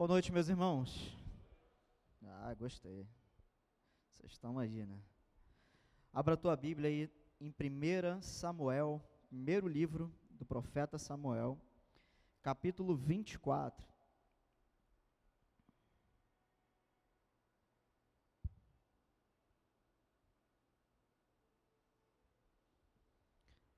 Boa 0.00 0.08
noite, 0.08 0.32
meus 0.32 0.48
irmãos. 0.48 1.14
Ah, 2.24 2.54
gostei. 2.54 3.06
Vocês 4.14 4.32
estão 4.32 4.58
aí, 4.58 4.86
né? 4.86 4.98
Abra 6.10 6.32
a 6.32 6.36
tua 6.38 6.56
Bíblia 6.56 6.88
aí 6.88 7.10
em 7.38 7.50
1 7.50 8.22
Samuel, 8.22 8.98
primeiro 9.28 9.68
livro 9.68 10.10
do 10.30 10.46
profeta 10.46 10.96
Samuel, 10.96 11.60
capítulo 12.40 12.96
24. 12.96 13.86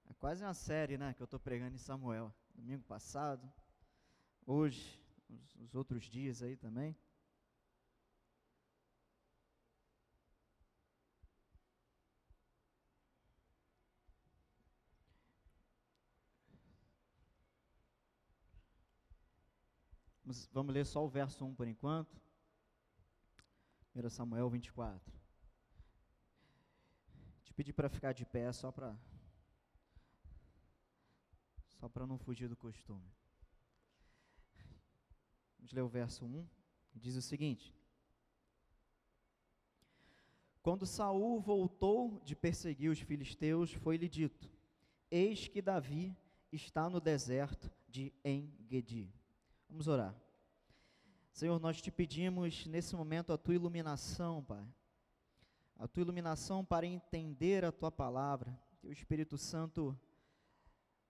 É 0.08 0.14
quase 0.20 0.44
uma 0.44 0.54
série, 0.54 0.96
né, 0.96 1.14
que 1.14 1.20
eu 1.20 1.24
estou 1.24 1.40
pregando 1.40 1.74
em 1.74 1.78
Samuel. 1.78 2.32
Domingo 2.54 2.84
passado, 2.84 3.52
hoje, 4.46 5.01
os, 5.32 5.56
os 5.56 5.74
outros 5.74 6.04
dias 6.04 6.42
aí 6.42 6.56
também. 6.56 6.96
Vamos, 20.24 20.48
vamos 20.52 20.74
ler 20.74 20.86
só 20.86 21.04
o 21.04 21.08
verso 21.08 21.44
1 21.44 21.54
por 21.54 21.66
enquanto. 21.66 22.20
1 23.94 24.08
Samuel 24.08 24.48
24. 24.48 25.12
Te 27.44 27.52
pedi 27.52 27.72
para 27.72 27.90
ficar 27.90 28.12
de 28.12 28.24
pé 28.24 28.50
só 28.52 28.72
para 28.72 28.96
só 31.66 31.88
para 31.88 32.06
não 32.06 32.16
fugir 32.16 32.48
do 32.48 32.56
costume. 32.56 33.12
Vamos 35.62 35.72
ler 35.74 35.82
o 35.82 35.88
verso 35.88 36.24
1, 36.24 36.44
diz 36.92 37.14
o 37.14 37.22
seguinte: 37.22 37.72
Quando 40.60 40.84
Saul 40.84 41.40
voltou 41.40 42.20
de 42.24 42.34
perseguir 42.34 42.90
os 42.90 42.98
filisteus, 42.98 43.72
foi-lhe 43.72 44.08
dito: 44.08 44.50
Eis 45.08 45.46
que 45.46 45.62
Davi 45.62 46.16
está 46.50 46.90
no 46.90 47.00
deserto 47.00 47.70
de 47.88 48.12
En-Gedi. 48.24 49.08
Vamos 49.70 49.86
orar. 49.86 50.20
Senhor, 51.32 51.60
nós 51.60 51.80
te 51.80 51.92
pedimos 51.92 52.66
nesse 52.66 52.96
momento 52.96 53.32
a 53.32 53.38
tua 53.38 53.54
iluminação, 53.54 54.42
Pai. 54.42 54.66
A 55.78 55.86
tua 55.86 56.00
iluminação 56.00 56.64
para 56.64 56.84
entender 56.84 57.64
a 57.64 57.70
tua 57.70 57.92
palavra. 57.92 58.60
Que 58.80 58.88
o 58.88 58.92
Espírito 58.92 59.38
Santo 59.38 59.96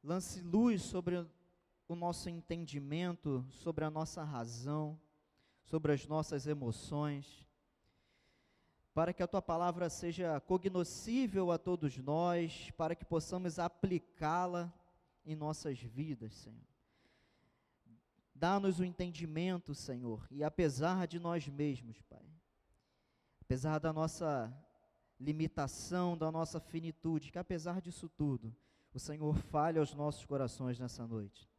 lance 0.05 0.43
luz 0.43 0.83
sobre 0.83 1.27
o 1.93 1.97
nosso 1.97 2.29
entendimento, 2.29 3.45
sobre 3.51 3.85
a 3.85 3.91
nossa 3.91 4.25
razão, 4.25 4.99
sobre 5.63 5.93
as 5.93 6.07
nossas 6.07 6.47
emoções, 6.47 7.47
para 8.95 9.13
que 9.13 9.23
a 9.23 9.27
tua 9.27 9.41
palavra 9.41 9.89
seja 9.89 10.41
cognoscível 10.41 11.51
a 11.51 11.59
todos 11.59 11.97
nós, 11.99 12.71
para 12.77 12.95
que 12.95 13.05
possamos 13.05 13.59
aplicá-la 13.59 14.73
em 15.25 15.35
nossas 15.35 15.79
vidas, 15.79 16.35
Senhor. 16.35 16.73
Dá-nos 18.35 18.81
o 18.81 18.85
entendimento, 18.85 19.75
Senhor, 19.75 20.27
e 20.31 20.43
apesar 20.43 21.07
de 21.07 21.19
nós 21.19 21.47
mesmos, 21.47 22.03
Pai, 22.03 22.27
apesar 23.41 23.79
da 23.79 23.93
nossa 23.93 24.53
limitação, 25.19 26.19
da 26.19 26.33
nossa 26.33 26.59
finitude, 26.59 27.31
que 27.31 27.39
apesar 27.39 27.81
disso 27.81 28.09
tudo, 28.09 28.55
o 28.93 28.99
Senhor 28.99 29.35
fale 29.37 29.79
aos 29.79 29.95
nossos 29.95 30.27
corações 30.27 30.79
nessa 30.79 31.07
noite. 31.07 31.52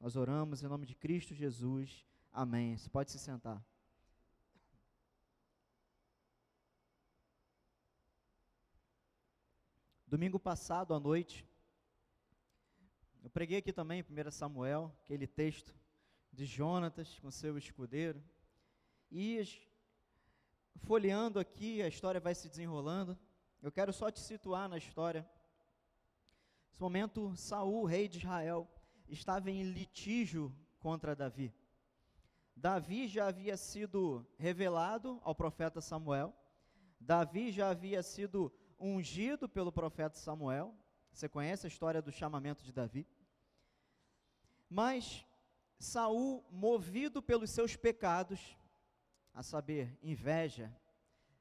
Nós 0.00 0.16
oramos 0.16 0.62
em 0.62 0.66
nome 0.66 0.86
de 0.86 0.94
Cristo 0.94 1.34
Jesus. 1.34 2.06
Amém. 2.32 2.74
Você 2.74 2.88
pode 2.88 3.10
se 3.10 3.18
sentar. 3.18 3.62
Domingo 10.06 10.40
passado 10.40 10.94
à 10.94 10.98
noite, 10.98 11.46
eu 13.22 13.28
preguei 13.28 13.58
aqui 13.58 13.74
também, 13.74 14.02
1 14.02 14.30
Samuel, 14.30 14.90
aquele 15.02 15.26
texto 15.26 15.74
de 16.32 16.46
Jonatas 16.46 17.18
com 17.18 17.30
seu 17.30 17.58
escudeiro. 17.58 18.24
E 19.10 19.38
folheando 20.78 21.38
aqui, 21.38 21.82
a 21.82 21.88
história 21.88 22.18
vai 22.18 22.34
se 22.34 22.48
desenrolando. 22.48 23.18
Eu 23.60 23.70
quero 23.70 23.92
só 23.92 24.10
te 24.10 24.20
situar 24.20 24.66
na 24.66 24.78
história. 24.78 25.28
Nesse 26.70 26.80
momento, 26.80 27.36
Saul, 27.36 27.84
rei 27.84 28.08
de 28.08 28.16
Israel, 28.16 28.66
estava 29.10 29.50
em 29.50 29.62
litígio 29.62 30.54
contra 30.78 31.16
Davi. 31.16 31.52
Davi 32.54 33.08
já 33.08 33.26
havia 33.26 33.56
sido 33.56 34.26
revelado 34.38 35.20
ao 35.24 35.34
profeta 35.34 35.80
Samuel. 35.80 36.34
Davi 37.00 37.50
já 37.50 37.70
havia 37.70 38.02
sido 38.02 38.52
ungido 38.78 39.48
pelo 39.48 39.72
profeta 39.72 40.16
Samuel. 40.16 40.74
Você 41.12 41.28
conhece 41.28 41.66
a 41.66 41.68
história 41.68 42.00
do 42.00 42.12
chamamento 42.12 42.62
de 42.62 42.72
Davi? 42.72 43.06
Mas 44.68 45.26
Saul, 45.78 46.44
movido 46.50 47.22
pelos 47.22 47.50
seus 47.50 47.74
pecados, 47.74 48.56
a 49.32 49.42
saber, 49.42 49.98
inveja, 50.02 50.74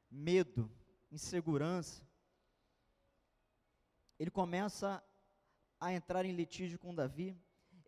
medo, 0.10 0.72
insegurança, 1.12 2.08
ele 4.18 4.32
começa 4.32 5.04
a 5.80 5.94
entrar 5.94 6.26
em 6.26 6.32
litígio 6.32 6.80
com 6.80 6.96
Davi 6.96 7.38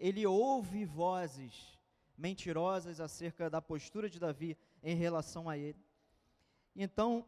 ele 0.02 0.26
ouve 0.26 0.84
vozes 0.84 1.78
mentirosas 2.18 3.00
acerca 3.00 3.52
da 3.52 3.62
postura 3.62 4.10
de 4.10 4.20
Davi 4.20 4.58
em 4.82 4.96
relação 4.96 5.48
a 5.48 5.56
ele. 5.56 5.80
Então, 6.76 7.24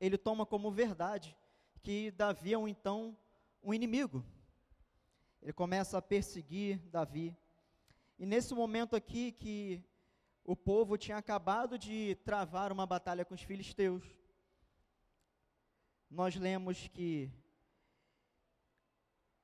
ele 0.00 0.18
toma 0.18 0.44
como 0.44 0.68
verdade 0.68 1.36
que 1.80 2.10
Davi 2.10 2.54
é 2.54 2.58
um, 2.58 2.66
então 2.66 3.16
um 3.62 3.72
inimigo. 3.72 4.24
Ele 5.40 5.52
começa 5.52 5.96
a 5.96 6.02
perseguir 6.02 6.80
Davi. 6.90 7.36
E 8.18 8.26
nesse 8.26 8.52
momento 8.52 8.96
aqui 8.96 9.30
que 9.30 9.80
o 10.42 10.56
povo 10.56 10.98
tinha 10.98 11.18
acabado 11.18 11.78
de 11.78 12.16
travar 12.24 12.72
uma 12.72 12.84
batalha 12.84 13.24
com 13.24 13.34
os 13.34 13.42
filisteus, 13.42 14.02
nós 16.10 16.34
lemos 16.34 16.88
que 16.88 17.30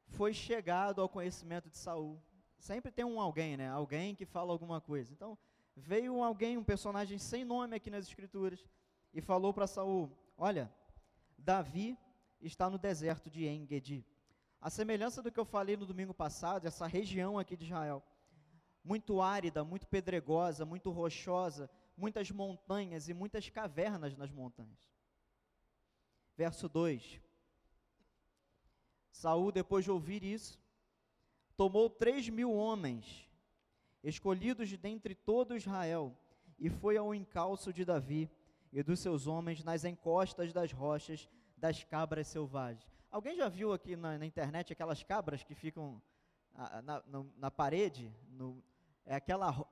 foi 0.09 0.35
chegado 0.35 1.01
ao 1.01 1.09
conhecimento 1.09 1.71
de 1.71 1.79
Saul 1.79 2.21
Sempre 2.65 2.91
tem 2.91 3.05
um 3.05 3.21
alguém, 3.21 3.59
né? 3.59 3.69
Alguém 3.69 4.15
que 4.15 4.25
fala 4.25 4.51
alguma 4.51 4.81
coisa. 4.81 5.13
Então, 5.13 5.37
veio 5.77 6.23
alguém, 6.23 6.57
um 6.57 6.65
personagem 6.65 7.19
sem 7.19 7.45
nome 7.45 7.77
aqui 7.77 7.91
nas 7.91 8.07
escrituras, 8.07 8.67
e 9.13 9.21
falou 9.21 9.53
para 9.53 9.67
Saul: 9.67 10.11
Olha, 10.35 10.73
Davi 11.37 11.95
está 12.41 12.71
no 12.71 12.79
deserto 12.79 13.29
de 13.29 13.47
Engedi. 13.47 14.03
A 14.63 14.71
semelhança 14.71 15.23
do 15.23 15.31
que 15.31 15.39
eu 15.39 15.45
falei 15.45 15.77
no 15.77 15.85
domingo 15.85 16.15
passado, 16.15 16.67
essa 16.67 16.87
região 16.87 17.39
aqui 17.39 17.55
de 17.55 17.67
Israel, 17.67 18.03
muito 18.83 19.21
árida, 19.21 19.63
muito 19.63 19.87
pedregosa, 19.87 20.65
muito 20.65 20.91
rochosa, 20.91 21.69
muitas 21.95 22.31
montanhas 22.31 23.11
e 23.11 23.13
muitas 23.13 23.47
cavernas 23.51 24.17
nas 24.17 24.31
montanhas. 24.31 24.91
Verso 26.35 26.67
2. 26.67 27.21
Saul, 29.13 29.53
depois 29.53 29.85
de 29.85 29.91
ouvir 29.91 30.25
isso, 30.25 30.64
tomou 31.57 31.89
três 31.89 32.29
mil 32.29 32.53
homens, 32.53 33.29
escolhidos 34.03 34.69
de 34.69 34.77
dentre 34.77 35.15
todo 35.15 35.57
Israel, 35.57 36.17
e 36.59 36.69
foi 36.69 36.97
ao 36.97 37.15
encalço 37.15 37.73
de 37.73 37.85
Davi 37.85 38.31
e 38.73 38.83
dos 38.83 39.01
seus 39.01 39.27
homens 39.27 39.63
nas 39.63 39.85
encostas 39.85 40.53
das 40.53 40.73
rochas 40.73 41.29
das 41.57 41.83
cabras 41.85 42.27
selvagens. 42.29 42.87
Alguém 43.11 43.37
já 43.37 43.49
viu 43.49 43.73
aqui 43.73 43.97
na, 43.97 44.19
na 44.19 44.27
internet 44.27 44.73
aquelas 44.73 45.03
cabras 45.03 45.43
que 45.43 45.55
ficam 45.55 46.03
na, 46.83 47.03
na, 47.07 47.25
na 47.37 47.51
parede? 47.51 48.13
No, 48.29 48.63
é 49.07 49.15
aquela, 49.15 49.67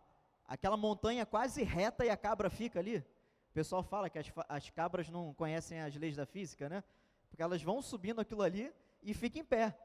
aquela 0.46 0.76
montanha 0.76 1.26
quase 1.26 1.62
reta 1.62 2.04
e 2.04 2.10
a 2.10 2.16
cabra 2.16 2.48
fica 2.48 2.78
ali. 2.78 2.98
O 2.98 3.52
pessoal 3.52 3.82
fala 3.82 4.08
que 4.08 4.18
as, 4.18 4.32
as 4.48 4.70
cabras 4.70 5.10
não 5.10 5.34
conhecem 5.34 5.80
as 5.80 5.94
leis 5.96 6.16
da 6.16 6.24
física, 6.24 6.68
né? 6.68 6.84
Porque 7.28 7.42
elas 7.42 7.62
vão 7.62 7.82
subindo 7.82 8.20
aquilo 8.20 8.42
ali 8.42 8.72
e 9.02 9.12
ficam 9.12 9.42
em 9.42 9.44
pé 9.44 9.76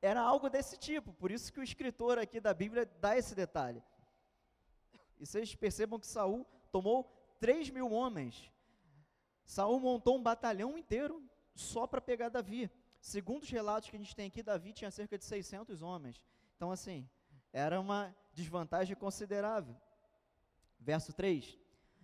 era 0.00 0.20
algo 0.20 0.48
desse 0.48 0.76
tipo, 0.76 1.12
por 1.12 1.30
isso 1.30 1.52
que 1.52 1.60
o 1.60 1.62
escritor 1.62 2.18
aqui 2.18 2.40
da 2.40 2.54
Bíblia 2.54 2.86
dá 3.00 3.16
esse 3.16 3.34
detalhe. 3.34 3.82
E 5.18 5.26
vocês 5.26 5.54
percebam 5.54 5.98
que 5.98 6.06
Saul 6.06 6.46
tomou 6.70 7.04
3 7.40 7.70
mil 7.70 7.90
homens. 7.90 8.52
Saul 9.44 9.80
montou 9.80 10.16
um 10.16 10.22
batalhão 10.22 10.78
inteiro 10.78 11.22
só 11.54 11.86
para 11.86 12.00
pegar 12.00 12.28
Davi. 12.28 12.70
Segundo 13.00 13.42
os 13.42 13.50
relatos 13.50 13.90
que 13.90 13.96
a 13.96 13.98
gente 13.98 14.14
tem 14.14 14.26
aqui, 14.26 14.42
Davi 14.42 14.72
tinha 14.72 14.90
cerca 14.90 15.18
de 15.18 15.24
600 15.24 15.82
homens. 15.82 16.22
Então, 16.56 16.70
assim, 16.70 17.08
era 17.52 17.80
uma 17.80 18.14
desvantagem 18.32 18.94
considerável. 18.94 19.76
Verso 20.78 21.12
3: 21.12 21.58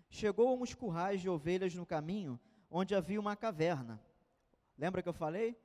Chegou 0.09 0.49
a 0.49 0.53
uns 0.53 0.75
currais 0.75 1.21
de 1.21 1.29
ovelhas 1.29 1.75
no 1.75 1.87
caminho, 1.87 2.41
onde 2.71 2.95
havia 2.95 3.21
uma 3.21 3.37
caverna. 3.37 4.01
Lembra 4.77 5.03
que 5.03 5.09
eu 5.09 5.13
falei? 5.13 5.57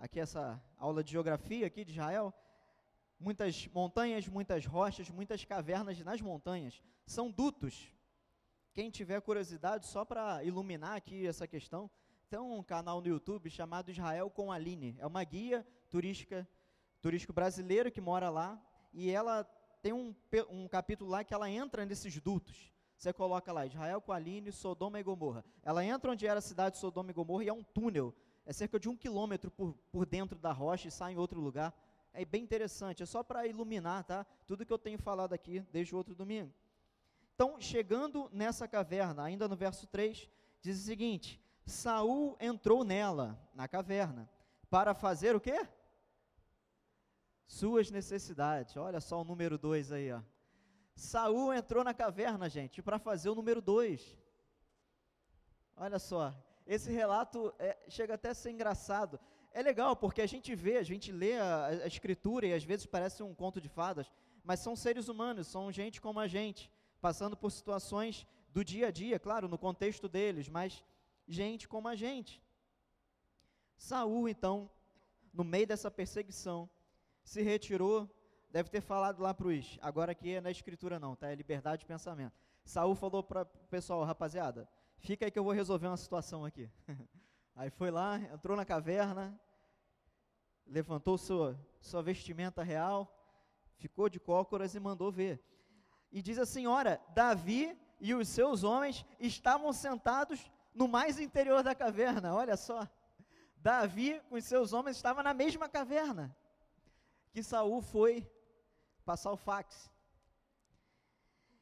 Aqui 0.00 0.18
essa 0.18 0.60
aula 0.78 1.04
de 1.04 1.12
geografia 1.12 1.66
aqui 1.66 1.84
de 1.84 1.92
Israel, 1.92 2.34
muitas 3.18 3.68
montanhas, 3.68 4.26
muitas 4.26 4.64
rochas, 4.64 5.10
muitas 5.10 5.44
cavernas 5.44 6.00
nas 6.00 6.20
montanhas, 6.20 6.82
são 7.06 7.30
dutos, 7.30 7.94
quem 8.72 8.90
tiver 8.90 9.20
curiosidade, 9.20 9.86
só 9.86 10.04
para 10.04 10.42
iluminar 10.42 10.96
aqui 10.96 11.26
essa 11.26 11.46
questão, 11.46 11.90
tem 12.30 12.38
um 12.38 12.62
canal 12.62 13.00
no 13.00 13.08
YouTube 13.08 13.50
chamado 13.50 13.90
Israel 13.90 14.30
com 14.30 14.50
Aline. 14.50 14.96
É 14.98 15.06
uma 15.06 15.22
guia 15.22 15.66
turística, 15.90 16.48
turístico 17.02 17.32
brasileiro 17.32 17.90
que 17.90 18.00
mora 18.00 18.30
lá 18.30 18.60
e 18.92 19.10
ela 19.10 19.44
tem 19.82 19.92
um, 19.92 20.14
um 20.48 20.68
capítulo 20.68 21.10
lá 21.10 21.24
que 21.24 21.34
ela 21.34 21.50
entra 21.50 21.84
nesses 21.84 22.18
dutos. 22.20 22.72
Você 22.96 23.12
coloca 23.12 23.52
lá, 23.52 23.66
Israel 23.66 24.00
com 24.00 24.12
Aline, 24.12 24.52
Sodoma 24.52 25.00
e 25.00 25.02
Gomorra. 25.02 25.44
Ela 25.62 25.84
entra 25.84 26.12
onde 26.12 26.26
era 26.26 26.38
a 26.38 26.42
cidade 26.42 26.76
de 26.76 26.80
Sodoma 26.80 27.10
e 27.10 27.14
Gomorra 27.14 27.44
e 27.44 27.48
é 27.48 27.52
um 27.52 27.64
túnel. 27.64 28.14
É 28.50 28.52
cerca 28.52 28.80
de 28.80 28.88
um 28.88 28.96
quilômetro 28.96 29.48
por, 29.48 29.74
por 29.92 30.04
dentro 30.04 30.36
da 30.36 30.50
rocha 30.50 30.88
e 30.88 30.90
sai 30.90 31.12
em 31.12 31.16
outro 31.16 31.40
lugar. 31.40 31.72
É 32.12 32.24
bem 32.24 32.42
interessante, 32.42 33.00
é 33.00 33.06
só 33.06 33.22
para 33.22 33.46
iluminar, 33.46 34.02
tá? 34.02 34.26
Tudo 34.44 34.66
que 34.66 34.72
eu 34.72 34.78
tenho 34.78 34.98
falado 34.98 35.32
aqui 35.32 35.60
desde 35.70 35.94
o 35.94 35.98
outro 35.98 36.16
domingo. 36.16 36.52
Então, 37.32 37.60
chegando 37.60 38.28
nessa 38.32 38.66
caverna, 38.66 39.22
ainda 39.22 39.46
no 39.46 39.54
verso 39.54 39.86
3, 39.86 40.28
diz 40.60 40.80
o 40.80 40.84
seguinte: 40.84 41.40
Saul 41.64 42.36
entrou 42.40 42.82
nela, 42.82 43.40
na 43.54 43.68
caverna, 43.68 44.28
para 44.68 44.94
fazer 44.94 45.36
o 45.36 45.40
quê? 45.40 45.64
Suas 47.46 47.88
necessidades. 47.88 48.76
Olha 48.76 49.00
só 49.00 49.20
o 49.20 49.24
número 49.24 49.56
2 49.56 49.92
aí, 49.92 50.10
ó. 50.10 50.20
Saul 50.96 51.54
entrou 51.54 51.84
na 51.84 51.94
caverna, 51.94 52.48
gente, 52.48 52.82
para 52.82 52.98
fazer 52.98 53.30
o 53.30 53.34
número 53.36 53.62
2. 53.62 54.18
Olha 55.76 56.00
só, 56.00 56.34
esse 56.74 56.88
relato 56.88 57.52
é, 57.58 57.76
chega 57.88 58.14
até 58.14 58.28
a 58.28 58.34
ser 58.34 58.52
engraçado. 58.52 59.18
É 59.50 59.60
legal 59.60 59.96
porque 59.96 60.22
a 60.22 60.26
gente 60.26 60.54
vê, 60.54 60.76
a 60.76 60.84
gente 60.84 61.10
lê 61.10 61.36
a, 61.36 61.66
a, 61.66 61.86
escritura 61.88 62.46
e 62.46 62.54
às 62.54 62.62
vezes 62.62 62.86
parece 62.86 63.24
um 63.24 63.34
conto 63.34 63.60
de 63.60 63.68
fadas, 63.68 64.08
mas 64.44 64.60
são 64.60 64.76
seres 64.76 65.08
humanos, 65.08 65.48
são 65.48 65.72
gente 65.72 66.00
como 66.00 66.20
a 66.20 66.28
gente, 66.28 66.70
passando 67.00 67.36
por 67.36 67.50
situações 67.50 68.24
do 68.50 68.64
dia 68.64 68.86
a 68.86 68.90
dia, 68.92 69.18
claro, 69.18 69.48
no 69.48 69.58
contexto 69.58 70.08
deles, 70.08 70.48
mas 70.48 70.84
gente 71.26 71.68
como 71.68 71.88
a 71.88 71.96
gente. 71.96 72.40
Saul, 73.76 74.28
então, 74.28 74.70
no 75.34 75.42
meio 75.42 75.66
dessa 75.66 75.90
perseguição, 75.90 76.70
se 77.24 77.42
retirou, 77.42 78.08
deve 78.48 78.70
ter 78.70 78.80
falado 78.80 79.20
lá 79.20 79.34
para 79.34 79.48
os, 79.48 79.76
agora 79.82 80.12
aqui 80.12 80.34
é 80.34 80.40
na 80.40 80.52
escritura 80.52 81.00
não, 81.00 81.16
tá? 81.16 81.32
É 81.32 81.34
liberdade 81.34 81.80
de 81.80 81.86
pensamento. 81.86 82.38
Saul 82.64 82.94
falou 82.94 83.24
para 83.24 83.42
o 83.42 83.68
pessoal, 83.68 84.04
rapaziada, 84.04 84.68
fica 85.00 85.24
aí 85.24 85.30
que 85.30 85.38
eu 85.38 85.44
vou 85.44 85.52
resolver 85.52 85.86
uma 85.86 85.96
situação 85.96 86.44
aqui. 86.44 86.70
aí 87.56 87.70
foi 87.70 87.90
lá, 87.90 88.18
entrou 88.18 88.56
na 88.56 88.64
caverna, 88.64 89.38
levantou 90.66 91.18
sua, 91.18 91.58
sua 91.80 92.02
vestimenta 92.02 92.62
real, 92.62 93.12
ficou 93.76 94.08
de 94.08 94.20
cócoras 94.20 94.74
e 94.74 94.80
mandou 94.80 95.10
ver. 95.10 95.42
E 96.12 96.22
diz 96.22 96.38
assim: 96.38 96.66
Ora, 96.66 97.00
Davi 97.14 97.76
e 98.00 98.14
os 98.14 98.28
seus 98.28 98.62
homens 98.62 99.04
estavam 99.18 99.72
sentados 99.72 100.50
no 100.74 100.86
mais 100.86 101.18
interior 101.18 101.62
da 101.62 101.74
caverna, 101.74 102.34
olha 102.34 102.56
só. 102.56 102.88
Davi 103.56 104.20
com 104.28 104.36
os 104.36 104.44
seus 104.44 104.72
homens 104.72 104.96
estava 104.96 105.22
na 105.22 105.34
mesma 105.34 105.68
caverna 105.68 106.34
que 107.32 107.42
Saul 107.42 107.80
foi 107.82 108.28
passar 109.04 109.32
o 109.32 109.36
fax. 109.36 109.90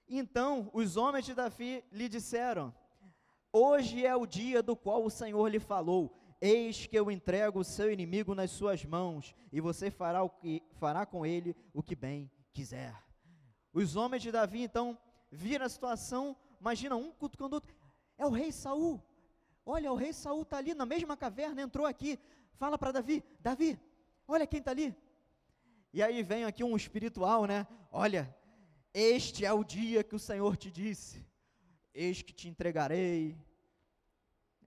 Então 0.08 0.70
os 0.72 0.96
homens 0.96 1.26
de 1.26 1.34
Davi 1.34 1.84
lhe 1.92 2.08
disseram: 2.08 2.74
Hoje 3.60 4.06
é 4.06 4.14
o 4.14 4.24
dia 4.24 4.62
do 4.62 4.76
qual 4.76 5.04
o 5.04 5.10
Senhor 5.10 5.48
lhe 5.48 5.58
falou. 5.58 6.16
Eis 6.40 6.86
que 6.86 6.96
eu 6.96 7.10
entrego 7.10 7.58
o 7.58 7.64
seu 7.64 7.92
inimigo 7.92 8.32
nas 8.32 8.52
suas 8.52 8.84
mãos, 8.84 9.34
e 9.50 9.60
você 9.60 9.90
fará, 9.90 10.22
o 10.22 10.30
que, 10.30 10.62
fará 10.74 11.04
com 11.04 11.26
ele 11.26 11.56
o 11.74 11.82
que 11.82 11.96
bem 11.96 12.30
quiser. 12.52 12.94
Os 13.72 13.96
homens 13.96 14.22
de 14.22 14.30
Davi 14.30 14.62
então 14.62 14.96
viram 15.28 15.66
a 15.66 15.68
situação, 15.68 16.36
imagina 16.60 16.94
um 16.94 17.10
cutucando 17.10 17.56
outro, 17.56 17.74
é 18.16 18.24
o 18.24 18.30
rei 18.30 18.52
Saul. 18.52 19.02
Olha, 19.66 19.90
o 19.90 19.96
rei 19.96 20.12
Saul 20.12 20.42
está 20.42 20.58
ali 20.58 20.72
na 20.72 20.86
mesma 20.86 21.16
caverna, 21.16 21.60
entrou 21.60 21.84
aqui. 21.84 22.16
Fala 22.52 22.78
para 22.78 22.92
Davi, 22.92 23.24
Davi, 23.40 23.76
olha 24.28 24.46
quem 24.46 24.60
está 24.60 24.70
ali. 24.70 24.94
E 25.92 26.00
aí 26.00 26.22
vem 26.22 26.44
aqui 26.44 26.62
um 26.62 26.76
espiritual, 26.76 27.44
né? 27.44 27.66
Olha, 27.90 28.32
este 28.94 29.44
é 29.44 29.52
o 29.52 29.64
dia 29.64 30.04
que 30.04 30.14
o 30.14 30.20
Senhor 30.20 30.56
te 30.56 30.70
disse, 30.70 31.26
eis 31.92 32.22
que 32.22 32.32
te 32.32 32.48
entregarei. 32.48 33.47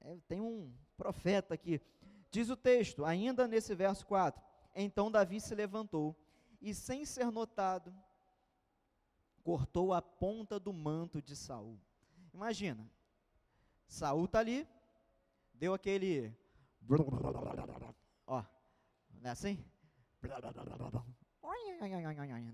É, 0.02 0.18
tem 0.28 0.42
um 0.42 0.74
profeta 0.98 1.54
aqui. 1.54 1.82
Diz 2.30 2.50
o 2.50 2.56
texto, 2.56 3.06
ainda 3.06 3.48
nesse 3.48 3.76
verso 3.76 4.06
4: 4.06 4.42
Então 4.76 5.12
Davi 5.12 5.40
se 5.40 5.54
levantou 5.54 6.16
e, 6.62 6.74
sem 6.74 7.06
ser 7.06 7.32
notado, 7.32 7.94
cortou 9.44 9.94
a 9.94 10.02
ponta 10.02 10.60
do 10.60 10.72
manto 10.72 11.22
de 11.22 11.36
Saul. 11.36 11.80
Imagina, 12.34 12.90
Saul 13.88 14.26
está 14.26 14.40
ali, 14.40 14.68
deu 15.54 15.74
aquele. 15.74 16.34
Ó, 18.26 18.44
não 19.20 19.30
é 19.30 19.32
assim? 19.32 19.64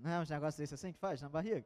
Não 0.00 0.10
é 0.10 0.20
um 0.20 0.24
negócio 0.28 0.58
desse 0.58 0.74
assim 0.74 0.92
que 0.92 0.98
faz 0.98 1.22
na 1.22 1.28
barriga? 1.28 1.64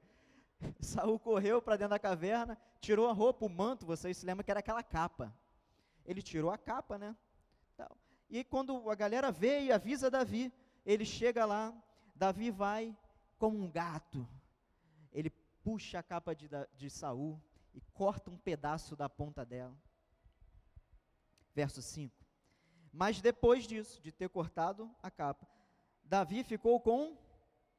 Saul 0.80 1.18
correu 1.18 1.60
para 1.60 1.76
dentro 1.76 1.90
da 1.90 1.98
caverna, 1.98 2.58
tirou 2.80 3.08
a 3.08 3.12
roupa, 3.12 3.46
o 3.46 3.48
manto, 3.48 3.86
vocês 3.86 4.16
se 4.16 4.26
lembram 4.26 4.44
que 4.44 4.50
era 4.50 4.60
aquela 4.60 4.82
capa. 4.82 5.34
Ele 6.04 6.22
tirou 6.22 6.50
a 6.50 6.58
capa, 6.58 6.98
né? 6.98 7.16
E 8.28 8.42
quando 8.42 8.88
a 8.88 8.94
galera 8.94 9.30
vê 9.30 9.64
e 9.64 9.70
avisa 9.70 10.10
Davi, 10.10 10.50
ele 10.86 11.04
chega 11.04 11.44
lá, 11.44 11.70
Davi 12.14 12.50
vai 12.50 12.96
como 13.38 13.58
um 13.58 13.70
gato. 13.70 14.26
Ele 15.12 15.28
puxa 15.62 15.98
a 15.98 16.02
capa 16.02 16.34
de, 16.34 16.48
de 16.74 16.88
Saul 16.88 17.38
e 17.74 17.80
corta 17.92 18.30
um 18.30 18.38
pedaço 18.38 18.96
da 18.96 19.06
ponta 19.06 19.44
dela. 19.44 19.76
Verso 21.54 21.82
5. 21.82 22.14
Mas 22.90 23.20
depois 23.20 23.66
disso, 23.66 24.00
de 24.00 24.10
ter 24.10 24.30
cortado 24.30 24.90
a 25.02 25.10
capa, 25.10 25.46
Davi 26.02 26.42
ficou 26.42 26.80
com 26.80 27.18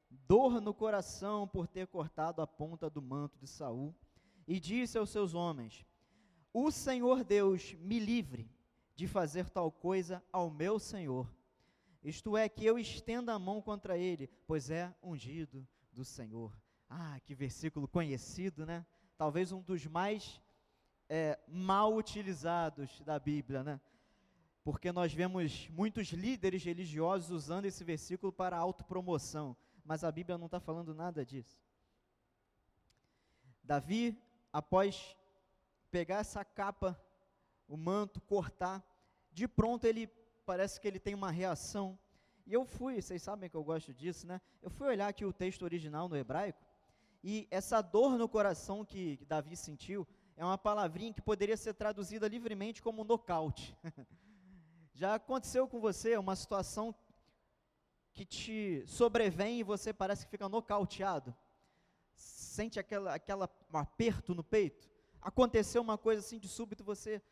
dor 0.08 0.60
no 0.60 0.72
coração 0.72 1.48
por 1.48 1.66
ter 1.66 1.88
cortado 1.88 2.40
a 2.40 2.46
ponta 2.46 2.88
do 2.88 3.02
manto 3.02 3.36
de 3.38 3.48
Saul 3.48 3.92
e 4.46 4.60
disse 4.60 4.96
aos 4.98 5.10
seus 5.10 5.34
homens: 5.34 5.84
O 6.54 6.70
Senhor 6.70 7.24
Deus 7.24 7.74
me 7.80 7.98
livre 7.98 8.48
de 8.94 9.06
fazer 9.06 9.50
tal 9.50 9.70
coisa 9.70 10.24
ao 10.32 10.50
meu 10.50 10.78
Senhor. 10.78 11.28
Isto 12.02 12.36
é, 12.36 12.48
que 12.48 12.64
eu 12.64 12.78
estenda 12.78 13.34
a 13.34 13.38
mão 13.38 13.60
contra 13.60 13.98
ele, 13.98 14.28
pois 14.46 14.70
é 14.70 14.94
ungido 15.02 15.66
do 15.92 16.04
Senhor. 16.04 16.56
Ah, 16.88 17.18
que 17.24 17.34
versículo 17.34 17.88
conhecido, 17.88 18.64
né? 18.64 18.86
Talvez 19.18 19.50
um 19.50 19.60
dos 19.60 19.84
mais 19.86 20.40
é, 21.08 21.38
mal 21.48 21.94
utilizados 21.94 23.00
da 23.00 23.18
Bíblia, 23.18 23.64
né? 23.64 23.80
porque 24.64 24.90
nós 24.90 25.12
vemos 25.12 25.68
muitos 25.68 26.08
líderes 26.08 26.64
religiosos 26.64 27.30
usando 27.30 27.66
esse 27.66 27.84
versículo 27.84 28.32
para 28.32 28.56
autopromoção, 28.56 29.54
mas 29.84 30.02
a 30.02 30.10
Bíblia 30.10 30.38
não 30.38 30.46
está 30.46 30.58
falando 30.58 30.94
nada 30.94 31.22
disso. 31.24 31.60
Davi, 33.62 34.18
após 34.50 35.14
pegar 35.94 36.16
essa 36.16 36.44
capa, 36.44 37.00
o 37.68 37.76
manto, 37.76 38.20
cortar, 38.22 38.84
de 39.30 39.46
pronto 39.46 39.84
ele 39.84 40.08
parece 40.44 40.80
que 40.80 40.88
ele 40.88 40.98
tem 40.98 41.14
uma 41.14 41.30
reação. 41.30 41.96
E 42.44 42.52
eu 42.52 42.64
fui, 42.64 43.00
vocês 43.00 43.22
sabem 43.22 43.48
que 43.48 43.54
eu 43.54 43.62
gosto 43.62 43.94
disso, 43.94 44.26
né? 44.26 44.40
Eu 44.60 44.70
fui 44.70 44.88
olhar 44.88 45.06
aqui 45.06 45.24
o 45.24 45.32
texto 45.32 45.62
original 45.62 46.08
no 46.08 46.16
hebraico, 46.16 46.60
e 47.22 47.46
essa 47.48 47.80
dor 47.80 48.18
no 48.18 48.28
coração 48.28 48.84
que, 48.84 49.24
Davi 49.28 49.56
sentiu 49.56 50.04
é 50.36 50.44
uma 50.44 50.58
palavrinha 50.58 51.14
que 51.14 51.22
poderia 51.22 51.56
ser 51.56 51.74
traduzida 51.74 52.26
livremente 52.26 52.82
como 52.82 53.04
nocaute. 53.04 53.78
Já 54.94 55.14
aconteceu 55.14 55.68
com 55.68 55.78
você 55.78 56.16
uma 56.16 56.34
situação 56.34 56.92
que 58.12 58.26
te 58.26 58.82
sobrevém 58.88 59.60
e 59.60 59.62
você 59.62 59.92
parece 59.92 60.24
que 60.24 60.32
fica 60.32 60.48
nocauteado? 60.48 61.32
Sente 62.16 62.80
aquela, 62.80 63.14
aquela 63.14 63.48
um 63.72 63.78
aperto 63.78 64.34
no 64.34 64.42
peito? 64.42 64.92
Aconteceu 65.24 65.80
uma 65.80 65.96
coisa 65.96 66.20
assim 66.20 66.38
de 66.38 66.46
súbito, 66.46 66.84
você 66.84 67.22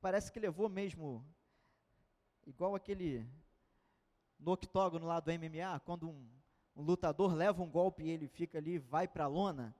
parece 0.00 0.32
que 0.32 0.40
levou 0.40 0.66
mesmo, 0.66 1.22
igual 2.46 2.74
aquele 2.74 3.28
no 4.38 4.52
octógono 4.52 5.06
lá 5.06 5.20
do 5.20 5.30
MMA, 5.30 5.78
quando 5.84 6.08
um, 6.08 6.26
um 6.74 6.82
lutador 6.82 7.34
leva 7.34 7.62
um 7.62 7.68
golpe 7.68 8.02
e 8.02 8.08
ele 8.08 8.26
fica 8.26 8.56
ali, 8.56 8.78
vai 8.78 9.06
para 9.06 9.24
a 9.24 9.28
lona. 9.28 9.76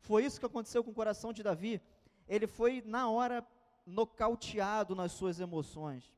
Foi 0.00 0.24
isso 0.24 0.40
que 0.40 0.46
aconteceu 0.46 0.82
com 0.82 0.90
o 0.90 0.94
coração 0.94 1.32
de 1.32 1.44
Davi. 1.44 1.80
Ele 2.26 2.48
foi, 2.48 2.82
na 2.84 3.08
hora, 3.08 3.46
nocauteado 3.86 4.96
nas 4.96 5.12
suas 5.12 5.38
emoções. 5.38 6.12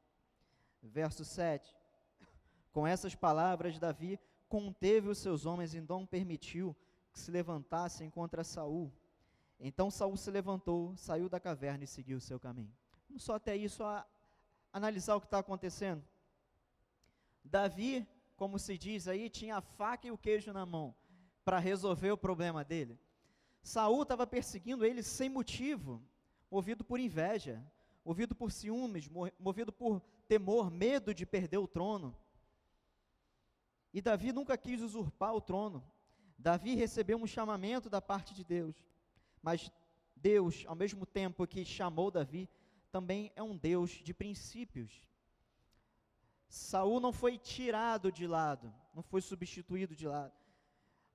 Verso 0.83 1.23
7. 1.23 1.77
Com 2.73 2.87
essas 2.87 3.15
palavras, 3.15 3.79
Davi 3.79 4.19
conteve 4.49 5.11
os 5.11 5.19
seus 5.19 5.45
homens 5.45 5.75
e 5.75 5.83
não 5.83 6.07
permitiu 6.07 6.75
que 7.13 7.21
se 7.21 7.31
levantassem 7.31 8.09
contra 8.09 8.43
Saul. 8.43 8.91
Então 9.59 9.91
Saul 9.91 10.17
se 10.17 10.31
levantou, 10.31 10.97
saiu 10.97 11.29
da 11.29 11.41
caverna 11.41 11.85
e 11.85 11.87
seguiu 11.87 12.19
o 12.19 12.21
seu 12.21 12.39
caminho. 12.39 12.73
Vamos 13.09 13.23
só 13.23 13.35
até 13.35 13.57
isso 13.57 13.83
a 13.83 14.07
analisar 14.73 15.17
o 15.17 15.21
que 15.21 15.27
está 15.27 15.39
acontecendo. 15.39 16.05
Davi, 17.45 18.07
como 18.37 18.59
se 18.59 18.79
diz 18.79 19.09
aí, 19.09 19.29
tinha 19.29 19.57
a 19.57 19.61
faca 19.61 20.07
e 20.07 20.11
o 20.11 20.19
queijo 20.19 20.53
na 20.53 20.65
mão 20.65 20.95
para 21.45 21.59
resolver 21.59 22.11
o 22.13 22.19
problema 22.19 22.65
dele. 22.65 22.99
Saul 23.63 24.03
estava 24.03 24.27
perseguindo 24.27 24.85
ele 24.85 25.03
sem 25.03 25.29
motivo, 25.29 26.03
movido 26.51 26.85
por 26.85 27.01
inveja, 27.01 27.65
movido 28.05 28.35
por 28.35 28.53
ciúmes, 28.53 29.09
movido 29.39 29.73
por 29.73 30.01
temor, 30.29 30.71
medo 30.71 31.13
de 31.13 31.27
perder 31.27 31.59
o 31.59 31.67
trono. 31.67 32.17
E 33.93 34.01
Davi 34.01 34.33
nunca 34.33 34.57
quis 34.57 34.81
usurpar 34.83 35.35
o 35.35 35.41
trono. 35.41 35.83
Davi 36.39 36.75
recebeu 36.75 37.19
um 37.19 37.27
chamamento 37.27 37.91
da 37.91 38.01
parte 38.01 38.35
de 38.35 38.45
Deus. 38.45 38.77
Mas 39.43 39.71
Deus, 40.17 40.65
ao 40.67 40.75
mesmo 40.75 41.07
tempo 41.07 41.47
que 41.47 41.65
chamou 41.65 42.11
Davi, 42.11 42.49
também 42.91 43.33
é 43.37 43.43
um 43.43 43.57
Deus 43.57 43.91
de 43.91 44.13
princípios. 44.13 45.07
Saul 46.49 47.01
não 47.01 47.13
foi 47.13 47.39
tirado 47.39 48.11
de 48.11 48.27
lado, 48.27 48.73
não 48.95 49.03
foi 49.03 49.21
substituído 49.21 49.95
de 49.95 50.09
lado. 50.09 50.33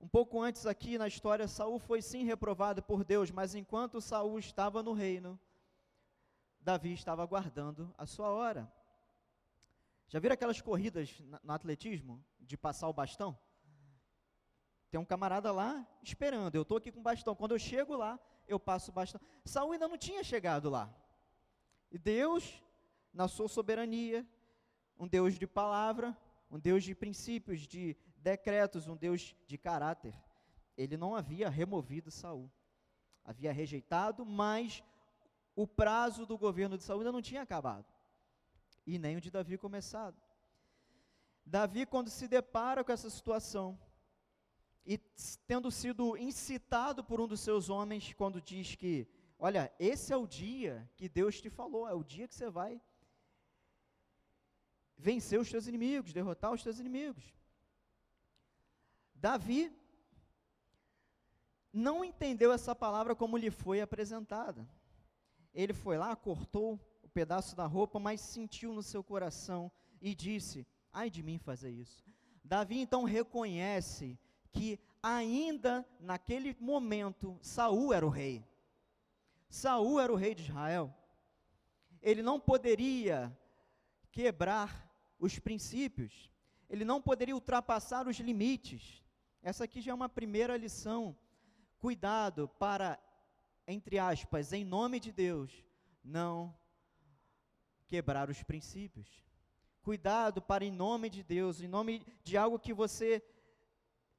Um 0.00 0.08
pouco 0.08 0.40
antes 0.40 0.66
aqui 0.66 0.98
na 0.98 1.08
história, 1.08 1.48
Saul 1.48 1.78
foi 1.78 2.02
sim 2.02 2.24
reprovado 2.24 2.82
por 2.82 3.04
Deus, 3.04 3.30
mas 3.30 3.54
enquanto 3.54 4.00
Saul 4.00 4.38
estava 4.38 4.82
no 4.82 4.92
reino, 4.92 5.38
Davi 6.60 6.92
estava 6.92 7.22
aguardando 7.22 7.92
a 7.96 8.06
sua 8.06 8.28
hora. 8.30 8.72
Já 10.08 10.18
viram 10.18 10.34
aquelas 10.34 10.60
corridas 10.60 11.20
no 11.42 11.52
atletismo 11.52 12.24
de 12.38 12.56
passar 12.56 12.88
o 12.88 12.92
bastão? 12.92 13.36
Tem 14.94 15.00
um 15.00 15.04
camarada 15.04 15.50
lá 15.50 15.84
esperando. 16.04 16.54
Eu 16.54 16.62
estou 16.62 16.78
aqui 16.78 16.92
com 16.92 17.02
bastão. 17.02 17.34
Quando 17.34 17.50
eu 17.50 17.58
chego 17.58 17.96
lá, 17.96 18.16
eu 18.46 18.60
passo 18.60 18.92
o 18.92 18.94
bastão. 18.94 19.20
Saul 19.44 19.72
ainda 19.72 19.88
não 19.88 19.98
tinha 19.98 20.22
chegado 20.22 20.70
lá. 20.70 20.88
E 21.90 21.98
Deus, 21.98 22.62
na 23.12 23.26
sua 23.26 23.48
soberania, 23.48 24.24
um 24.96 25.08
Deus 25.08 25.36
de 25.36 25.48
palavra, 25.48 26.16
um 26.48 26.60
Deus 26.60 26.84
de 26.84 26.94
princípios, 26.94 27.62
de 27.62 27.96
decretos, 28.18 28.86
um 28.86 28.94
Deus 28.94 29.34
de 29.48 29.58
caráter. 29.58 30.14
Ele 30.76 30.96
não 30.96 31.16
havia 31.16 31.48
removido 31.48 32.08
Saul. 32.08 32.48
Havia 33.24 33.52
rejeitado, 33.52 34.24
mas 34.24 34.84
o 35.56 35.66
prazo 35.66 36.24
do 36.24 36.38
governo 36.38 36.78
de 36.78 36.84
Saul 36.84 37.00
ainda 37.00 37.10
não 37.10 37.20
tinha 37.20 37.42
acabado. 37.42 37.92
E 38.86 38.96
nem 38.96 39.16
o 39.16 39.20
de 39.20 39.32
Davi 39.32 39.58
começado. 39.58 40.16
Davi, 41.44 41.84
quando 41.84 42.10
se 42.10 42.28
depara 42.28 42.84
com 42.84 42.92
essa 42.92 43.10
situação, 43.10 43.76
e 44.86 44.98
tendo 45.46 45.70
sido 45.70 46.16
incitado 46.16 47.02
por 47.02 47.20
um 47.20 47.26
dos 47.26 47.40
seus 47.40 47.70
homens, 47.70 48.12
quando 48.12 48.40
diz 48.40 48.74
que, 48.74 49.06
olha, 49.38 49.72
esse 49.78 50.12
é 50.12 50.16
o 50.16 50.26
dia 50.26 50.88
que 50.96 51.08
Deus 51.08 51.40
te 51.40 51.48
falou, 51.48 51.88
é 51.88 51.94
o 51.94 52.04
dia 52.04 52.28
que 52.28 52.34
você 52.34 52.50
vai 52.50 52.80
vencer 54.96 55.40
os 55.40 55.50
teus 55.50 55.66
inimigos, 55.66 56.12
derrotar 56.12 56.52
os 56.52 56.62
teus 56.62 56.78
inimigos. 56.78 57.34
Davi 59.14 59.72
não 61.72 62.04
entendeu 62.04 62.52
essa 62.52 62.74
palavra 62.74 63.16
como 63.16 63.36
lhe 63.36 63.50
foi 63.50 63.80
apresentada. 63.80 64.68
Ele 65.52 65.72
foi 65.72 65.96
lá, 65.96 66.14
cortou 66.14 66.78
o 67.02 67.08
pedaço 67.08 67.56
da 67.56 67.66
roupa, 67.66 67.98
mas 67.98 68.20
sentiu 68.20 68.72
no 68.72 68.82
seu 68.82 69.02
coração 69.02 69.72
e 70.00 70.14
disse: 70.14 70.66
Ai 70.92 71.08
de 71.08 71.22
mim 71.22 71.38
fazer 71.38 71.70
isso. 71.70 72.04
Davi 72.44 72.78
então 72.78 73.04
reconhece 73.04 74.18
que 74.54 74.78
ainda 75.02 75.86
naquele 76.00 76.56
momento 76.60 77.38
Saul 77.42 77.92
era 77.92 78.06
o 78.06 78.08
rei. 78.08 78.46
Saul 79.48 80.00
era 80.00 80.12
o 80.12 80.16
rei 80.16 80.34
de 80.34 80.42
Israel. 80.42 80.94
Ele 82.00 82.22
não 82.22 82.40
poderia 82.40 83.36
quebrar 84.10 84.90
os 85.18 85.38
princípios. 85.38 86.30
Ele 86.70 86.84
não 86.84 87.02
poderia 87.02 87.34
ultrapassar 87.34 88.06
os 88.08 88.16
limites. 88.18 89.04
Essa 89.42 89.64
aqui 89.64 89.80
já 89.80 89.92
é 89.92 89.94
uma 89.94 90.08
primeira 90.08 90.56
lição. 90.56 91.16
Cuidado 91.78 92.48
para, 92.58 92.98
entre 93.66 93.98
aspas, 93.98 94.52
em 94.52 94.64
nome 94.64 94.98
de 94.98 95.12
Deus, 95.12 95.52
não 96.02 96.56
quebrar 97.86 98.30
os 98.30 98.42
princípios. 98.42 99.08
Cuidado 99.82 100.40
para, 100.40 100.64
em 100.64 100.70
nome 100.70 101.10
de 101.10 101.22
Deus, 101.22 101.60
em 101.60 101.68
nome 101.68 102.06
de 102.22 102.38
algo 102.38 102.58
que 102.58 102.72
você 102.72 103.22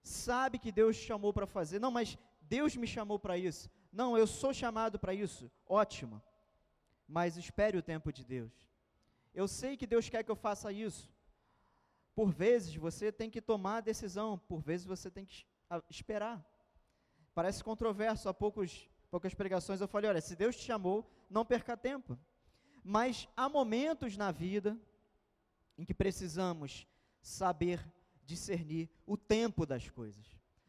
sabe 0.08 0.60
que 0.60 0.72
Deus 0.72 0.96
chamou 0.96 1.34
para 1.34 1.48
fazer. 1.48 1.80
Não, 1.80 1.92
mas 1.92 2.18
Deus 2.42 2.76
me 2.76 2.88
chamou 2.88 3.18
para 3.18 3.38
isso. 3.38 3.70
Não, 3.92 4.18
eu 4.18 4.28
sou 4.28 4.54
chamado 4.54 5.00
para 5.00 5.14
isso. 5.14 5.52
Ótimo. 5.68 6.22
Mas 7.08 7.38
espere 7.38 7.78
o 7.78 7.82
tempo 7.82 8.14
de 8.14 8.24
Deus. 8.24 8.52
Eu 9.34 9.48
sei 9.48 9.76
que 9.76 9.88
Deus 9.88 10.08
quer 10.08 10.24
que 10.24 10.32
eu 10.32 10.36
faça 10.36 10.72
isso. 10.72 11.12
Por 12.14 12.32
vezes 12.32 12.76
você 12.76 13.12
tem 13.12 13.30
que 13.30 13.42
tomar 13.42 13.78
a 13.78 13.82
decisão, 13.82 14.38
por 14.38 14.62
vezes 14.62 14.86
você 14.86 15.10
tem 15.12 15.26
que 15.26 15.46
esperar. 15.90 16.44
Parece 17.34 17.64
controverso, 17.64 18.30
há 18.30 18.34
poucos, 18.34 18.90
poucas 19.12 19.34
pregações 19.34 19.82
eu 19.82 19.88
falei: 19.88 20.10
olha, 20.10 20.22
se 20.22 20.36
Deus 20.36 20.56
te 20.56 20.64
chamou, 20.64 21.06
não 21.30 21.44
perca 21.44 21.76
tempo. 21.76 22.18
Mas 22.84 23.28
há 23.36 23.50
momentos 23.50 24.16
na 24.16 24.32
vida 24.32 24.78
em 25.78 25.84
que 25.84 25.94
precisamos 25.94 26.88
saber 27.22 27.86
discernir 28.26 28.90
o 29.06 29.16
tempo 29.16 29.66
das 29.66 29.90
coisas. 29.90 30.26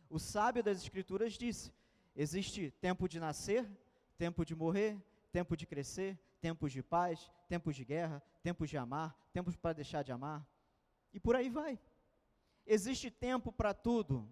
O 0.09 0.19
sábio 0.19 0.63
das 0.63 0.83
Escrituras 0.83 1.33
disse: 1.33 1.73
existe 2.15 2.71
tempo 2.81 3.09
de 3.09 3.19
nascer, 3.19 3.69
tempo 4.17 4.45
de 4.45 4.55
morrer, 4.55 4.97
tempo 5.33 5.57
de 5.57 5.67
crescer, 5.67 6.19
tempos 6.41 6.73
de 6.73 6.83
paz, 6.83 7.31
tempos 7.49 7.75
de 7.75 7.85
guerra, 7.85 8.23
tempos 8.43 8.71
de 8.71 8.77
amar, 8.77 9.17
tempos 9.33 9.57
para 9.57 9.73
deixar 9.73 10.03
de 10.03 10.13
amar. 10.13 10.47
E 11.13 11.21
por 11.21 11.35
aí 11.35 11.49
vai. 11.49 11.79
Existe 12.67 13.11
tempo 13.11 13.53
para 13.53 13.73
tudo. 13.73 14.29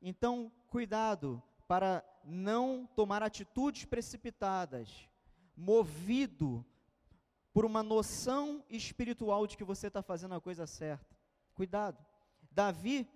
Então, 0.00 0.52
cuidado 0.68 1.42
para 1.66 2.04
não 2.24 2.88
tomar 2.94 3.22
atitudes 3.22 3.84
precipitadas, 3.84 5.08
movido 5.56 6.64
por 7.52 7.64
uma 7.64 7.82
noção 7.82 8.64
espiritual 8.70 9.46
de 9.46 9.56
que 9.56 9.64
você 9.64 9.88
está 9.88 10.02
fazendo 10.02 10.34
a 10.34 10.40
coisa 10.40 10.66
certa. 10.66 11.16
Cuidado. 11.54 12.07
Davi, 12.50 13.08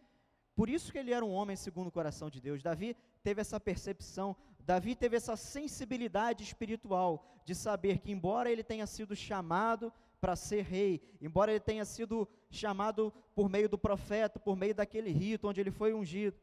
por 0.54 0.68
isso 0.68 0.92
que 0.92 0.98
ele 0.98 1.12
era 1.12 1.24
um 1.24 1.32
homem 1.32 1.56
segundo 1.56 1.88
o 1.88 1.92
coração 1.92 2.28
de 2.30 2.40
Deus. 2.40 2.62
Davi 2.62 2.96
teve 3.22 3.40
essa 3.40 3.58
percepção, 3.58 4.36
Davi 4.60 4.94
teve 4.94 5.16
essa 5.16 5.36
sensibilidade 5.36 6.42
espiritual 6.42 7.26
de 7.44 7.54
saber 7.54 7.98
que, 7.98 8.12
embora 8.12 8.50
ele 8.50 8.62
tenha 8.62 8.86
sido 8.86 9.16
chamado 9.16 9.92
para 10.20 10.36
ser 10.36 10.62
rei, 10.62 11.02
embora 11.20 11.50
ele 11.50 11.60
tenha 11.60 11.84
sido 11.84 12.28
chamado 12.48 13.12
por 13.34 13.48
meio 13.48 13.68
do 13.68 13.76
profeta, 13.76 14.38
por 14.38 14.56
meio 14.56 14.74
daquele 14.74 15.10
rito 15.10 15.48
onde 15.48 15.60
ele 15.60 15.70
foi 15.70 15.92
ungido, 15.92 16.38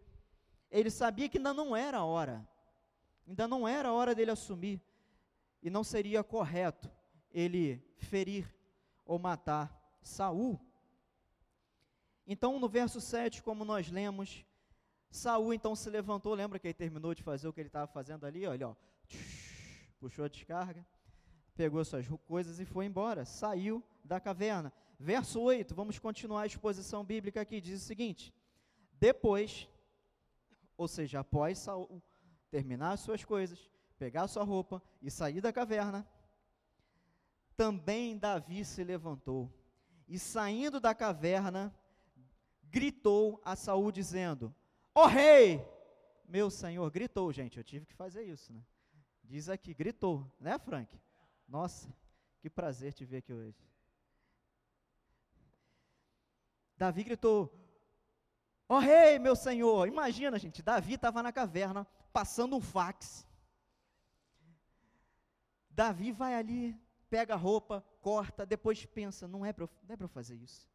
ele 0.69 0.89
sabia 0.89 1.29
que 1.29 1.37
ainda 1.37 1.53
não 1.53 1.75
era 1.75 1.99
a 1.99 2.05
hora, 2.05 2.47
ainda 3.27 3.47
não 3.47 3.67
era 3.67 3.89
a 3.89 3.93
hora 3.93 4.13
dele 4.13 4.31
assumir, 4.31 4.81
e 5.63 5.69
não 5.69 5.83
seria 5.83 6.23
correto 6.23 6.91
ele 7.31 7.81
ferir 7.97 8.53
ou 9.05 9.17
matar 9.17 9.97
Saul. 10.01 10.59
Então, 12.31 12.59
no 12.59 12.69
verso 12.69 13.01
7, 13.01 13.41
como 13.41 13.65
nós 13.65 13.89
lemos, 13.89 14.45
Saul 15.09 15.51
então 15.51 15.75
se 15.75 15.89
levantou, 15.89 16.35
lembra 16.35 16.59
que 16.59 16.67
ele 16.67 16.75
terminou 16.75 17.15
de 17.15 17.23
fazer 17.23 17.47
o 17.47 17.51
que 17.51 17.59
ele 17.59 17.69
estava 17.69 17.87
fazendo 17.87 18.23
ali, 18.23 18.45
olha, 18.45 18.69
ó, 18.69 18.75
puxou 19.99 20.23
a 20.23 20.27
descarga, 20.27 20.85
pegou 21.55 21.83
suas 21.83 22.07
coisas 22.27 22.59
e 22.59 22.65
foi 22.65 22.85
embora, 22.85 23.25
saiu 23.25 23.83
da 24.03 24.19
caverna. 24.19 24.71
Verso 24.99 25.41
8, 25.41 25.73
vamos 25.73 25.97
continuar 25.97 26.43
a 26.43 26.45
exposição 26.45 27.03
bíblica 27.03 27.41
aqui, 27.41 27.59
diz 27.59 27.81
o 27.81 27.85
seguinte: 27.85 28.31
Depois, 28.93 29.67
ou 30.77 30.87
seja, 30.87 31.21
após 31.21 31.57
Saul 31.57 31.99
terminar 32.51 32.91
as 32.91 32.99
suas 32.99 33.25
coisas, 33.25 33.71
pegar 33.97 34.27
sua 34.27 34.43
roupa 34.43 34.83
e 35.01 35.09
sair 35.09 35.41
da 35.41 35.51
caverna, 35.51 36.07
também 37.57 38.19
Davi 38.19 38.63
se 38.63 38.83
levantou 38.83 39.51
e 40.07 40.19
saindo 40.19 40.79
da 40.79 40.93
caverna, 40.93 41.73
gritou 42.69 43.41
a 43.43 43.55
Saul 43.55 43.91
dizendo: 43.91 44.53
Ó 44.93 45.03
oh, 45.03 45.07
rei, 45.07 45.65
meu 46.27 46.49
senhor, 46.49 46.89
gritou, 46.91 47.31
gente, 47.33 47.57
eu 47.57 47.63
tive 47.63 47.85
que 47.85 47.93
fazer 47.93 48.23
isso, 48.23 48.53
né? 48.53 48.63
Diz 49.23 49.49
aqui, 49.49 49.73
gritou, 49.73 50.31
né, 50.39 50.57
Frank? 50.57 50.99
Nossa, 51.47 51.93
que 52.39 52.49
prazer 52.49 52.93
te 52.93 53.05
ver 53.05 53.17
aqui 53.17 53.33
hoje. 53.33 53.57
Davi 56.77 57.03
gritou: 57.03 57.53
Ó 58.67 58.77
oh, 58.77 58.79
rei, 58.79 59.19
meu 59.19 59.35
senhor! 59.35 59.87
Imagina, 59.87 60.39
gente, 60.39 60.61
Davi 60.61 60.93
estava 60.93 61.21
na 61.21 61.31
caverna, 61.31 61.85
passando 62.13 62.55
um 62.55 62.61
fax. 62.61 63.27
Davi 65.69 66.11
vai 66.11 66.35
ali, 66.35 66.75
pega 67.09 67.33
a 67.33 67.37
roupa, 67.37 67.83
corta, 68.01 68.45
depois 68.45 68.85
pensa: 68.85 69.27
não 69.27 69.45
é 69.45 69.51
para 69.51 69.65
é 69.65 69.95
eu 69.99 70.07
fazer 70.07 70.35
isso. 70.35 70.69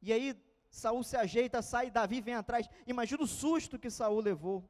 E 0.00 0.12
aí, 0.12 0.34
Saul 0.74 1.04
se 1.04 1.16
ajeita, 1.16 1.62
sai, 1.62 1.88
Davi 1.88 2.20
vem 2.20 2.34
atrás. 2.34 2.68
Imagina 2.84 3.22
o 3.22 3.28
susto 3.28 3.78
que 3.78 3.88
Saul 3.88 4.20
levou. 4.20 4.68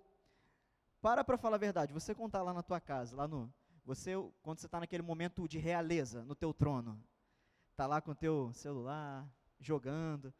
Para 1.01 1.25
para 1.25 1.39
falar 1.39 1.57
a 1.57 1.59
verdade, 1.59 1.95
você 1.95 2.15
contar 2.15 2.43
lá 2.43 2.53
na 2.53 2.63
tua 2.63 2.79
casa, 2.79 3.17
lá 3.17 3.27
no, 3.27 3.51
você, 3.87 4.13
quando 4.43 4.59
você 4.59 4.67
está 4.67 4.79
naquele 4.79 5.03
momento 5.03 5.49
de 5.49 5.59
realeza 5.59 6.23
no 6.23 6.35
teu 6.35 6.53
trono, 6.53 7.03
está 7.71 7.87
lá 7.87 8.03
com 8.03 8.11
o 8.11 8.15
teu 8.15 8.53
celular, 8.53 9.27
jogando. 9.59 10.33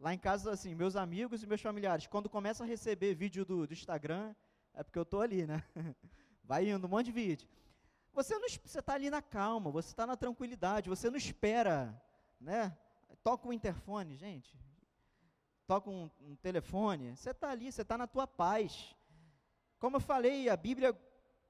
Lá 0.00 0.12
em 0.12 0.18
casa, 0.18 0.50
assim, 0.50 0.74
meus 0.74 0.96
amigos 0.96 1.44
e 1.44 1.46
meus 1.46 1.60
familiares, 1.60 2.08
quando 2.08 2.28
começam 2.28 2.66
a 2.66 2.68
receber 2.68 3.14
vídeo 3.14 3.44
do, 3.44 3.64
do 3.66 3.72
Instagram, 3.72 4.34
É 4.74 4.82
porque 4.82 4.98
eu 4.98 5.04
estou 5.04 5.20
ali, 5.20 5.46
né? 5.46 5.62
Vai 6.42 6.68
indo 6.68 6.84
um 6.84 6.90
monte 6.90 7.06
de 7.06 7.12
vídeo. 7.12 7.48
Você 8.12 8.36
não 8.36 8.48
você 8.48 8.80
está 8.80 8.94
ali 8.94 9.08
na 9.08 9.22
calma, 9.22 9.70
você 9.70 9.90
está 9.90 10.04
na 10.04 10.16
tranquilidade, 10.16 10.90
você 10.90 11.08
não 11.08 11.16
espera, 11.16 12.00
né? 12.40 12.76
Toca 13.22 13.48
o 13.48 13.52
interfone, 13.52 14.16
gente. 14.16 14.56
Toca 15.66 15.90
um, 15.90 16.10
um 16.20 16.36
telefone. 16.36 17.16
Você 17.16 17.30
está 17.30 17.50
ali, 17.50 17.70
você 17.70 17.82
está 17.82 17.96
na 17.96 18.06
tua 18.06 18.26
paz. 18.26 18.94
Como 19.78 19.96
eu 19.96 20.00
falei, 20.00 20.48
a 20.48 20.56
Bíblia 20.56 20.96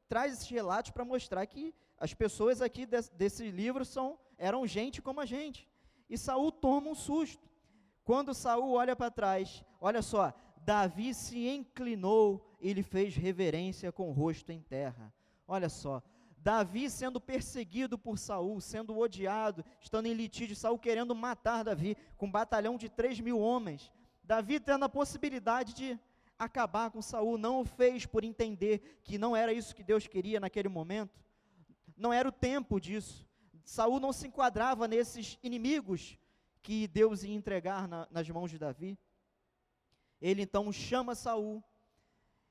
traz 0.08 0.32
esses 0.32 0.48
relatos 0.48 0.90
para 0.90 1.04
mostrar 1.04 1.44
que 1.46 1.74
as 1.98 2.12
pessoas 2.12 2.60
aqui 2.60 2.84
desse, 2.84 3.12
desse 3.14 3.50
livro 3.50 3.84
são, 3.84 4.18
eram 4.36 4.66
gente 4.66 5.00
como 5.00 5.20
a 5.20 5.26
gente. 5.26 5.68
E 6.08 6.18
Saul 6.18 6.50
toma 6.50 6.90
um 6.90 6.94
susto. 6.94 7.48
Quando 8.04 8.34
Saul 8.34 8.72
olha 8.72 8.96
para 8.96 9.10
trás, 9.10 9.64
olha 9.80 10.02
só, 10.02 10.32
Davi 10.56 11.14
se 11.14 11.48
inclinou 11.48 12.56
e 12.60 12.72
lhe 12.72 12.82
fez 12.82 13.14
reverência 13.16 13.90
com 13.90 14.08
o 14.08 14.12
rosto 14.12 14.50
em 14.50 14.60
terra. 14.60 15.12
Olha 15.46 15.68
só, 15.68 16.02
Davi 16.42 16.90
sendo 16.90 17.20
perseguido 17.20 17.96
por 17.96 18.18
Saul, 18.18 18.60
sendo 18.60 18.98
odiado, 18.98 19.64
estando 19.80 20.06
em 20.06 20.12
litígio, 20.12 20.56
Saul 20.56 20.76
querendo 20.76 21.14
matar 21.14 21.62
Davi, 21.62 21.96
com 22.16 22.26
um 22.26 22.30
batalhão 22.30 22.76
de 22.76 22.88
três 22.88 23.20
mil 23.20 23.38
homens. 23.38 23.92
Davi 24.24 24.58
tendo 24.58 24.84
a 24.84 24.88
possibilidade 24.88 25.72
de 25.72 25.98
acabar 26.36 26.90
com 26.90 27.00
Saul, 27.00 27.38
não 27.38 27.60
o 27.60 27.64
fez 27.64 28.06
por 28.06 28.24
entender 28.24 29.00
que 29.04 29.18
não 29.18 29.36
era 29.36 29.52
isso 29.52 29.74
que 29.74 29.84
Deus 29.84 30.08
queria 30.08 30.40
naquele 30.40 30.68
momento. 30.68 31.20
Não 31.96 32.12
era 32.12 32.28
o 32.28 32.32
tempo 32.32 32.80
disso. 32.80 33.24
Saul 33.64 34.00
não 34.00 34.12
se 34.12 34.26
enquadrava 34.26 34.88
nesses 34.88 35.38
inimigos 35.44 36.18
que 36.60 36.88
Deus 36.88 37.22
ia 37.22 37.34
entregar 37.34 37.86
na, 37.86 38.08
nas 38.10 38.28
mãos 38.28 38.50
de 38.50 38.58
Davi. 38.58 38.98
Ele 40.20 40.42
então 40.42 40.72
chama 40.72 41.14
Saul 41.14 41.62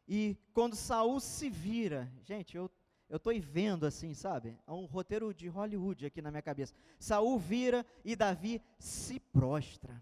e 0.08 0.38
quando 0.54 0.76
Saul 0.78 1.20
se 1.20 1.50
vira, 1.50 2.10
gente, 2.24 2.56
eu 2.56 2.70
eu 3.12 3.18
estou 3.18 3.34
vendo 3.42 3.86
assim, 3.86 4.14
sabe? 4.14 4.58
É 4.66 4.72
um 4.72 4.86
roteiro 4.86 5.34
de 5.34 5.50
Hollywood 5.50 6.06
aqui 6.06 6.22
na 6.22 6.32
minha 6.32 6.42
cabeça. 6.42 6.74
Saul 6.98 7.38
vira 7.38 7.86
e 8.06 8.16
Davi 8.16 8.62
se 8.80 9.20
prostra. 9.20 10.02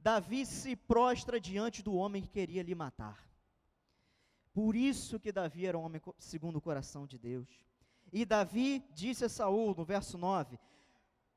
Davi 0.00 0.46
se 0.46 0.74
prostra 0.74 1.38
diante 1.38 1.82
do 1.82 1.94
homem 1.94 2.22
que 2.22 2.28
queria 2.28 2.62
lhe 2.62 2.74
matar. 2.74 3.28
Por 4.54 4.74
isso 4.74 5.20
que 5.20 5.30
Davi 5.30 5.66
era 5.66 5.78
um 5.78 5.82
homem 5.82 6.00
segundo 6.16 6.56
o 6.56 6.62
coração 6.62 7.06
de 7.06 7.18
Deus. 7.18 7.46
E 8.10 8.24
Davi 8.24 8.82
disse 8.94 9.26
a 9.26 9.28
Saul, 9.28 9.74
no 9.74 9.84
verso 9.84 10.16
9: 10.16 10.58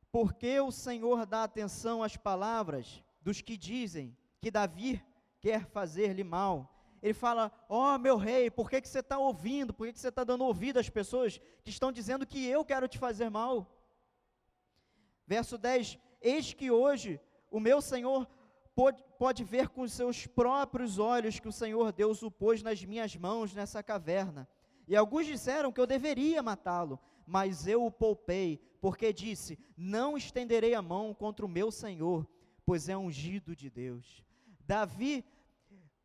Porque 0.09 0.57
o 0.61 0.71
Senhor 0.71 1.25
dá 1.25 1.43
atenção 1.43 2.01
às 2.01 2.15
palavras 2.15 3.03
dos 3.21 3.41
que 3.41 3.57
dizem 3.57 4.15
que 4.39 4.49
Davi 4.49 5.03
quer 5.41 5.65
fazer-lhe 5.65 6.23
mal 6.23 6.76
ele 7.01 7.13
fala: 7.13 7.51
Ó 7.69 7.95
oh, 7.95 7.97
meu 7.97 8.17
rei, 8.17 8.49
por 8.49 8.69
que, 8.69 8.81
que 8.81 8.87
você 8.87 8.99
está 8.99 9.17
ouvindo? 9.17 9.73
Por 9.73 9.87
que, 9.87 9.93
que 9.93 9.99
você 9.99 10.09
está 10.09 10.23
dando 10.23 10.43
ouvido 10.43 10.79
às 10.79 10.89
pessoas 10.89 11.39
que 11.63 11.69
estão 11.69 11.91
dizendo 11.91 12.25
que 12.25 12.45
eu 12.45 12.65
quero 12.65 12.87
te 12.87 12.97
fazer 12.97 13.29
mal? 13.29 13.71
Verso 15.25 15.57
10: 15.57 15.97
Eis 16.21 16.53
que 16.53 16.71
hoje 16.71 17.19
o 17.51 17.59
meu 17.59 17.81
senhor 17.81 18.27
pode, 18.75 19.03
pode 19.17 19.43
ver 19.43 19.69
com 19.69 19.87
seus 19.87 20.27
próprios 20.27 20.99
olhos 20.99 21.39
que 21.39 21.47
o 21.47 21.51
Senhor 21.51 21.91
Deus 21.91 22.21
o 22.21 22.29
pôs 22.29 22.61
nas 22.61 22.83
minhas 22.83 23.15
mãos 23.15 23.53
nessa 23.53 23.81
caverna. 23.81 24.47
E 24.87 24.95
alguns 24.95 25.25
disseram 25.25 25.71
que 25.71 25.81
eu 25.81 25.87
deveria 25.87 26.43
matá-lo, 26.43 26.99
mas 27.25 27.67
eu 27.67 27.85
o 27.85 27.91
poupei, 27.91 28.61
porque 28.79 29.11
disse: 29.11 29.59
Não 29.75 30.15
estenderei 30.15 30.73
a 30.73 30.81
mão 30.81 31.13
contra 31.13 31.45
o 31.45 31.49
meu 31.49 31.71
senhor, 31.71 32.27
pois 32.65 32.87
é 32.87 32.95
ungido 32.95 33.55
de 33.55 33.69
Deus. 33.69 34.23
Davi 34.65 35.25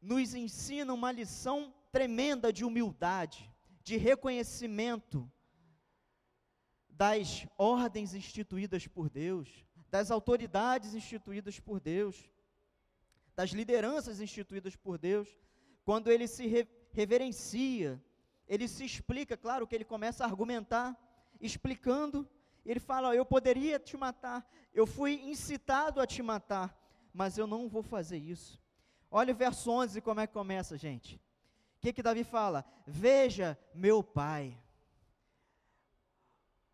nos 0.02 0.35
ensina 0.35 0.92
uma 0.92 1.12
lição 1.12 1.73
tremenda 1.92 2.52
de 2.52 2.64
humildade, 2.64 3.49
de 3.85 3.97
reconhecimento 3.97 5.30
das 6.88 7.47
ordens 7.56 8.12
instituídas 8.12 8.87
por 8.87 9.09
Deus, 9.09 9.64
das 9.88 10.11
autoridades 10.11 10.94
instituídas 10.94 11.61
por 11.61 11.79
Deus, 11.79 12.29
das 13.37 13.50
lideranças 13.50 14.20
instituídas 14.20 14.74
por 14.74 14.98
Deus. 14.98 15.29
Quando 15.85 16.11
ele 16.11 16.26
se 16.26 16.46
re 16.46 16.68
reverencia, 16.94 18.03
ele 18.46 18.68
se 18.68 18.85
explica, 18.85 19.35
claro 19.35 19.66
que 19.66 19.74
ele 19.74 19.85
começa 19.85 20.22
a 20.22 20.26
argumentar, 20.26 20.94
explicando, 21.40 22.29
ele 22.66 22.79
fala: 22.79 23.14
Eu 23.14 23.24
poderia 23.24 23.79
te 23.79 23.96
matar, 23.96 24.46
eu 24.74 24.87
fui 24.87 25.14
incitado 25.22 26.00
a 26.00 26.07
te 26.07 26.22
matar, 26.22 26.79
mas 27.14 27.38
eu 27.38 27.46
não 27.46 27.68
vou 27.68 27.83
fazer 27.83 28.18
isso. 28.18 28.62
Olha 29.14 29.35
o 29.35 29.37
verso 29.37 29.70
11 29.70 30.01
como 30.01 30.20
é 30.20 30.27
que 30.27 30.33
começa, 30.33 30.79
gente. 30.79 31.16
O 31.77 31.81
que 31.83 31.92
que 31.92 32.03
Davi 32.03 32.25
fala? 32.25 32.64
Veja 32.87 33.59
meu 33.75 34.03
pai. 34.03 34.59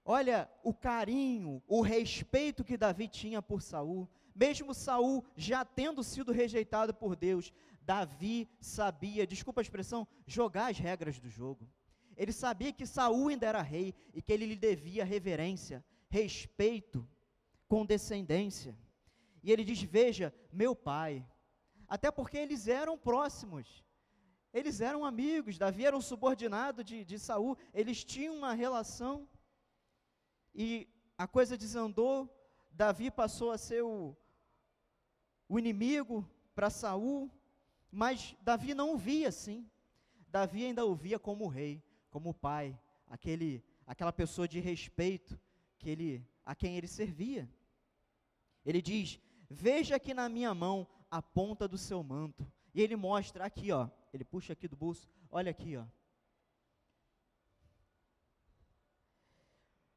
Olha 0.05 0.49
o 0.63 0.73
carinho, 0.73 1.61
o 1.67 1.83
respeito 1.83 2.63
que 2.63 2.77
Davi 2.77 3.09
tinha 3.09 3.43
por 3.43 3.61
Saul. 3.61 4.09
Mesmo 4.33 4.73
Saul 4.73 5.25
já 5.37 5.65
tendo 5.65 6.05
sido 6.05 6.31
rejeitado 6.31 6.95
por 6.95 7.17
Deus, 7.17 7.53
Davi 7.83 8.49
sabia, 8.61 9.27
desculpa 9.27 9.61
a 9.61 9.63
expressão, 9.63 10.07
jogar 10.25 10.71
as 10.71 10.79
regras 10.79 11.19
do 11.19 11.29
jogo. 11.29 11.69
Ele 12.17 12.33
sabia 12.33 12.73
que 12.73 12.87
Saul 12.87 13.29
ainda 13.29 13.47
era 13.47 13.63
rei 13.63 13.93
e 14.15 14.23
que 14.23 14.33
ele 14.33 14.47
lhe 14.47 14.57
devia 14.57 15.05
reverência, 15.05 15.85
respeito, 16.09 17.05
condescendência. 17.67 18.79
E 19.43 19.51
ele 19.51 19.65
diz: 19.65 19.83
Veja, 19.83 20.33
meu 20.53 20.75
pai, 20.75 21.27
até 21.89 22.11
porque 22.11 22.37
eles 22.37 22.69
eram 22.69 22.99
próximos, 22.99 23.85
eles 24.53 24.81
eram 24.81 25.05
amigos, 25.05 25.59
Davi 25.59 25.87
era 25.87 25.97
um 25.97 26.01
subordinado 26.01 26.85
de, 26.85 27.05
de 27.05 27.19
Saul, 27.19 27.57
eles 27.73 28.05
tinham 28.05 28.37
uma 28.37 28.53
relação, 28.53 29.29
e 30.55 30.89
a 31.17 31.27
coisa 31.27 31.57
desandou, 31.57 32.29
Davi 32.71 33.11
passou 33.11 33.51
a 33.51 33.59
ser 33.59 33.83
o, 33.83 34.17
o 35.49 35.59
inimigo 35.59 36.29
para 36.55 36.71
Saul, 36.71 37.31
mas 37.91 38.37
Davi 38.43 38.75
não 38.75 38.95
o 38.95 38.99
via 38.99 39.29
assim, 39.29 39.69
Davi 40.29 40.65
ainda 40.65 40.85
o 40.85 40.95
via 40.95 41.19
como 41.19 41.49
rei, 41.49 41.83
como 42.11 42.35
pai, 42.35 42.79
aquele, 43.09 43.65
aquela 43.87 44.13
pessoa 44.13 44.47
de 44.47 44.61
respeito 44.61 45.41
que 45.79 45.89
ele, 45.89 46.27
a 46.45 46.55
quem 46.55 46.77
ele 46.77 46.87
servia. 46.87 47.49
Ele 48.65 48.83
diz: 48.83 49.19
Veja 49.49 49.97
aqui 49.97 50.13
na 50.13 50.29
minha 50.29 50.55
mão 50.55 50.87
a 51.11 51.23
ponta 51.23 51.67
do 51.67 51.79
seu 51.79 52.03
manto. 52.03 52.47
E 52.75 52.81
ele 52.81 52.97
mostra 52.97 53.45
aqui, 53.45 53.73
ó. 53.73 53.89
Ele 54.13 54.25
puxa 54.25 54.53
aqui 54.53 54.69
do 54.69 54.77
bolso. 54.77 55.09
Olha 55.31 55.51
aqui, 55.51 55.77
ó. 55.77 55.85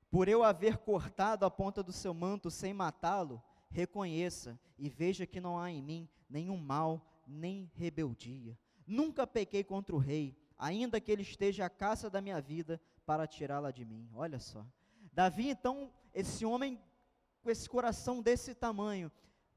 Por 0.10 0.28
eu 0.28 0.44
haver 0.44 0.78
cortado 0.78 1.46
a 1.46 1.50
ponta 1.50 1.82
do 1.82 1.94
seu 1.94 2.14
manto 2.14 2.52
sem 2.52 2.74
matá-lo, 2.74 3.42
reconheça 3.70 4.60
e 4.78 4.90
veja 4.90 5.26
que 5.26 5.40
não 5.40 5.58
há 5.58 5.72
em 5.72 5.82
mim 5.82 6.10
nenhum 6.30 6.58
mal, 6.58 7.24
nem 7.26 7.72
rebeldia. 7.76 8.58
Nunca 8.86 9.26
pequei 9.26 9.64
contra 9.64 9.96
o 9.96 10.00
rei, 10.00 10.38
ainda 10.58 11.00
que 11.00 11.12
ele 11.12 11.22
esteja 11.22 11.66
à 11.66 11.70
caça 11.70 12.10
da 12.10 12.20
minha 12.20 12.42
vida 12.42 12.82
para 13.06 13.26
tirá-la 13.26 13.72
de 13.72 13.86
mim. 13.86 14.10
Olha 14.14 14.40
só. 14.40 14.66
Davi, 15.14 15.50
então, 15.50 15.92
esse 16.14 16.46
homem 16.46 16.78
com 17.42 17.50
esse 17.50 17.68
coração 17.70 18.22
desse 18.22 18.54
tamanho, 18.54 19.12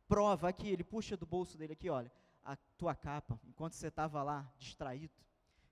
prova 0.09 0.49
aqui, 0.49 0.69
ele 0.69 0.85
puxa 0.85 1.17
do 1.17 1.27
bolso 1.27 1.57
dele 1.57 1.73
aqui, 1.73 1.89
olha, 1.89 2.11
a 2.43 2.57
tua 2.77 2.95
capa, 2.95 3.41
enquanto 3.45 3.73
você 3.73 3.89
estava 3.89 4.23
lá 4.23 4.51
distraído, 4.59 5.15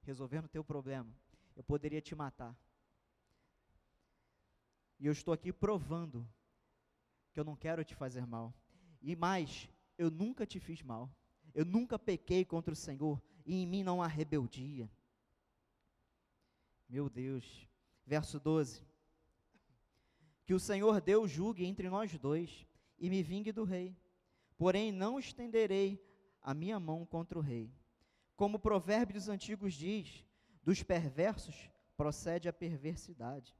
resolvendo 0.03 0.47
o 0.47 0.49
teu 0.49 0.65
problema, 0.65 1.13
eu 1.55 1.63
poderia 1.63 2.01
te 2.01 2.15
matar. 2.15 2.57
E 4.99 5.07
eu 5.07 5.13
estou 5.13 5.35
aqui 5.35 5.53
provando 5.53 6.27
que 7.33 7.41
eu 7.41 7.45
não 7.45 7.57
quero 7.57 7.85
te 7.85 7.95
fazer 7.95 8.27
mal. 8.27 8.55
E 9.01 9.17
mais, 9.17 9.69
eu 9.99 10.11
nunca 10.11 10.47
te 10.47 10.61
fiz 10.61 10.81
mal. 10.83 11.11
Eu 11.55 11.65
nunca 11.65 11.99
pequei 11.99 12.45
contra 12.45 12.73
o 12.73 12.77
Senhor 12.77 13.21
e 13.45 13.63
em 13.63 13.67
mim 13.67 13.83
não 13.83 14.01
há 14.01 14.07
rebeldia. 14.07 14.89
Meu 16.89 17.11
Deus. 17.11 17.69
Verso 18.07 18.39
12. 18.39 18.87
Que 20.45 20.55
o 20.55 20.61
Senhor 20.61 21.01
Deus 21.01 21.31
julgue 21.31 21.65
entre 21.65 21.89
nós 21.91 22.17
dois 22.19 22.67
e 22.99 23.11
me 23.11 23.23
vingue 23.23 23.53
do 23.53 23.65
rei 23.65 23.97
porém 24.63 24.93
não 24.93 25.19
estenderei 25.19 26.01
a 26.41 26.55
minha 26.55 26.79
mão 26.79 27.05
contra 27.05 27.37
o 27.37 27.43
rei. 27.43 27.75
Como 28.37 28.59
o 28.59 28.61
provérbio 28.61 29.17
dos 29.17 29.29
antigos 29.29 29.75
diz, 29.75 30.25
dos 30.63 30.85
perversos 30.85 31.69
procede 31.97 32.49
a 32.49 32.53
perversidade, 32.53 33.57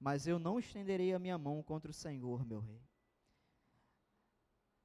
mas 0.00 0.26
eu 0.26 0.38
não 0.38 0.58
estenderei 0.58 1.12
a 1.12 1.18
minha 1.18 1.36
mão 1.36 1.62
contra 1.62 1.90
o 1.90 1.92
Senhor, 1.94 2.42
meu 2.46 2.60
rei. 2.60 2.80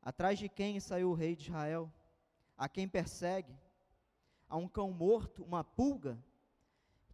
Atrás 0.01 0.37
de 0.37 0.49
quem 0.49 0.77
saiu 0.81 1.11
o 1.11 1.13
rei 1.13 1.37
de 1.37 1.43
Israel? 1.43 1.89
A 2.57 2.67
quem 2.67 2.85
persegue? 2.85 3.57
A 4.49 4.57
um 4.57 4.67
cão 4.67 4.91
morto, 4.91 5.41
uma 5.41 5.63
pulga? 5.63 6.21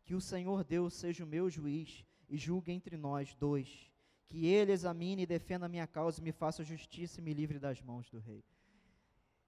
Que 0.04 0.15
o 0.15 0.19
Senhor 0.19 0.63
Deus 0.63 0.95
seja 0.95 1.23
o 1.23 1.27
meu 1.27 1.47
juiz 1.47 2.04
e 2.27 2.38
julgue 2.38 2.71
entre 2.71 2.97
nós 2.97 3.36
dois 3.36 3.90
que 4.31 4.47
ele 4.47 4.71
examine 4.71 5.23
e 5.23 5.25
defenda 5.25 5.65
a 5.65 5.69
minha 5.69 5.85
causa, 5.85 6.21
me 6.21 6.31
faça 6.31 6.63
justiça 6.63 7.19
e 7.19 7.21
me 7.21 7.33
livre 7.33 7.59
das 7.59 7.81
mãos 7.81 8.09
do 8.09 8.17
rei. 8.17 8.41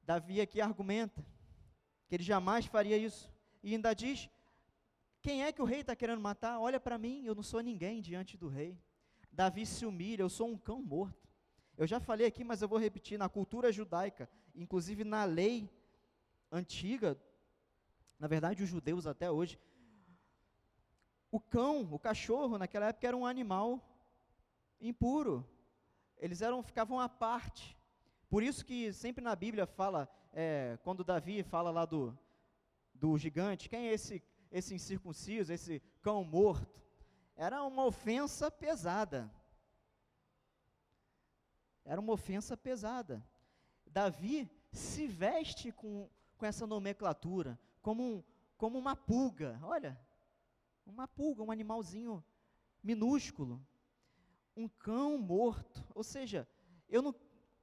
Davi 0.04 0.42
aqui 0.42 0.60
argumenta 0.60 1.26
que 2.06 2.16
ele 2.16 2.24
jamais 2.24 2.66
faria 2.66 2.98
isso, 2.98 3.32
e 3.64 3.74
ainda 3.74 3.94
diz: 3.94 4.30
Quem 5.22 5.46
é 5.46 5.54
que 5.54 5.62
o 5.62 5.66
rei 5.66 5.80
está 5.80 5.96
querendo 5.96 6.20
matar? 6.20 6.60
Olha 6.60 6.82
para 6.82 6.98
mim, 6.98 7.24
eu 7.24 7.34
não 7.34 7.42
sou 7.42 7.62
ninguém 7.62 8.02
diante 8.02 8.36
do 8.36 8.50
rei. 8.50 8.78
Davi 9.32 9.66
se 9.66 9.86
humilha, 9.86 10.22
eu 10.22 10.30
sou 10.30 10.50
um 10.50 10.58
cão 10.58 10.82
morto. 10.82 11.30
Eu 11.78 11.88
já 11.88 12.02
falei 12.02 12.28
aqui, 12.28 12.44
mas 12.44 12.62
eu 12.62 12.68
vou 12.68 12.78
repetir: 12.78 13.18
na 13.18 13.30
cultura 13.30 13.72
judaica, 13.72 14.30
inclusive 14.54 15.06
na 15.06 15.24
lei 15.24 15.70
antiga, 16.52 17.18
na 18.20 18.28
verdade, 18.28 18.62
os 18.62 18.70
judeus 18.70 19.08
até 19.08 19.32
hoje, 19.32 19.58
o 21.32 21.40
cão, 21.40 21.88
o 21.90 21.98
cachorro, 21.98 22.58
naquela 22.58 22.88
época 22.88 23.08
era 23.08 23.16
um 23.16 23.26
animal 23.26 23.82
impuro. 24.80 25.48
Eles 26.18 26.42
eram, 26.42 26.64
ficavam 26.64 27.00
à 27.00 27.10
parte. 27.10 27.78
Por 28.30 28.42
isso 28.42 28.66
que 28.66 28.92
sempre 28.94 29.24
na 29.24 29.36
Bíblia 29.36 29.66
fala, 29.66 30.10
é, 30.32 30.78
quando 30.84 31.04
Davi 31.04 31.44
fala 31.44 31.70
lá 31.70 31.86
do, 31.86 32.18
do 32.94 33.18
gigante, 33.18 33.70
quem 33.70 33.88
é 33.88 33.94
esse, 33.94 34.24
esse 34.52 34.74
incircunciso, 34.74 35.54
esse 35.54 35.82
cão 36.02 36.24
morto? 36.24 36.82
Era 37.36 37.64
uma 37.64 37.86
ofensa 37.86 38.50
pesada. 38.50 39.32
Era 41.86 42.00
uma 42.00 42.14
ofensa 42.14 42.56
pesada. 42.56 43.24
Davi 43.86 44.50
se 44.72 45.06
veste 45.06 45.72
com, 45.72 46.10
com 46.38 46.46
essa 46.46 46.66
nomenclatura, 46.66 47.60
como, 47.82 48.04
um, 48.04 48.24
como 48.58 48.80
uma 48.80 48.96
pulga. 48.96 49.60
Olha, 49.62 50.00
uma 50.86 51.08
pulga, 51.08 51.44
um 51.44 51.52
animalzinho 51.52 52.24
minúsculo. 52.82 53.66
Um 54.56 54.68
cão 54.68 55.18
morto. 55.18 55.84
Ou 55.94 56.04
seja, 56.04 56.48
eu 56.90 57.02
não, 57.02 57.16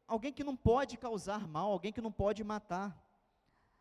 alguém 0.07 0.33
que 0.33 0.45
não 0.45 0.57
pode 0.57 0.97
causar 0.97 1.47
mal, 1.47 1.71
alguém 1.71 1.93
que 1.93 2.01
não 2.01 2.13
pode 2.13 2.43
matar. 2.43 2.99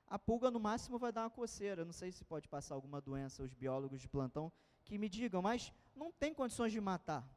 A 0.08 0.17
pulga, 0.17 0.50
no 0.50 0.60
máximo, 0.60 0.98
vai 0.98 1.12
dar 1.12 1.24
uma 1.24 1.30
coceira. 1.30 1.86
Não 1.86 1.93
sei 1.93 2.12
se 2.12 2.24
pode 2.24 2.48
passar 2.48 2.76
alguma 2.76 3.00
doença, 3.00 3.43
os 3.43 3.54
biólogos 3.54 4.02
de 4.02 4.08
plantão 4.08 4.52
que 4.84 4.98
me 4.98 5.08
digam, 5.08 5.41
mas 5.41 5.72
não 5.95 6.12
tem 6.12 6.34
condições 6.34 6.72
de 6.72 6.82
matar. 6.82 7.28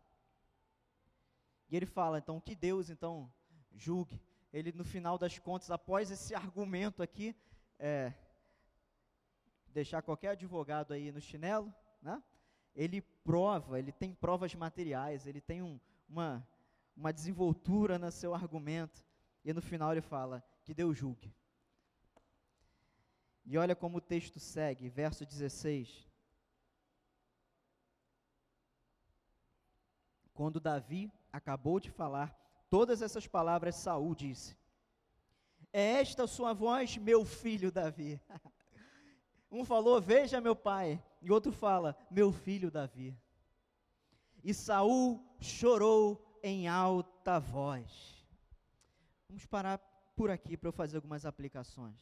E 1.69 1.77
ele 1.77 1.87
fala, 1.87 2.19
então, 2.19 2.41
que 2.41 2.55
Deus, 2.55 2.91
então, 2.91 3.33
julgue. 3.75 4.21
Ele, 4.53 4.73
no 4.73 4.85
final 4.85 5.17
das 5.19 5.39
contas, 5.39 5.71
após 5.71 6.11
esse 6.11 6.35
argumento 6.35 7.03
aqui, 7.03 7.35
é, 7.79 8.13
deixar 9.69 10.03
qualquer 10.03 10.29
advogado 10.29 10.93
aí 10.93 11.11
no 11.11 11.21
chinelo, 11.21 11.75
né? 12.01 12.23
ele 12.75 13.03
prova, 13.25 13.79
ele 13.79 13.93
tem 13.93 14.15
provas 14.15 14.55
materiais, 14.55 15.27
ele 15.27 15.41
tem 15.41 15.63
um, 15.63 15.79
uma, 16.09 16.47
uma 16.97 17.13
desenvoltura 17.13 17.99
no 17.99 18.11
seu 18.11 18.35
argumento, 18.35 19.05
e 19.45 19.53
no 19.53 19.63
final 19.63 19.93
ele 19.93 20.01
fala, 20.01 20.45
que 20.65 20.75
Deus 20.75 20.97
julgue. 20.97 21.35
E 23.45 23.59
olha 23.59 23.75
como 23.75 23.99
o 23.99 24.01
texto 24.01 24.39
segue, 24.39 24.89
verso 24.89 25.27
16. 25.27 26.09
Quando 30.33 30.61
Davi 30.61 31.13
acabou 31.33 31.81
de 31.81 31.91
falar 31.91 32.37
todas 32.71 33.03
essas 33.03 33.27
palavras, 33.27 33.77
Saul 33.77 34.15
disse: 34.15 34.57
É 35.73 36.01
esta 36.01 36.27
sua 36.27 36.53
voz, 36.53 36.97
meu 36.97 37.25
filho 37.25 37.73
Davi. 37.73 38.21
um 39.51 39.65
falou: 39.65 40.01
Veja 40.01 40.41
meu 40.41 40.55
pai, 40.55 41.03
e 41.23 41.31
outro 41.31 41.53
fala: 41.53 41.97
Meu 42.11 42.33
filho 42.33 42.71
Davi. 42.71 43.17
E 44.43 44.53
Saul 44.53 45.25
chorou 45.41 46.39
em 46.43 46.67
alta 46.67 47.39
voz. 47.39 48.27
Vamos 49.29 49.47
parar 49.47 49.79
por 50.17 50.31
aqui 50.31 50.57
para 50.57 50.69
eu 50.69 50.73
fazer 50.73 50.97
algumas 50.97 51.25
aplicações. 51.25 51.97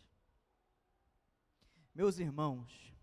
Meus 1.94 2.18
irmãos, 2.18 2.94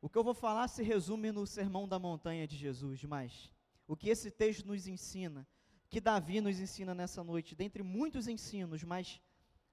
o 0.00 0.08
que 0.08 0.18
eu 0.18 0.24
vou 0.24 0.34
falar 0.34 0.68
se 0.68 0.82
resume 0.82 1.32
no 1.32 1.46
Sermão 1.46 1.88
da 1.88 1.98
Montanha 1.98 2.46
de 2.46 2.56
Jesus, 2.56 3.02
mas 3.04 3.50
o 3.86 3.96
que 3.96 4.10
esse 4.10 4.30
texto 4.30 4.66
nos 4.66 4.86
ensina, 4.86 5.46
que 5.88 6.00
Davi 6.00 6.40
nos 6.40 6.60
ensina 6.60 6.94
nessa 6.94 7.24
noite, 7.24 7.54
dentre 7.54 7.82
muitos 7.82 8.28
ensinos, 8.28 8.84
mas 8.84 9.20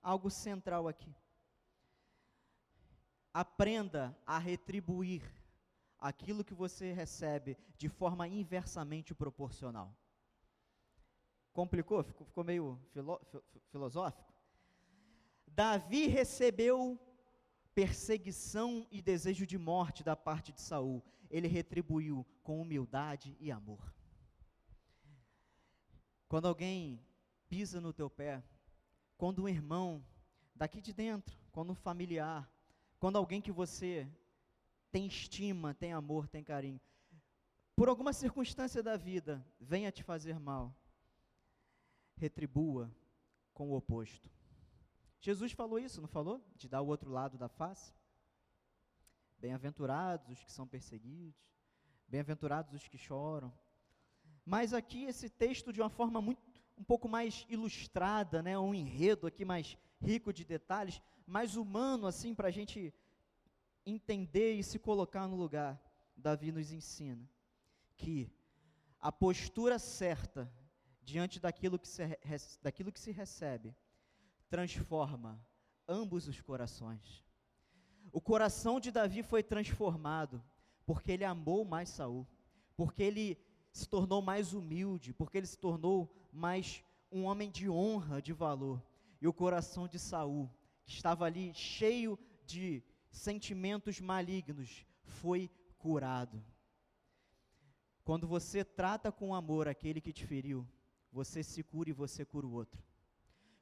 algo 0.01 0.29
central 0.29 0.87
aqui. 0.87 1.13
Aprenda 3.39 4.17
a 4.25 4.39
retribuir 4.39 5.21
aquilo 5.99 6.43
que 6.43 6.55
você 6.55 6.91
recebe 6.91 7.55
de 7.77 7.87
forma 7.87 8.27
inversamente 8.27 9.13
proporcional. 9.13 9.95
Complicou? 11.53 12.01
Ficou, 12.01 12.25
ficou 12.25 12.43
meio 12.43 12.81
filo, 12.91 13.21
filosófico? 13.69 14.33
Davi 15.45 16.07
recebeu 16.07 16.99
perseguição 17.75 18.87
e 18.89 19.03
desejo 19.03 19.45
de 19.45 19.55
morte 19.55 20.03
da 20.03 20.15
parte 20.15 20.51
de 20.51 20.59
Saul. 20.59 21.05
Ele 21.29 21.47
retribuiu 21.47 22.25
com 22.41 22.59
humildade 22.59 23.37
e 23.39 23.51
amor. 23.51 23.93
Quando 26.27 26.47
alguém 26.47 27.05
pisa 27.47 27.79
no 27.79 27.93
teu 27.93 28.09
pé, 28.09 28.43
quando 29.15 29.43
um 29.43 29.47
irmão 29.47 30.03
daqui 30.55 30.81
de 30.81 30.91
dentro, 30.91 31.37
quando 31.51 31.69
um 31.69 31.75
familiar, 31.75 32.51
quando 32.99 33.17
alguém 33.17 33.41
que 33.41 33.51
você 33.51 34.09
tem 34.91 35.05
estima, 35.05 35.73
tem 35.73 35.93
amor, 35.93 36.27
tem 36.27 36.43
carinho, 36.43 36.81
por 37.75 37.87
alguma 37.87 38.11
circunstância 38.13 38.81
da 38.81 38.97
vida 38.97 39.45
venha 39.59 39.91
te 39.91 40.03
fazer 40.03 40.39
mal, 40.39 40.75
retribua 42.15 42.91
com 43.53 43.69
o 43.69 43.75
oposto. 43.75 44.31
Jesus 45.19 45.51
falou 45.51 45.77
isso, 45.79 46.01
não 46.01 46.07
falou? 46.07 46.41
De 46.55 46.67
dar 46.67 46.81
o 46.81 46.87
outro 46.87 47.11
lado 47.11 47.37
da 47.37 47.47
face? 47.47 47.93
Bem-aventurados 49.39 50.29
os 50.29 50.43
que 50.43 50.51
são 50.51 50.67
perseguidos, 50.67 51.39
bem-aventurados 52.07 52.73
os 52.73 52.87
que 52.87 52.97
choram, 52.97 53.53
mas 54.43 54.73
aqui 54.73 55.03
esse 55.03 55.29
texto 55.29 55.71
de 55.73 55.81
uma 55.81 55.89
forma 55.89 56.21
muito 56.21 56.41
um 56.77 56.83
pouco 56.83 57.09
mais 57.09 57.45
ilustrada, 57.49 58.41
né, 58.41 58.57
um 58.57 58.73
enredo 58.73 59.25
aqui 59.25 59.43
mais 59.43 59.77
rico 59.99 60.31
de 60.31 60.45
detalhes, 60.45 61.01
mais 61.27 61.57
humano 61.57 62.07
assim 62.07 62.33
para 62.33 62.47
a 62.47 62.51
gente 62.51 62.93
entender 63.85 64.53
e 64.53 64.63
se 64.63 64.79
colocar 64.79 65.27
no 65.27 65.35
lugar. 65.35 65.79
Davi 66.15 66.51
nos 66.51 66.71
ensina 66.71 67.29
que 67.95 68.31
a 68.99 69.11
postura 69.11 69.77
certa 69.77 70.51
diante 71.03 71.39
daquilo 71.39 71.77
que 71.77 71.87
se, 71.87 72.03
daquilo 72.61 72.91
que 72.91 72.99
se 72.99 73.11
recebe 73.11 73.75
transforma 74.49 75.39
ambos 75.87 76.27
os 76.27 76.41
corações. 76.41 77.23
O 78.11 78.19
coração 78.19 78.79
de 78.79 78.89
Davi 78.89 79.21
foi 79.21 79.43
transformado 79.43 80.43
porque 80.85 81.11
ele 81.11 81.25
amou 81.25 81.65
mais 81.65 81.89
Saul, 81.89 82.25
porque 82.75 83.03
ele 83.03 83.37
se 83.71 83.87
tornou 83.87 84.21
mais 84.21 84.53
humilde, 84.53 85.13
porque 85.13 85.37
ele 85.37 85.47
se 85.47 85.57
tornou 85.57 86.09
mais 86.31 86.83
um 87.11 87.25
homem 87.25 87.51
de 87.51 87.69
honra, 87.69 88.21
de 88.21 88.33
valor. 88.33 88.81
E 89.21 89.27
o 89.27 89.33
coração 89.33 89.87
de 89.87 89.99
Saul, 89.99 90.49
estava 90.87 91.25
ali 91.25 91.53
cheio 91.53 92.17
de 92.45 92.81
sentimentos 93.11 93.99
malignos, 93.99 94.85
foi 95.03 95.51
curado. 95.77 96.43
Quando 98.03 98.25
você 98.25 98.63
trata 98.63 99.11
com 99.11 99.35
amor 99.35 99.67
aquele 99.67 99.99
que 99.99 100.13
te 100.13 100.25
feriu, 100.25 100.65
você 101.11 101.43
se 101.43 101.61
cura 101.61 101.89
e 101.89 101.93
você 101.93 102.23
cura 102.23 102.47
o 102.47 102.53
outro. 102.53 102.81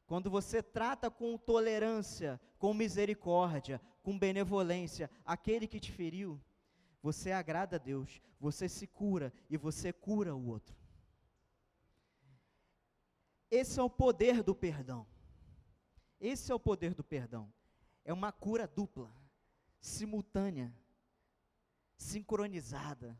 Quando 0.05 0.29
você 0.29 0.61
trata 0.61 1.09
com 1.09 1.35
tolerância, 1.35 2.39
com 2.59 2.73
misericórdia, 2.73 3.81
com 4.03 4.17
benevolência 4.17 5.09
aquele 5.25 5.67
que 5.67 5.79
te 5.79 5.91
feriu, 5.91 6.39
você 7.01 7.31
agrada 7.31 7.77
a 7.77 7.79
Deus, 7.79 8.21
você 8.39 8.69
se 8.69 8.85
cura 8.85 9.33
e 9.49 9.57
você 9.57 9.91
cura 9.91 10.35
o 10.35 10.47
outro. 10.47 10.75
Esse 13.49 13.79
é 13.79 13.83
o 13.83 13.89
poder 13.89 14.43
do 14.43 14.53
perdão. 14.53 15.07
Esse 16.25 16.51
é 16.51 16.55
o 16.55 16.59
poder 16.59 16.95
do 16.95 17.03
perdão. 17.03 17.53
É 18.03 18.11
uma 18.11 18.31
cura 18.31 18.65
dupla, 18.65 19.11
simultânea, 19.79 20.73
sincronizada. 21.95 23.15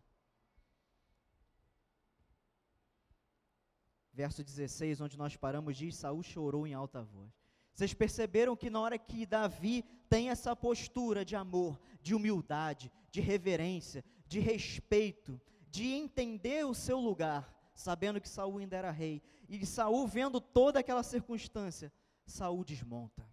Verso 4.11 4.43
16, 4.43 5.01
onde 5.01 5.19
nós 5.19 5.35
paramos, 5.35 5.77
diz: 5.77 5.95
Saul 5.95 6.23
chorou 6.23 6.65
em 6.65 6.73
alta 6.73 7.03
voz. 7.03 7.31
Vocês 7.75 7.93
perceberam 7.93 8.55
que 8.55 8.71
na 8.71 8.79
hora 8.79 8.97
que 8.97 9.23
Davi 9.23 9.83
tem 10.09 10.31
essa 10.31 10.55
postura 10.55 11.23
de 11.23 11.35
amor, 11.35 11.79
de 12.01 12.15
humildade, 12.15 12.91
de 13.11 13.21
reverência, 13.21 14.03
de 14.25 14.39
respeito, 14.39 15.39
de 15.69 15.91
entender 15.91 16.65
o 16.65 16.73
seu 16.73 16.99
lugar, 16.99 17.53
sabendo 17.75 18.19
que 18.19 18.29
Saul 18.29 18.57
ainda 18.57 18.77
era 18.77 18.89
rei, 18.89 19.21
e 19.47 19.63
Saul 19.63 20.07
vendo 20.07 20.41
toda 20.41 20.79
aquela 20.79 21.03
circunstância, 21.03 21.93
Saul 22.25 22.63
desmonta. 22.63 23.27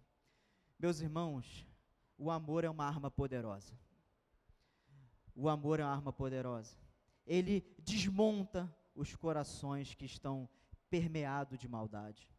Meus 0.77 1.01
irmãos, 1.01 1.67
o 2.17 2.29
amor 2.29 2.63
é 2.63 2.69
uma 2.69 2.85
arma 2.85 3.09
poderosa. 3.09 3.73
O 5.35 5.49
amor 5.49 5.79
é 5.79 5.83
uma 5.83 5.91
arma 5.91 6.13
poderosa. 6.13 6.77
Ele 7.25 7.65
desmonta 7.79 8.73
os 8.93 9.15
corações 9.15 9.95
que 9.95 10.05
estão 10.05 10.47
permeados 10.89 11.57
de 11.57 11.67
maldade 11.67 12.29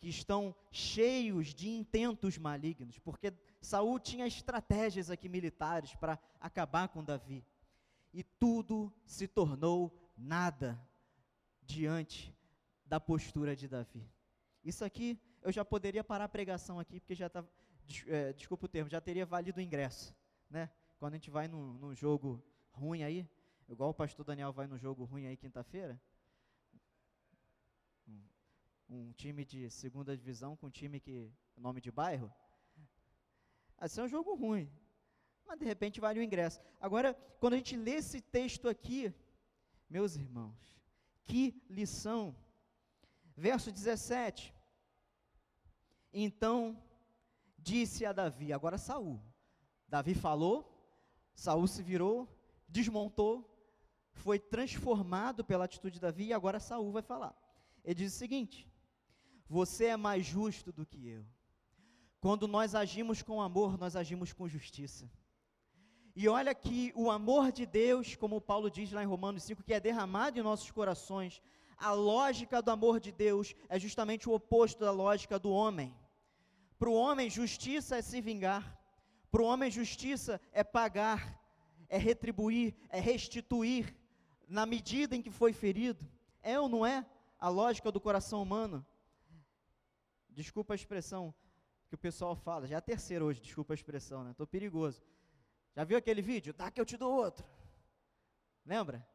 que 0.00 0.08
estão 0.08 0.56
cheios 0.72 1.54
de 1.54 1.68
intentos 1.68 2.38
malignos, 2.38 2.98
porque 2.98 3.32
Saul 3.60 4.00
tinha 4.00 4.26
estratégias 4.26 5.10
aqui 5.10 5.28
militares 5.28 5.94
para 5.94 6.18
acabar 6.40 6.88
com 6.88 7.04
Davi. 7.04 7.44
E 8.12 8.24
tudo 8.24 8.92
se 9.04 9.28
tornou 9.28 9.94
nada 10.16 10.80
diante 11.62 12.34
da 12.84 12.98
postura 12.98 13.54
de 13.54 13.68
Davi. 13.68 14.10
Isso 14.64 14.84
aqui 14.84 15.20
eu 15.42 15.50
já 15.50 15.64
poderia 15.64 16.04
parar 16.04 16.24
a 16.24 16.28
pregação 16.28 16.78
aqui, 16.78 17.00
porque 17.00 17.14
já 17.14 17.26
está, 17.26 17.44
é, 18.06 18.32
desculpa 18.32 18.66
o 18.66 18.68
termo, 18.68 18.90
já 18.90 19.00
teria 19.00 19.24
valido 19.24 19.58
o 19.58 19.62
ingresso, 19.62 20.14
né? 20.48 20.70
Quando 20.98 21.14
a 21.14 21.16
gente 21.16 21.30
vai 21.30 21.48
num, 21.48 21.72
num 21.74 21.94
jogo 21.94 22.42
ruim 22.72 23.02
aí, 23.02 23.28
igual 23.68 23.90
o 23.90 23.94
pastor 23.94 24.24
Daniel 24.24 24.52
vai 24.52 24.66
no 24.66 24.78
jogo 24.78 25.04
ruim 25.04 25.26
aí 25.26 25.36
quinta-feira, 25.36 26.00
um, 28.06 28.22
um, 28.88 29.12
time 29.12 29.44
de 29.44 29.70
segunda 29.70 30.16
divisão 30.16 30.56
com 30.56 30.66
um 30.66 30.70
time 30.70 31.00
que 31.00 31.32
nome 31.56 31.80
de 31.80 31.90
bairro, 31.90 32.32
assim 33.78 34.00
é 34.00 34.04
um 34.04 34.08
jogo 34.08 34.34
ruim, 34.34 34.70
mas 35.46 35.58
de 35.58 35.64
repente 35.64 36.00
vale 36.00 36.20
o 36.20 36.22
ingresso. 36.22 36.60
Agora, 36.78 37.14
quando 37.40 37.54
a 37.54 37.56
gente 37.56 37.76
lê 37.76 37.92
esse 37.92 38.20
texto 38.20 38.68
aqui, 38.68 39.12
meus 39.88 40.16
irmãos, 40.16 40.54
que 41.24 41.62
lição! 41.68 42.36
Verso 43.36 43.72
17. 43.72 44.54
Então 46.12 46.76
disse 47.58 48.04
a 48.04 48.12
Davi, 48.12 48.52
agora 48.52 48.78
Saul. 48.78 49.20
Davi 49.88 50.14
falou, 50.14 50.70
Saul 51.34 51.66
se 51.66 51.82
virou, 51.82 52.28
desmontou, 52.68 53.46
foi 54.12 54.38
transformado 54.38 55.44
pela 55.44 55.64
atitude 55.64 55.94
de 55.94 56.00
Davi 56.00 56.26
e 56.26 56.32
agora 56.32 56.60
Saul 56.60 56.92
vai 56.92 57.02
falar. 57.02 57.34
Ele 57.84 57.94
diz 57.94 58.14
o 58.14 58.18
seguinte: 58.18 58.68
Você 59.48 59.86
é 59.86 59.96
mais 59.96 60.24
justo 60.24 60.72
do 60.72 60.84
que 60.84 61.08
eu. 61.08 61.24
Quando 62.20 62.46
nós 62.46 62.74
agimos 62.74 63.22
com 63.22 63.40
amor, 63.40 63.78
nós 63.78 63.96
agimos 63.96 64.32
com 64.32 64.46
justiça. 64.46 65.10
E 66.14 66.28
olha 66.28 66.54
que 66.54 66.92
o 66.94 67.10
amor 67.10 67.50
de 67.50 67.64
Deus, 67.64 68.14
como 68.14 68.40
Paulo 68.40 68.70
diz 68.70 68.92
lá 68.92 69.02
em 69.02 69.06
Romanos 69.06 69.42
5, 69.44 69.62
que 69.62 69.72
é 69.72 69.80
derramado 69.80 70.38
em 70.38 70.42
nossos 70.42 70.70
corações, 70.70 71.40
a 71.78 71.92
lógica 71.92 72.60
do 72.60 72.70
amor 72.70 73.00
de 73.00 73.10
Deus 73.10 73.54
é 73.68 73.78
justamente 73.78 74.28
o 74.28 74.34
oposto 74.34 74.80
da 74.80 74.90
lógica 74.90 75.38
do 75.38 75.50
homem. 75.50 75.94
Para 76.80 76.90
o 76.90 76.94
homem, 76.94 77.30
justiça 77.30 77.98
é 77.98 78.02
se 78.02 78.20
vingar. 78.20 78.64
Para 79.30 79.42
o 79.42 79.44
homem, 79.44 79.70
justiça 79.70 80.40
é 80.50 80.64
pagar, 80.64 81.40
é 81.88 81.96
retribuir, 81.96 82.74
é 82.88 82.98
restituir 82.98 83.94
na 84.48 84.66
medida 84.66 85.14
em 85.14 85.22
que 85.22 85.30
foi 85.30 85.52
ferido. 85.52 86.04
É 86.42 86.58
ou 86.58 86.68
não 86.68 86.84
é 86.84 87.06
a 87.38 87.48
lógica 87.48 87.92
do 87.92 88.00
coração 88.00 88.42
humano? 88.42 88.84
Desculpa 90.30 90.74
a 90.74 90.80
expressão 90.80 91.32
que 91.88 91.94
o 91.94 91.98
pessoal 91.98 92.34
fala, 92.34 92.66
já 92.66 92.76
é 92.76 92.78
a 92.78 92.82
terceira 92.92 93.24
hoje, 93.24 93.40
desculpa 93.40 93.72
a 93.72 93.78
expressão, 93.80 94.24
né? 94.24 94.32
Estou 94.32 94.46
perigoso. 94.46 95.00
Já 95.76 95.84
viu 95.84 95.98
aquele 95.98 96.22
vídeo? 96.22 96.52
Dá 96.52 96.70
que 96.70 96.80
eu 96.80 96.86
te 96.86 96.96
dou 96.96 97.12
outro. 97.12 97.46
Lembra? 98.64 99.06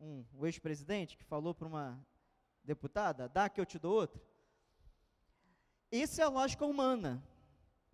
um, 0.00 0.24
o 0.34 0.46
ex-presidente 0.46 1.16
que 1.16 1.24
falou 1.24 1.54
para 1.54 1.66
uma 1.66 2.06
deputada, 2.62 3.28
dá 3.28 3.48
que 3.48 3.60
eu 3.60 3.66
te 3.66 3.78
dou 3.78 3.94
outra. 3.94 4.22
Isso 5.90 6.20
é 6.20 6.24
a 6.24 6.28
lógica 6.28 6.64
humana. 6.64 7.22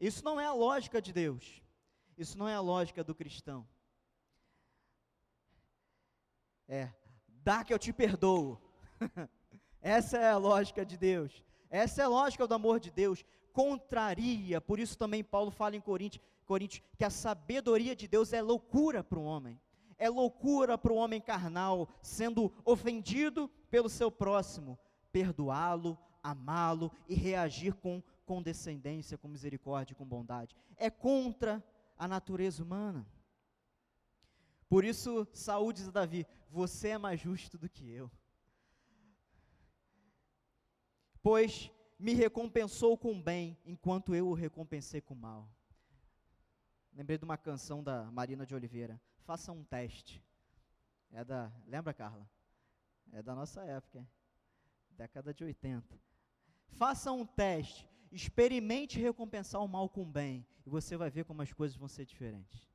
Isso 0.01 0.25
não 0.25 0.41
é 0.41 0.45
a 0.45 0.53
lógica 0.53 1.01
de 1.01 1.13
Deus. 1.13 1.63
Isso 2.17 2.37
não 2.37 2.49
é 2.49 2.55
a 2.55 2.61
lógica 2.61 3.03
do 3.05 3.15
cristão. 3.15 3.67
É, 6.67 6.91
dá 7.29 7.63
que 7.63 7.73
eu 7.73 7.79
te 7.79 7.93
perdoo. 7.93 8.61
Essa 9.81 10.19
é 10.19 10.31
a 10.31 10.37
lógica 10.37 10.85
de 10.85 10.97
Deus. 10.97 11.43
Essa 11.69 12.03
é 12.03 12.05
a 12.05 12.09
lógica 12.09 12.47
do 12.47 12.55
amor 12.55 12.81
de 12.81 12.91
Deus. 12.91 13.25
Contraria, 13.53 14.61
por 14.61 14.81
isso 14.81 14.97
também 14.97 15.23
Paulo 15.23 15.51
fala 15.51 15.77
em 15.77 15.81
Coríntios, 15.81 16.25
Coríntios 16.45 16.83
que 16.99 17.05
a 17.05 17.11
sabedoria 17.11 17.95
de 17.95 18.09
Deus 18.09 18.33
é 18.33 18.43
loucura 18.43 19.05
para 19.05 19.19
o 19.19 19.25
homem 19.25 19.61
é 19.99 20.09
loucura 20.09 20.77
para 20.77 20.93
o 20.93 20.97
homem 20.97 21.21
carnal, 21.21 21.89
sendo 22.03 22.53
ofendido 22.65 23.49
pelo 23.71 23.89
seu 23.89 24.11
próximo, 24.11 24.79
perdoá-lo, 25.13 25.99
amá-lo 26.25 26.91
e 27.09 27.15
reagir 27.15 27.75
com 27.75 28.03
condescendência, 28.27 29.17
com 29.17 29.29
misericórdia, 29.29 29.95
com 29.95 30.05
bondade. 30.05 30.57
É 30.77 30.91
contra 30.91 31.63
a 31.97 32.09
natureza 32.09 32.65
humana. 32.65 33.07
Por 34.69 34.85
isso, 34.85 35.29
Saúl 35.33 35.73
diz 35.73 35.87
a 35.87 35.93
Davi: 35.93 36.27
Você 36.51 36.89
é 36.89 36.99
mais 36.99 37.21
justo 37.21 37.57
do 37.57 37.69
que 37.69 37.89
eu. 37.89 38.11
Pois 41.23 41.71
me 41.99 42.15
recompensou 42.15 42.99
com 42.99 43.23
bem, 43.23 43.57
enquanto 43.65 44.15
eu 44.15 44.27
o 44.29 44.35
recompensei 44.35 45.01
com 45.01 45.15
mal. 45.15 45.49
Lembrei 46.93 47.19
de 47.19 47.25
uma 47.25 47.37
canção 47.37 47.85
da 47.85 48.11
Marina 48.11 48.45
de 48.45 48.55
Oliveira 48.55 49.01
faça 49.25 49.53
um 49.53 49.65
teste. 49.65 50.23
É 51.11 51.25
da, 51.25 51.51
lembra, 51.67 51.93
Carla? 51.93 52.29
É 53.13 53.23
da 53.23 53.35
nossa 53.35 53.63
época, 53.65 53.99
hein? 53.99 54.09
década 54.91 55.33
de 55.33 55.45
80. 55.45 55.99
Faça 56.77 57.13
um 57.13 57.25
teste, 57.25 57.89
experimente 58.11 58.99
recompensar 58.99 59.63
o 59.63 59.69
mal 59.69 59.89
com 59.89 60.03
o 60.03 60.07
bem, 60.07 60.47
e 60.67 60.71
você 60.71 60.97
vai 60.97 61.11
ver 61.11 61.25
como 61.25 61.43
as 61.43 61.53
coisas 61.53 61.77
vão 61.77 61.89
ser 61.89 62.05
diferentes. 62.05 62.69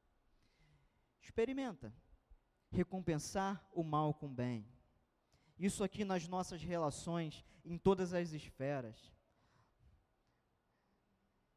Experimenta 1.21 1.93
recompensar 2.71 3.65
o 3.73 3.83
mal 3.83 4.13
com 4.13 4.27
o 4.27 4.29
bem. 4.29 4.65
Isso 5.57 5.83
aqui 5.83 6.05
nas 6.05 6.27
nossas 6.27 6.63
relações, 6.63 7.43
em 7.65 7.77
todas 7.77 8.13
as 8.13 8.31
esferas. 8.31 9.11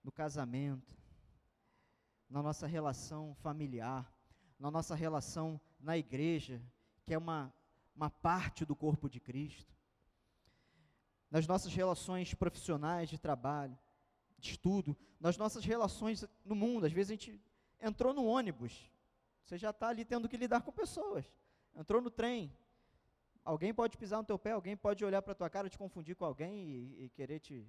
No 0.03 0.11
casamento, 0.11 0.97
na 2.29 2.43
nossa 2.43 2.67
relação 2.67 3.35
familiar, 3.37 4.13
na 4.59 4.71
nossa 4.71 4.95
relação 4.95 5.61
na 5.79 5.97
igreja, 5.97 6.61
que 7.07 7.15
é 7.15 7.19
uma, 7.19 7.55
uma 7.95 8.11
parte 8.11 8.65
do 8.65 8.75
corpo 8.75 9.09
de 9.09 9.21
Cristo, 9.21 9.77
nas 11.33 11.47
nossas 11.47 11.73
relações 11.73 12.35
profissionais 12.35 13.09
de 13.09 13.19
trabalho, 13.19 13.77
de 14.39 14.51
estudo, 14.51 14.95
nas 15.19 15.39
nossas 15.39 15.65
relações 15.65 16.27
no 16.45 16.55
mundo. 16.55 16.85
Às 16.85 16.93
vezes 16.93 17.11
a 17.11 17.15
gente 17.15 17.41
entrou 17.81 18.13
no 18.13 18.27
ônibus, 18.27 18.91
você 19.43 19.57
já 19.57 19.71
está 19.71 19.89
ali 19.89 20.05
tendo 20.05 20.29
que 20.29 20.37
lidar 20.37 20.61
com 20.61 20.71
pessoas. 20.71 21.25
Entrou 21.75 22.03
no 22.03 22.11
trem, 22.11 22.55
alguém 23.43 23.73
pode 23.73 23.97
pisar 23.97 24.19
no 24.19 24.25
teu 24.25 24.39
pé, 24.39 24.53
alguém 24.53 24.77
pode 24.77 25.03
olhar 25.03 25.23
para 25.23 25.35
tua 25.35 25.49
cara, 25.49 25.71
te 25.71 25.79
confundir 25.79 26.15
com 26.15 26.27
alguém 26.27 26.69
e, 26.69 27.05
e, 27.05 27.09
querer 27.09 27.41
te 27.41 27.67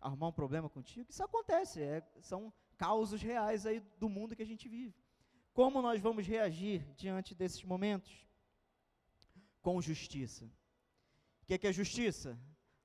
arrumar 0.00 0.28
um 0.28 0.32
problema 0.32 0.68
contigo. 0.68 1.10
Isso 1.10 1.24
acontece, 1.24 1.82
é, 1.82 2.08
são 2.20 2.52
causos 2.78 3.20
reais 3.20 3.66
aí 3.66 3.80
do 3.98 4.08
mundo 4.08 4.36
que 4.36 4.42
a 4.42 4.46
gente 4.46 4.68
vive. 4.68 4.94
Como 5.52 5.82
nós 5.82 6.00
vamos 6.00 6.24
reagir 6.24 6.86
diante 6.94 7.34
desses 7.34 7.64
momentos? 7.64 8.24
Com 9.60 9.82
justiça. 9.82 10.44
O 11.42 11.46
que 11.46 11.54
é, 11.54 11.58
que 11.58 11.66
é 11.66 11.72
justiça? 11.72 12.38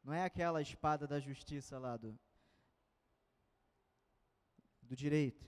Não 0.05 0.13
é 0.13 0.23
aquela 0.23 0.61
espada 0.61 1.07
da 1.07 1.19
justiça 1.19 1.79
lá 1.79 1.97
do, 1.97 2.15
do 4.83 4.95
direito. 4.95 5.43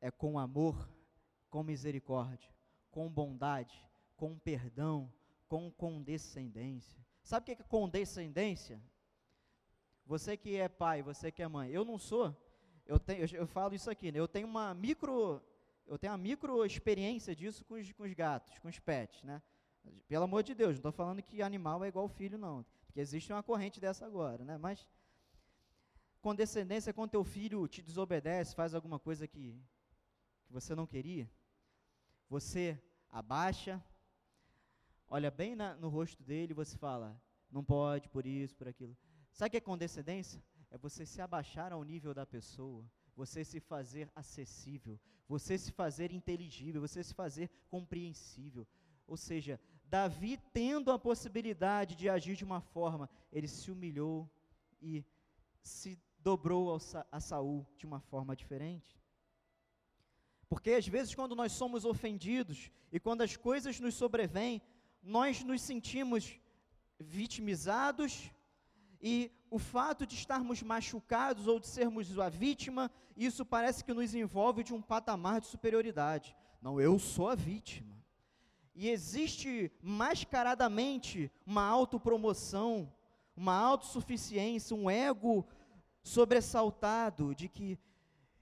É 0.00 0.10
com 0.10 0.36
amor, 0.40 0.90
com 1.48 1.62
misericórdia, 1.62 2.52
com 2.90 3.08
bondade, 3.08 3.86
com 4.16 4.36
perdão, 4.36 5.08
com 5.48 5.70
condescendência. 5.70 7.00
Sabe 7.22 7.44
o 7.52 7.56
que 7.56 7.62
é 7.62 7.64
condescendência? 7.64 8.82
Você 10.04 10.36
que 10.36 10.56
é 10.56 10.68
pai, 10.68 11.00
você 11.00 11.30
que 11.30 11.44
é 11.44 11.46
mãe. 11.46 11.70
Eu 11.70 11.84
não 11.84 11.96
sou, 11.96 12.36
eu, 12.84 12.98
tenho, 12.98 13.24
eu, 13.24 13.28
eu 13.42 13.46
falo 13.46 13.72
isso 13.72 13.88
aqui, 13.88 14.10
né? 14.10 14.18
eu 14.18 14.26
tenho 14.26 14.48
uma 14.48 14.74
micro, 14.74 15.40
eu 15.86 15.96
tenho 15.96 16.12
uma 16.12 16.18
micro 16.18 16.66
experiência 16.66 17.36
disso 17.36 17.64
com 17.64 17.74
os, 17.74 17.92
com 17.92 18.02
os 18.02 18.12
gatos, 18.12 18.58
com 18.58 18.66
os 18.66 18.80
pets, 18.80 19.22
né? 19.22 19.40
Pelo 20.08 20.24
amor 20.24 20.42
de 20.42 20.54
Deus, 20.54 20.72
não 20.72 20.76
estou 20.76 20.92
falando 20.92 21.22
que 21.22 21.42
animal 21.42 21.84
é 21.84 21.88
igual 21.88 22.08
filho, 22.08 22.38
não, 22.38 22.64
porque 22.86 23.00
existe 23.00 23.32
uma 23.32 23.42
corrente 23.42 23.80
dessa 23.80 24.06
agora, 24.06 24.44
né? 24.44 24.58
Mas 24.58 24.86
condescendência 26.20 26.92
quando 26.92 27.10
teu 27.10 27.24
filho 27.24 27.66
te 27.66 27.82
desobedece, 27.82 28.54
faz 28.54 28.74
alguma 28.74 28.98
coisa 28.98 29.26
que, 29.26 29.60
que 30.44 30.52
você 30.52 30.74
não 30.74 30.86
queria, 30.86 31.30
você 32.28 32.80
abaixa, 33.08 33.82
olha 35.08 35.30
bem 35.30 35.56
na, 35.56 35.74
no 35.76 35.88
rosto 35.88 36.22
dele 36.22 36.52
e 36.52 36.54
você 36.54 36.76
fala, 36.76 37.20
não 37.50 37.64
pode, 37.64 38.08
por 38.08 38.24
isso, 38.26 38.56
por 38.56 38.68
aquilo. 38.68 38.96
Sabe 39.32 39.48
o 39.48 39.50
que 39.50 39.56
é 39.56 39.60
condescendência? 39.60 40.42
é 40.72 40.78
você 40.78 41.04
se 41.04 41.20
abaixar 41.20 41.70
ao 41.70 41.84
nível 41.84 42.14
da 42.14 42.24
pessoa, 42.24 42.90
você 43.14 43.44
se 43.44 43.60
fazer 43.60 44.10
acessível, 44.16 44.98
você 45.28 45.58
se 45.58 45.70
fazer 45.70 46.10
inteligível, 46.10 46.80
você 46.80 47.04
se 47.04 47.12
fazer 47.12 47.50
compreensível. 47.68 48.66
Ou 49.06 49.18
seja, 49.18 49.60
Davi 49.92 50.38
tendo 50.54 50.90
a 50.90 50.98
possibilidade 50.98 51.94
de 51.94 52.08
agir 52.08 52.34
de 52.34 52.44
uma 52.44 52.62
forma, 52.62 53.10
ele 53.30 53.46
se 53.46 53.70
humilhou 53.70 54.26
e 54.80 55.04
se 55.60 56.00
dobrou 56.18 56.70
ao, 56.70 56.78
a 57.10 57.20
Saul 57.20 57.66
de 57.76 57.84
uma 57.84 58.00
forma 58.00 58.34
diferente. 58.34 58.98
Porque 60.48 60.70
às 60.70 60.88
vezes 60.88 61.14
quando 61.14 61.36
nós 61.36 61.52
somos 61.52 61.84
ofendidos 61.84 62.70
e 62.90 62.98
quando 62.98 63.20
as 63.20 63.36
coisas 63.36 63.78
nos 63.80 63.94
sobrevêm, 63.94 64.62
nós 65.02 65.44
nos 65.44 65.60
sentimos 65.60 66.40
vitimizados 66.98 68.30
e 68.98 69.30
o 69.50 69.58
fato 69.58 70.06
de 70.06 70.14
estarmos 70.14 70.62
machucados 70.62 71.46
ou 71.46 71.60
de 71.60 71.66
sermos 71.66 72.18
a 72.18 72.30
vítima, 72.30 72.90
isso 73.14 73.44
parece 73.44 73.84
que 73.84 73.92
nos 73.92 74.14
envolve 74.14 74.64
de 74.64 74.72
um 74.72 74.80
patamar 74.80 75.42
de 75.42 75.48
superioridade. 75.48 76.34
Não, 76.62 76.80
eu 76.80 76.98
sou 76.98 77.28
a 77.28 77.34
vítima. 77.34 78.01
E 78.74 78.88
existe 78.88 79.70
mascaradamente 79.82 81.30
uma 81.46 81.64
autopromoção, 81.64 82.92
uma 83.36 83.54
autossuficiência, 83.54 84.76
um 84.76 84.90
ego 84.90 85.46
sobressaltado 86.02 87.34
de 87.34 87.48
que 87.48 87.78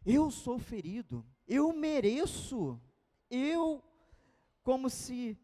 eu 0.05 0.31
sou 0.31 0.59
ferido, 0.59 1.25
eu 1.47 1.73
mereço, 1.73 2.81
eu, 3.29 3.83
como 4.62 4.88
se 4.88 5.37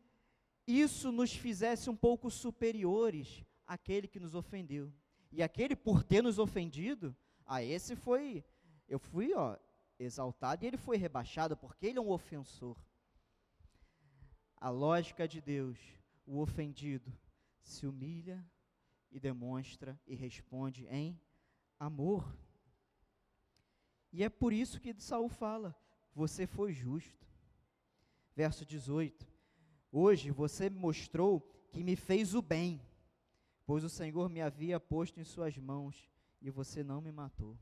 isso 0.66 1.12
nos 1.12 1.32
fizesse 1.32 1.90
um 1.90 1.96
pouco 1.96 2.30
superiores 2.30 3.44
àquele 3.66 4.08
que 4.08 4.20
nos 4.20 4.34
ofendeu. 4.34 4.92
E 5.30 5.42
aquele, 5.42 5.76
por 5.76 6.02
ter 6.02 6.22
nos 6.22 6.38
ofendido, 6.38 7.14
a 7.44 7.62
esse 7.62 7.94
foi, 7.94 8.44
eu 8.88 8.98
fui, 8.98 9.34
ó, 9.34 9.56
exaltado 9.98 10.64
e 10.64 10.68
ele 10.68 10.76
foi 10.76 10.96
rebaixado, 10.96 11.56
porque 11.56 11.86
ele 11.86 11.98
é 11.98 12.02
um 12.02 12.10
ofensor. 12.10 12.76
A 14.56 14.70
lógica 14.70 15.28
de 15.28 15.40
Deus, 15.40 15.78
o 16.26 16.40
ofendido 16.40 17.12
se 17.62 17.86
humilha 17.86 18.44
e 19.10 19.20
demonstra 19.20 20.00
e 20.06 20.14
responde 20.14 20.86
em 20.88 21.20
amor. 21.78 22.36
E 24.12 24.24
é 24.24 24.28
por 24.28 24.52
isso 24.52 24.80
que 24.80 24.94
Saul 24.98 25.28
fala: 25.28 25.76
você 26.14 26.46
foi 26.46 26.72
justo. 26.72 27.26
Verso 28.34 28.64
18: 28.64 29.26
Hoje 29.92 30.30
você 30.30 30.70
mostrou 30.70 31.40
que 31.70 31.84
me 31.84 31.94
fez 31.94 32.34
o 32.34 32.40
bem, 32.40 32.80
pois 33.66 33.84
o 33.84 33.88
Senhor 33.88 34.28
me 34.30 34.40
havia 34.40 34.80
posto 34.80 35.20
em 35.20 35.24
suas 35.24 35.56
mãos 35.58 36.10
e 36.40 36.50
você 36.50 36.82
não 36.82 37.00
me 37.00 37.12
matou. 37.12 37.58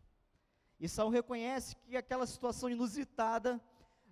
E 0.78 0.88
Saul 0.88 1.10
reconhece 1.10 1.76
que 1.76 1.96
aquela 1.96 2.26
situação 2.26 2.68
inusitada, 2.68 3.60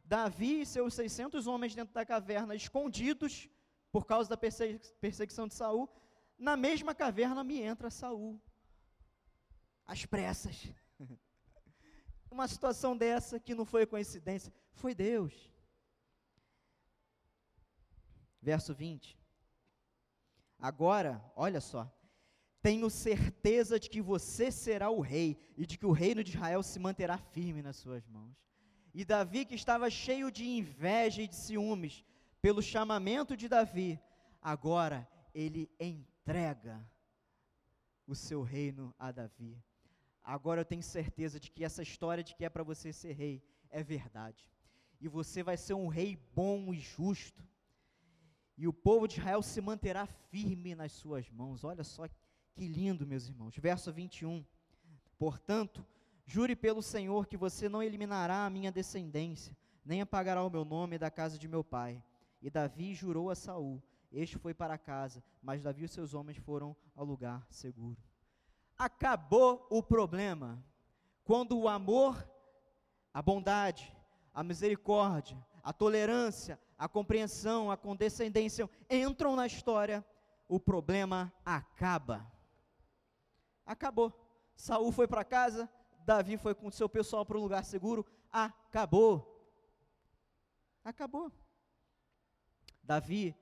Davi 0.05 0.63
e 0.63 0.67
seus 0.67 0.95
600 0.95 1.47
homens 1.47 1.75
dentro 1.75 1.95
da 1.95 2.05
caverna, 2.05 2.55
escondidos 2.55 3.49
por 3.91 4.07
causa 4.07 4.29
da 4.29 4.37
perseguição 4.37 5.47
de 5.47 5.55
Saul, 5.55 5.89
na 6.39 6.57
mesma 6.57 6.95
caverna 6.95 7.45
me 7.45 7.61
entra 7.61 7.91
Saul, 7.91 8.41
às 9.85 10.05
pressas. 10.05 10.69
Uma 12.31 12.49
situação 12.49 12.97
dessa 12.97 13.39
que 13.39 13.55
não 13.55 13.65
foi 13.65 13.87
coincidência, 13.87 14.53
foi 14.73 14.95
Deus. 14.95 15.53
Verso 18.41 18.75
20. 18.75 19.19
Agora, 20.59 21.23
olha 21.37 21.61
só, 21.61 21.93
tenho 22.63 22.89
certeza 22.89 23.79
de 23.79 23.91
que 23.91 24.01
você 24.01 24.51
será 24.51 24.89
o 24.89 25.01
rei 25.01 25.37
e 25.57 25.67
de 25.67 25.77
que 25.77 25.85
o 25.85 25.93
reino 25.93 26.23
de 26.23 26.31
Israel 26.31 26.63
se 26.63 26.79
manterá 26.79 27.19
firme 27.19 27.61
nas 27.61 27.77
suas 27.77 28.07
mãos. 28.07 28.37
E 28.95 29.05
Davi, 29.05 29.45
que 29.45 29.55
estava 29.55 29.89
cheio 29.89 30.31
de 30.31 30.45
inveja 30.45 31.23
e 31.23 31.29
de 31.29 31.37
ciúmes 31.37 32.05
pelo 32.41 32.61
chamamento 32.61 33.37
de 33.37 33.49
Davi, 33.49 33.99
agora 34.41 35.09
ele 35.35 35.71
entrega 35.81 36.85
o 38.07 38.15
seu 38.15 38.43
reino 38.43 38.95
a 38.99 39.11
Davi. 39.11 39.57
Agora 40.23 40.61
eu 40.61 40.65
tenho 40.65 40.83
certeza 40.83 41.41
de 41.41 41.51
que 41.51 41.65
essa 41.65 41.83
história 41.83 42.23
de 42.23 42.35
que 42.35 42.45
é 42.45 42.49
para 42.49 42.63
você 42.63 42.93
ser 42.93 43.13
rei 43.13 43.43
é 43.71 43.83
verdade. 43.83 44.47
E 45.01 45.09
você 45.09 45.43
vai 45.43 45.57
ser 45.57 45.75
um 45.75 45.89
rei 45.89 46.17
bom 46.35 46.73
e 46.73 46.79
justo. 46.79 47.43
E 48.57 48.69
o 48.69 48.73
povo 48.73 49.09
de 49.09 49.19
Israel 49.19 49.43
se 49.43 49.61
manterá 49.61 50.07
firme 50.07 50.75
nas 50.75 50.93
suas 50.93 51.29
mãos. 51.31 51.65
Olha 51.65 51.83
só 51.83 52.07
que 52.55 52.69
lindo, 52.69 53.07
meus 53.07 53.27
irmãos. 53.29 53.57
Verso 53.57 53.93
21. 53.93 54.45
Portanto, 55.19 55.85
jure 56.25 56.55
pelo 56.57 56.83
Senhor 56.83 57.27
que 57.27 57.37
você 57.37 57.69
não 57.69 57.83
eliminará 57.83 58.45
a 58.45 58.51
minha 58.51 58.73
descendência, 58.73 59.57
nem 59.85 60.01
apagará 60.01 60.43
o 60.43 60.51
meu 60.51 60.65
nome 60.65 60.99
da 60.99 61.11
casa 61.11 61.39
de 61.39 61.49
meu 61.49 61.65
pai. 61.65 62.03
E 62.41 62.51
Davi 62.51 62.95
jurou 62.95 63.31
a 63.31 63.35
Saul. 63.35 63.83
Este 64.11 64.39
foi 64.39 64.53
para 64.53 64.77
casa, 64.77 65.23
mas 65.43 65.63
Davi 65.63 65.85
e 65.85 65.89
seus 65.89 66.15
homens 66.15 66.37
foram 66.37 66.77
ao 66.95 67.05
lugar 67.05 67.47
seguro. 67.51 67.97
Acabou 68.77 69.67
o 69.71 69.83
problema. 69.83 70.63
Quando 71.25 71.59
o 71.59 71.69
amor, 71.69 72.29
a 73.15 73.23
bondade, 73.23 73.95
a 74.35 74.43
misericórdia, 74.43 75.39
a 75.63 75.73
tolerância, 75.73 76.59
a 76.77 76.89
compreensão, 76.89 77.71
a 77.71 77.77
condescendência 77.77 78.69
entram 78.91 79.37
na 79.37 79.47
história, 79.47 80.05
o 80.49 80.59
problema 80.59 81.33
acaba 81.45 82.31
acabou. 83.67 84.13
Saul 84.55 84.93
foi 84.93 85.09
para 85.09 85.25
casa, 85.25 85.69
Davi 86.05 86.37
foi 86.37 86.55
com 86.55 86.71
seu 86.71 86.89
pessoal 86.89 87.25
para 87.25 87.39
um 87.39 87.43
lugar 87.43 87.65
seguro, 87.65 88.07
acabou. 88.31 89.29
Acabou. 90.85 91.33
Davi 92.83 93.35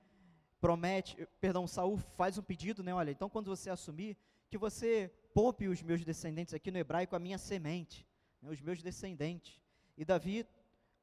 promete, 0.59 1.27
perdão, 1.39 1.65
Saul 1.67 1.97
faz 1.97 2.37
um 2.37 2.43
pedido, 2.43 2.83
né? 2.83 2.93
Olha, 2.93 3.11
então 3.11 3.29
quando 3.29 3.47
você 3.47 3.69
assumir, 3.69 4.15
que 4.47 4.57
você 4.57 5.11
poupe 5.33 5.67
os 5.67 5.81
meus 5.81 6.03
descendentes 6.05 6.53
aqui 6.53 6.69
no 6.69 6.77
hebraico 6.77 7.15
a 7.15 7.19
minha 7.19 7.37
semente, 7.37 8.07
né, 8.41 8.49
os 8.49 8.61
meus 8.61 8.81
descendentes. 8.83 9.59
E 9.97 10.05
Davi, 10.05 10.45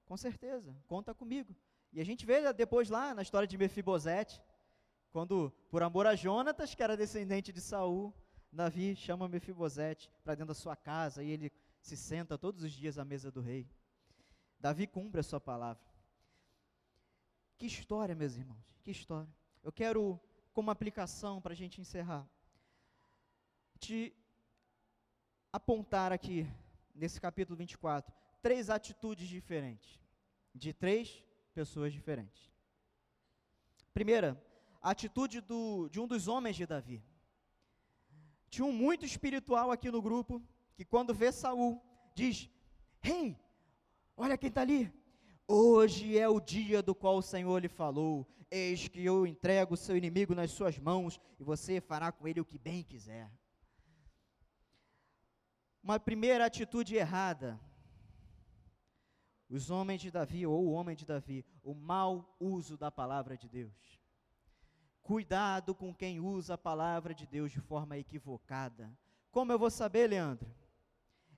com 0.06 0.16
certeza, 0.16 0.76
conta 0.86 1.14
comigo. 1.14 1.54
E 1.92 2.00
a 2.00 2.04
gente 2.04 2.24
vê 2.24 2.52
depois 2.52 2.88
lá 2.90 3.14
na 3.14 3.22
história 3.22 3.48
de 3.48 3.56
Mefibosete, 3.56 4.40
quando 5.10 5.50
por 5.70 5.82
amor 5.82 6.06
a 6.06 6.14
Jonatas, 6.14 6.74
que 6.74 6.82
era 6.82 6.96
descendente 6.96 7.52
de 7.52 7.60
Saul, 7.60 8.14
Davi 8.50 8.96
chama 8.96 9.28
Mefibosete 9.28 10.10
para 10.24 10.34
dentro 10.34 10.48
da 10.48 10.54
sua 10.54 10.74
casa 10.74 11.22
e 11.22 11.30
ele 11.30 11.52
se 11.80 11.96
senta 11.96 12.38
todos 12.38 12.62
os 12.62 12.72
dias 12.72 12.98
à 12.98 13.04
mesa 13.04 13.30
do 13.30 13.40
rei. 13.40 13.68
Davi 14.58 14.86
cumpre 14.86 15.20
a 15.20 15.22
sua 15.22 15.40
palavra. 15.40 15.82
Que 17.56 17.66
história, 17.66 18.14
meus 18.14 18.36
irmãos, 18.36 18.64
que 18.82 18.90
história. 18.90 19.32
Eu 19.62 19.72
quero, 19.72 20.20
como 20.52 20.70
aplicação 20.70 21.40
para 21.40 21.52
a 21.52 21.56
gente 21.56 21.80
encerrar, 21.80 22.28
te 23.78 24.14
apontar 25.52 26.12
aqui, 26.12 26.46
nesse 26.94 27.20
capítulo 27.20 27.56
24, 27.56 28.12
três 28.42 28.70
atitudes 28.70 29.28
diferentes, 29.28 30.00
de 30.54 30.72
três 30.72 31.24
pessoas 31.54 31.92
diferentes. 31.92 32.50
Primeira, 33.92 34.40
a 34.80 34.90
atitude 34.90 35.40
do, 35.40 35.88
de 35.88 36.00
um 36.00 36.06
dos 36.06 36.28
homens 36.28 36.56
de 36.56 36.66
Davi. 36.66 37.02
Tinha 38.50 38.66
um 38.66 38.72
muito 38.72 39.04
espiritual 39.04 39.70
aqui 39.70 39.90
no 39.90 40.00
grupo, 40.00 40.42
que 40.74 40.84
quando 40.84 41.14
vê 41.14 41.30
Saul, 41.30 41.82
diz: 42.14 42.48
Rei, 43.00 43.26
hey, 43.26 43.36
olha 44.16 44.38
quem 44.38 44.48
está 44.48 44.62
ali. 44.62 44.92
Hoje 45.46 46.18
é 46.18 46.28
o 46.28 46.40
dia 46.40 46.82
do 46.82 46.94
qual 46.94 47.16
o 47.16 47.22
Senhor 47.22 47.58
lhe 47.60 47.68
falou. 47.68 48.26
Eis 48.50 48.88
que 48.88 49.04
eu 49.04 49.26
entrego 49.26 49.74
o 49.74 49.76
seu 49.76 49.96
inimigo 49.96 50.34
nas 50.34 50.50
suas 50.50 50.78
mãos, 50.78 51.20
e 51.38 51.44
você 51.44 51.80
fará 51.80 52.10
com 52.10 52.26
ele 52.26 52.40
o 52.40 52.44
que 52.44 52.58
bem 52.58 52.82
quiser. 52.82 53.30
Uma 55.82 56.00
primeira 56.00 56.46
atitude 56.46 56.96
errada. 56.96 57.60
Os 59.48 59.70
homens 59.70 60.00
de 60.00 60.10
Davi, 60.10 60.46
ou 60.46 60.66
o 60.66 60.72
homem 60.72 60.94
de 60.94 61.06
Davi, 61.06 61.44
o 61.62 61.74
mau 61.74 62.36
uso 62.38 62.76
da 62.76 62.90
palavra 62.90 63.36
de 63.36 63.48
Deus. 63.48 63.97
Cuidado 65.02 65.74
com 65.74 65.94
quem 65.94 66.20
usa 66.20 66.54
a 66.54 66.58
palavra 66.58 67.14
de 67.14 67.26
Deus 67.26 67.50
de 67.50 67.60
forma 67.60 67.96
equivocada. 67.96 68.90
Como 69.30 69.52
eu 69.52 69.58
vou 69.58 69.70
saber, 69.70 70.08
Leandro? 70.08 70.50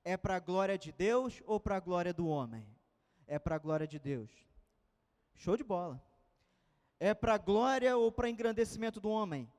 É 0.04 0.16
para 0.16 0.36
a 0.36 0.40
glória 0.40 0.78
de 0.78 0.90
Deus 0.90 1.42
ou 1.46 1.60
para 1.60 1.76
a 1.76 1.80
glória 1.80 2.12
do 2.12 2.26
homem? 2.26 2.66
É 3.26 3.38
para 3.38 3.56
a 3.56 3.58
glória 3.58 3.86
de 3.86 3.98
Deus. 3.98 4.30
Show 5.34 5.56
de 5.56 5.64
bola. 5.64 6.02
É 6.98 7.14
para 7.14 7.34
a 7.34 7.38
glória 7.38 7.96
ou 7.96 8.10
para 8.10 8.28
engrandecimento 8.28 9.00
do 9.00 9.08
homem? 9.08 9.50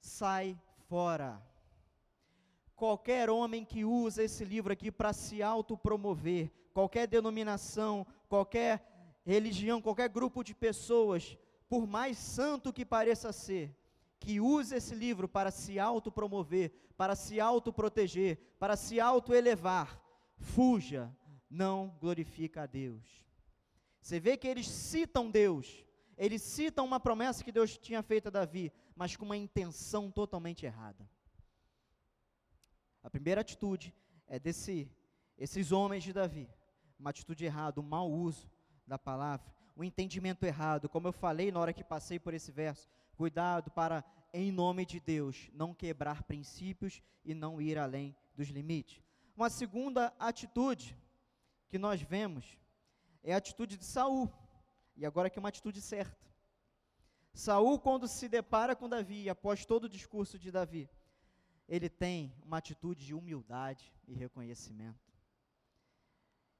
Sai 0.00 0.58
fora. 0.88 1.42
Qualquer 2.76 3.30
homem 3.30 3.64
que 3.64 3.84
usa 3.84 4.22
esse 4.22 4.44
livro 4.44 4.72
aqui 4.72 4.90
para 4.90 5.12
se 5.12 5.42
autopromover, 5.42 6.50
qualquer 6.74 7.06
denominação, 7.06 8.06
qualquer 8.28 9.20
religião, 9.24 9.80
qualquer 9.80 10.08
grupo 10.08 10.44
de 10.44 10.54
pessoas, 10.54 11.36
por 11.68 11.86
mais 11.86 12.16
santo 12.18 12.72
que 12.72 12.84
pareça 12.84 13.32
ser, 13.32 13.76
que 14.18 14.40
use 14.40 14.74
esse 14.74 14.94
livro 14.94 15.28
para 15.28 15.50
se 15.50 15.78
autopromover, 15.78 16.72
para 16.96 17.14
se 17.14 17.40
autoproteger, 17.40 18.38
para 18.58 18.76
se 18.76 19.00
autoelevar, 19.00 20.00
fuja, 20.36 21.14
não 21.50 21.96
glorifica 22.00 22.62
a 22.62 22.66
Deus. 22.66 23.24
Você 24.00 24.20
vê 24.20 24.36
que 24.36 24.46
eles 24.46 24.68
citam 24.68 25.30
Deus, 25.30 25.84
eles 26.16 26.40
citam 26.42 26.84
uma 26.84 27.00
promessa 27.00 27.44
que 27.44 27.52
Deus 27.52 27.76
tinha 27.76 28.02
feito 28.02 28.28
a 28.28 28.30
Davi, 28.30 28.72
mas 28.94 29.16
com 29.16 29.24
uma 29.24 29.36
intenção 29.36 30.10
totalmente 30.10 30.64
errada. 30.64 31.08
A 33.02 33.10
primeira 33.10 33.40
atitude 33.40 33.94
é 34.26 34.38
desse, 34.38 34.90
esses 35.36 35.72
homens 35.72 36.02
de 36.02 36.12
Davi, 36.12 36.48
uma 36.98 37.10
atitude 37.10 37.44
errada, 37.44 37.80
um 37.80 37.84
mau 37.84 38.10
uso 38.10 38.50
da 38.86 38.98
palavra 38.98 39.55
o 39.76 39.84
entendimento 39.84 40.44
errado. 40.44 40.88
Como 40.88 41.06
eu 41.06 41.12
falei 41.12 41.52
na 41.52 41.60
hora 41.60 41.72
que 41.72 41.84
passei 41.84 42.18
por 42.18 42.32
esse 42.32 42.50
verso, 42.50 42.88
cuidado 43.14 43.70
para, 43.70 44.02
em 44.32 44.50
nome 44.50 44.86
de 44.86 44.98
Deus, 44.98 45.50
não 45.52 45.74
quebrar 45.74 46.22
princípios 46.22 47.02
e 47.24 47.34
não 47.34 47.60
ir 47.60 47.78
além 47.78 48.16
dos 48.34 48.48
limites. 48.48 49.02
Uma 49.36 49.50
segunda 49.50 50.12
atitude 50.18 50.96
que 51.68 51.78
nós 51.78 52.00
vemos 52.00 52.58
é 53.22 53.34
a 53.34 53.36
atitude 53.36 53.76
de 53.76 53.84
Saul. 53.84 54.32
E 54.96 55.04
agora 55.04 55.28
que 55.28 55.38
é 55.38 55.40
uma 55.40 55.50
atitude 55.50 55.80
certa. 55.82 56.26
Saul, 57.34 57.78
quando 57.78 58.08
se 58.08 58.28
depara 58.30 58.74
com 58.74 58.88
Davi, 58.88 59.28
após 59.28 59.66
todo 59.66 59.84
o 59.84 59.88
discurso 59.90 60.38
de 60.38 60.50
Davi, 60.50 60.88
ele 61.68 61.90
tem 61.90 62.32
uma 62.42 62.56
atitude 62.56 63.04
de 63.04 63.12
humildade 63.12 63.92
e 64.08 64.14
reconhecimento. 64.14 65.12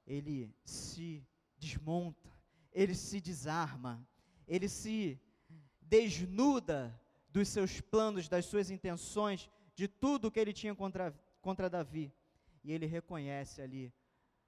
Ele 0.05 0.53
se 0.63 1.25
desmonta, 1.57 2.36
ele 2.77 2.93
se 2.93 3.19
desarma, 3.19 4.07
ele 4.47 4.69
se 4.69 5.19
desnuda 5.81 6.79
dos 7.27 7.47
seus 7.47 7.81
planos, 7.81 8.29
das 8.29 8.45
suas 8.45 8.69
intenções, 8.69 9.49
de 9.73 9.87
tudo 9.87 10.29
que 10.29 10.39
ele 10.39 10.53
tinha 10.53 10.75
contra, 10.75 11.11
contra 11.41 11.71
Davi. 11.71 12.13
E 12.63 12.71
ele 12.71 12.85
reconhece 12.85 13.63
ali 13.63 13.91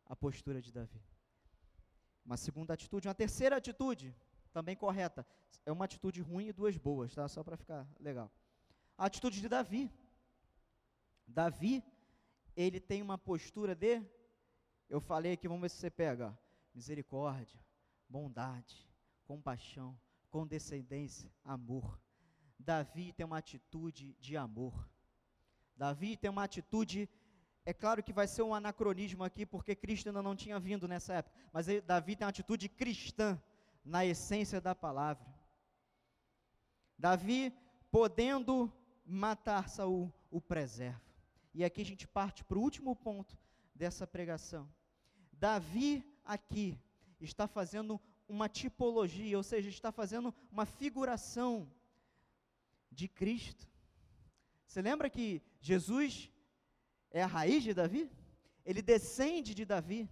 a 0.06 0.16
postura 0.16 0.62
de 0.62 0.72
Davi. 0.72 1.02
Uma 2.24 2.38
segunda 2.38 2.76
atitude, 2.76 3.08
uma 3.08 3.16
terceira 3.16 3.58
atitude, 3.58 4.16
também 4.54 4.76
correta. 4.76 5.26
É 5.66 5.72
uma 5.72 5.86
atitude 5.86 6.22
ruim 6.22 6.50
e 6.50 6.54
duas 6.54 6.78
boas, 6.78 7.16
tá? 7.16 7.28
Só 7.28 7.44
para 7.44 7.58
ficar 7.58 7.88
legal. 8.00 8.32
A 8.96 9.08
atitude 9.08 9.42
de 9.42 9.50
Davi. 9.50 9.92
Davi, 11.26 11.84
ele 12.56 12.80
tem 12.80 13.02
uma 13.02 13.18
postura 13.18 13.74
de, 13.74 14.04
eu 14.88 15.02
falei 15.02 15.34
aqui, 15.34 15.48
vamos 15.48 15.64
ver 15.64 15.70
se 15.70 15.78
você 15.78 15.90
pega, 15.90 16.38
misericórdia, 16.76 17.60
bondade, 18.10 18.90
compaixão, 19.26 19.98
condescendência, 20.30 21.32
amor. 21.44 22.02
Davi 22.58 23.14
tem 23.14 23.26
uma 23.26 23.38
atitude 23.38 24.16
de 24.20 24.36
amor. 24.36 24.90
Davi 25.76 26.18
tem 26.18 26.30
uma 26.30 26.44
atitude, 26.44 27.08
é 27.64 27.74
claro 27.74 28.04
que 28.04 28.12
vai 28.12 28.28
ser 28.28 28.42
um 28.42 28.54
anacronismo 28.54 29.24
aqui, 29.24 29.46
porque 29.46 29.76
Cristo 29.76 30.08
ainda 30.08 30.22
não 30.22 30.36
tinha 30.36 30.60
vindo 30.60 30.88
nessa 30.88 31.14
época, 31.14 31.36
mas 31.54 31.68
Davi 31.86 32.16
tem 32.16 32.26
uma 32.26 32.32
atitude 32.32 32.68
cristã, 32.68 33.40
na 33.84 34.06
essência 34.06 34.62
da 34.62 34.76
palavra. 34.76 35.26
Davi, 36.98 37.54
podendo 37.90 38.72
matar 39.06 39.70
Saul, 39.70 40.14
o 40.30 40.40
preserva. 40.40 41.02
E 41.54 41.64
aqui 41.64 41.82
a 41.82 41.86
gente 41.86 42.08
parte 42.08 42.44
para 42.44 42.58
o 42.58 42.62
último 42.62 42.96
ponto 42.96 43.38
dessa 43.74 44.06
pregação. 44.06 44.70
Davi 45.34 46.06
aqui 46.24 46.78
está 47.20 47.48
fazendo 47.48 48.00
uma 48.28 48.48
tipologia, 48.48 49.38
ou 49.38 49.44
seja, 49.44 49.70
está 49.70 49.92
fazendo 49.92 50.34
uma 50.52 50.66
figuração 50.66 51.72
de 52.92 53.08
Cristo. 53.08 53.68
Você 54.66 54.82
lembra 54.82 55.10
que 55.10 55.42
Jesus 55.60 56.32
é 57.10 57.24
a 57.24 57.28
raiz 57.28 57.64
de 57.64 57.74
Davi? 57.74 58.10
Ele 58.64 58.82
descende 58.82 59.56
de 59.56 59.66
Davi. 59.66 60.08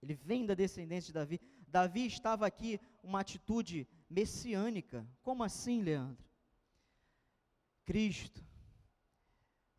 Ele 0.00 0.14
vem 0.14 0.46
da 0.46 0.54
descendência 0.54 1.08
de 1.08 1.14
Davi. 1.14 1.40
Davi 1.66 2.06
estava 2.06 2.46
aqui 2.46 2.80
uma 3.02 3.20
atitude 3.20 3.88
messiânica. 4.08 5.06
Como 5.22 5.42
assim, 5.42 5.82
Leandro? 5.82 6.24
Cristo, 7.84 8.44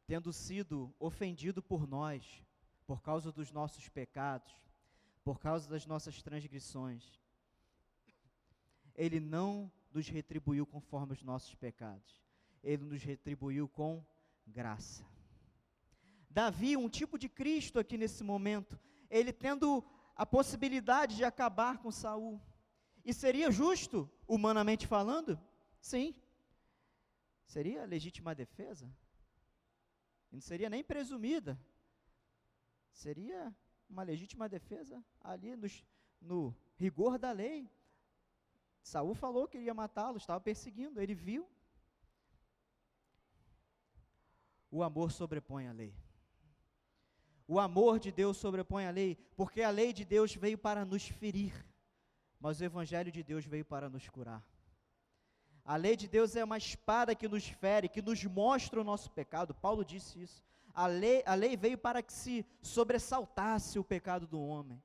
tendo 0.05 0.34
sido 0.34 0.93
ofendido 0.99 1.64
por 1.64 1.88
nós, 1.88 2.43
por 2.86 3.01
causa 3.01 3.32
dos 3.32 3.51
nossos 3.51 3.88
pecados, 3.88 4.53
por 5.24 5.39
causa 5.39 5.69
das 5.69 5.86
nossas 5.86 6.21
transgressões, 6.21 7.19
Ele 8.95 9.19
não 9.19 9.71
nos 9.91 10.07
retribuiu 10.07 10.65
conforme 10.65 11.13
os 11.13 11.24
nossos 11.24 11.55
pecados, 11.55 12.21
Ele 12.63 12.84
nos 12.84 13.03
retribuiu 13.03 13.67
com 13.67 14.03
graça. 14.45 15.05
Davi, 16.30 16.76
um 16.76 16.89
tipo 16.89 17.17
de 17.17 17.30
Cristo 17.30 17.78
aqui 17.78 17.97
nesse 17.97 18.24
momento, 18.24 18.80
ele 19.07 19.32
tendo 19.32 19.84
a 20.15 20.26
possibilidade 20.26 21.15
de 21.15 21.24
acabar 21.24 21.78
com 21.78 21.91
Saul. 21.91 22.41
E 23.05 23.13
seria 23.13 23.51
justo, 23.51 24.09
humanamente 24.28 24.88
falando? 24.88 25.39
Sim. 25.80 26.15
Seria 27.45 27.86
legítima 27.86 28.34
defesa? 28.34 28.91
E 30.32 30.36
não 30.36 30.41
seria 30.41 30.69
nem 30.69 30.84
presumida. 30.84 31.59
Seria 32.91 33.55
uma 33.89 34.03
legítima 34.03 34.49
defesa 34.49 35.03
ali 35.21 35.55
no, 35.55 35.67
no 36.21 36.55
rigor 36.75 37.17
da 37.17 37.31
lei. 37.31 37.69
Saul 38.81 39.15
falou 39.15 39.47
que 39.47 39.57
iria 39.57 39.73
matá-lo, 39.73 40.17
estava 40.17 40.41
perseguindo, 40.41 41.01
ele 41.01 41.15
viu. 41.15 41.49
O 44.69 44.84
amor 44.84 45.11
sobrepõe 45.11 45.67
a 45.67 45.71
lei. 45.71 45.95
O 47.47 47.59
amor 47.59 47.99
de 47.99 48.11
Deus 48.11 48.38
sobrepõe 48.38 48.86
a 48.86 48.89
lei, 48.89 49.15
porque 49.36 49.61
a 49.61 49.69
lei 49.69 49.93
de 49.93 50.03
Deus 50.03 50.34
veio 50.36 50.57
para 50.57 50.86
nos 50.86 51.07
ferir, 51.07 51.53
mas 52.39 52.59
o 52.59 52.63
Evangelho 52.63 53.11
de 53.11 53.21
Deus 53.21 53.45
veio 53.45 53.65
para 53.65 53.89
nos 53.89 54.07
curar. 54.09 54.43
A 55.65 55.75
lei 55.77 55.95
de 55.95 56.07
Deus 56.07 56.36
é 56.36 56.43
uma 56.43 56.57
espada 56.57 57.15
que 57.15 57.27
nos 57.27 57.47
fere, 57.47 57.88
que 57.88 58.01
nos 58.01 58.23
mostra 58.25 58.81
o 58.81 58.84
nosso 58.84 59.09
pecado. 59.11 59.53
Paulo 59.53 59.86
disse 59.86 60.21
isso. 60.21 60.43
A 60.74 60.88
lei, 60.88 61.21
a 61.26 61.36
lei 61.36 61.55
veio 61.55 61.78
para 61.78 62.01
que 62.01 62.11
se 62.11 62.45
sobressaltasse 62.61 63.78
o 63.78 63.84
pecado 63.84 64.26
do 64.26 64.41
homem, 64.41 64.82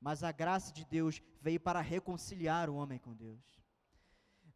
mas 0.00 0.22
a 0.22 0.32
graça 0.32 0.72
de 0.72 0.84
Deus 0.84 1.22
veio 1.40 1.60
para 1.60 1.80
reconciliar 1.80 2.70
o 2.70 2.76
homem 2.76 2.98
com 2.98 3.14
Deus. 3.14 3.60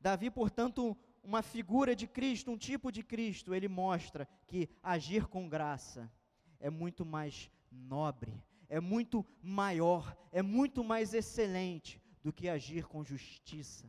Davi, 0.01 0.31
portanto, 0.31 0.97
uma 1.22 1.43
figura 1.43 1.95
de 1.95 2.07
Cristo, 2.07 2.51
um 2.51 2.57
tipo 2.57 2.91
de 2.91 3.03
Cristo, 3.03 3.55
ele 3.55 3.68
mostra 3.68 4.26
que 4.47 4.68
agir 4.83 5.26
com 5.26 5.49
graça 5.49 6.11
é 6.59 6.70
muito 6.70 7.05
mais 7.05 7.51
nobre, 7.70 8.43
é 8.68 8.81
muito 8.81 9.24
maior, 9.43 10.16
é 10.33 10.41
muito 10.41 10.83
mais 10.83 11.12
excelente 11.12 12.01
do 12.22 12.33
que 12.33 12.49
agir 12.49 12.87
com 12.87 13.05
justiça. 13.05 13.87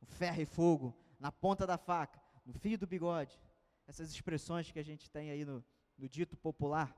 O 0.00 0.06
ferro 0.06 0.42
e 0.42 0.46
fogo, 0.46 0.94
na 1.18 1.32
ponta 1.32 1.66
da 1.66 1.78
faca, 1.78 2.20
no 2.44 2.52
fio 2.52 2.78
do 2.78 2.86
bigode, 2.86 3.38
essas 3.86 4.10
expressões 4.10 4.70
que 4.70 4.78
a 4.78 4.84
gente 4.84 5.10
tem 5.10 5.30
aí 5.30 5.44
no, 5.44 5.64
no 5.98 6.08
dito 6.08 6.36
popular. 6.36 6.96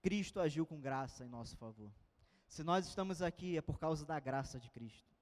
Cristo 0.00 0.40
agiu 0.40 0.64
com 0.64 0.80
graça 0.80 1.24
em 1.24 1.28
nosso 1.28 1.56
favor. 1.56 1.92
Se 2.46 2.62
nós 2.62 2.86
estamos 2.86 3.20
aqui 3.20 3.58
é 3.58 3.60
por 3.60 3.78
causa 3.78 4.06
da 4.06 4.18
graça 4.20 4.58
de 4.58 4.70
Cristo, 4.70 5.14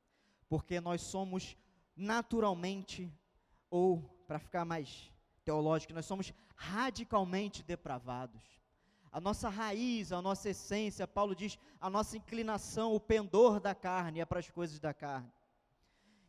porque 0.49 0.81
nós 0.81 1.01
somos 1.01 1.57
naturalmente, 1.97 3.11
ou 3.71 4.03
para 4.29 4.39
ficar 4.39 4.65
mais 4.65 5.11
teológico, 5.45 5.95
nós 5.95 6.05
somos 6.05 6.33
radicalmente 6.55 7.63
depravados. 7.63 8.45
A 9.11 9.21
nossa 9.21 9.49
raiz, 9.49 10.13
a 10.13 10.21
nossa 10.21 10.51
essência, 10.51 11.09
Paulo 11.09 11.35
diz, 11.35 11.59
a 11.81 11.89
nossa 11.89 12.19
inclinação, 12.19 12.95
o 12.95 13.01
pendor 13.01 13.59
da 13.59 13.75
carne 13.75 14.21
é 14.21 14.27
para 14.27 14.41
as 14.41 14.51
coisas 14.51 14.79
da 14.79 14.93
carne. 14.93 15.33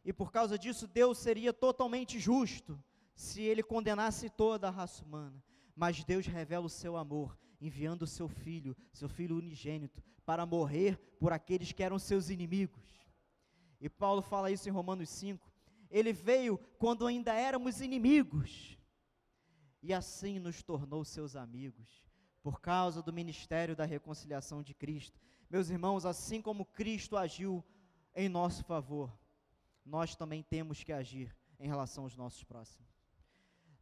E 0.05 0.13
por 0.13 0.31
causa 0.31 0.57
disso, 0.57 0.87
Deus 0.87 1.17
seria 1.17 1.51
totalmente 1.51 2.17
justo 2.17 2.81
se 3.17 3.41
ele 3.41 3.63
condenasse 3.63 4.29
toda 4.29 4.67
a 4.67 4.71
raça 4.71 5.03
humana. 5.03 5.43
Mas 5.75 6.03
Deus 6.03 6.27
revela 6.27 6.67
o 6.67 6.69
seu 6.69 6.95
amor, 6.95 7.35
enviando 7.59 8.03
o 8.03 8.07
seu 8.07 8.29
filho, 8.29 8.77
seu 8.93 9.09
filho 9.09 9.35
unigênito, 9.35 10.03
para 10.23 10.45
morrer 10.45 10.97
por 11.19 11.33
aqueles 11.33 11.71
que 11.71 11.81
eram 11.81 11.97
seus 11.97 12.29
inimigos. 12.29 12.85
E 13.81 13.89
Paulo 13.89 14.21
fala 14.21 14.51
isso 14.51 14.69
em 14.69 14.71
Romanos 14.71 15.09
5. 15.09 15.51
Ele 15.89 16.13
veio 16.13 16.59
quando 16.77 17.07
ainda 17.07 17.33
éramos 17.33 17.81
inimigos 17.81 18.77
e 19.81 19.93
assim 19.93 20.37
nos 20.37 20.61
tornou 20.61 21.03
seus 21.03 21.35
amigos, 21.35 22.03
por 22.43 22.61
causa 22.61 23.01
do 23.01 23.11
ministério 23.11 23.75
da 23.75 23.85
reconciliação 23.85 24.61
de 24.61 24.75
Cristo. 24.75 25.19
Meus 25.49 25.69
irmãos, 25.71 26.05
assim 26.05 26.39
como 26.39 26.65
Cristo 26.65 27.17
agiu 27.17 27.65
em 28.15 28.29
nosso 28.29 28.63
favor, 28.63 29.11
nós 29.83 30.15
também 30.15 30.43
temos 30.43 30.83
que 30.83 30.93
agir 30.93 31.35
em 31.59 31.67
relação 31.67 32.03
aos 32.03 32.15
nossos 32.15 32.43
próximos. 32.43 32.96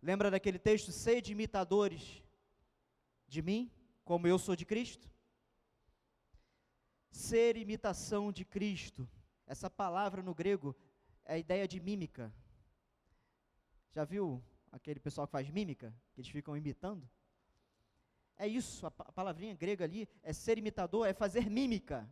Lembra 0.05 0.29
daquele 0.29 0.59
texto? 0.59 0.91
Sede 0.91 1.31
imitadores 1.31 2.21
de 3.27 3.41
mim, 3.41 3.71
como 4.03 4.27
eu 4.27 4.37
sou 4.37 4.55
de 4.55 4.63
Cristo? 4.63 5.09
Ser 7.09 7.57
imitação 7.57 8.31
de 8.31 8.45
Cristo. 8.45 9.09
Essa 9.47 9.67
palavra 9.67 10.21
no 10.21 10.35
grego 10.35 10.75
é 11.25 11.33
a 11.33 11.37
ideia 11.39 11.67
de 11.67 11.79
mímica. 11.79 12.31
Já 13.95 14.03
viu 14.03 14.43
aquele 14.71 14.99
pessoal 14.99 15.25
que 15.25 15.31
faz 15.31 15.49
mímica, 15.49 15.91
que 16.13 16.21
eles 16.21 16.29
ficam 16.29 16.55
imitando. 16.55 17.09
É 18.37 18.47
isso, 18.47 18.85
a, 18.85 18.91
palavrinha 18.91 19.55
grega 19.55 19.85
ali 19.85 20.07
é 20.21 20.31
ser 20.31 20.59
imitador, 20.59 21.07
é 21.07 21.15
fazer 21.15 21.49
mímica, 21.49 22.07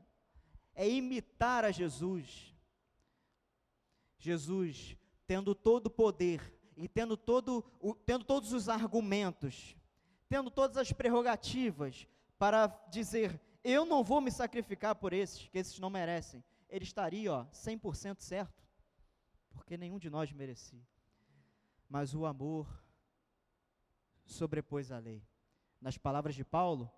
é 0.73 0.89
imitar 0.89 1.63
a 1.63 1.69
Jesus. 1.69 2.55
Jesus, 4.17 4.97
tendo 5.27 5.53
todo 5.53 5.85
o 5.85 5.91
poder 5.91 6.62
e 6.77 6.87
tendo, 6.87 7.15
todo 7.15 7.63
o, 7.79 7.93
tendo 7.93 8.23
todos 8.23 8.53
os 8.53 8.69
argumentos, 8.69 9.75
tendo 10.27 10.49
todas 10.49 10.77
as 10.77 10.91
prerrogativas 10.91 12.07
para 12.37 12.67
dizer: 12.89 13.39
eu 13.63 13.85
não 13.85 14.03
vou 14.03 14.19
me 14.19 14.31
sacrificar 14.31 14.95
por 14.95 15.13
esses, 15.13 15.47
que 15.47 15.57
esses 15.57 15.79
não 15.79 15.89
merecem, 15.89 16.43
ele 16.67 16.83
estaria, 16.83 17.31
ó, 17.31 17.45
100% 17.45 18.19
certo, 18.19 18.63
porque 19.51 19.77
nenhum 19.77 19.99
de 19.99 20.09
nós 20.09 20.31
merecia. 20.31 20.85
Mas 21.87 22.13
o 22.13 22.25
amor 22.25 22.67
sobrepôs 24.25 24.91
a 24.91 24.97
lei. 24.97 25.23
Nas 25.79 25.97
palavras 25.97 26.33
de 26.35 26.43
Paulo, 26.43 26.91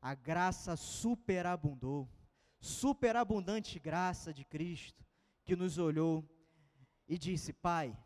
a 0.00 0.14
graça 0.14 0.76
superabundou, 0.76 2.08
superabundante 2.60 3.78
graça 3.78 4.32
de 4.32 4.44
Cristo, 4.44 5.04
que 5.44 5.56
nos 5.56 5.78
olhou 5.78 6.24
e 7.08 7.16
disse: 7.18 7.52
Pai, 7.52 7.96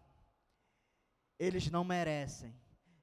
eles 1.40 1.70
não 1.70 1.82
merecem, 1.82 2.54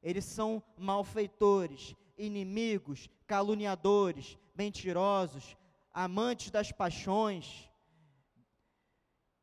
eles 0.01 0.23
são 0.23 0.61
malfeitores, 0.77 1.95
inimigos, 2.15 3.09
caluniadores, 3.25 4.37
mentirosos, 4.55 5.57
amantes 5.91 6.51
das 6.51 6.71
paixões, 6.71 7.67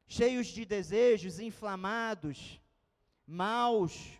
cheios 0.06 0.46
de 0.46 0.64
desejos 0.64 1.40
inflamados, 1.40 2.60
maus, 3.26 4.16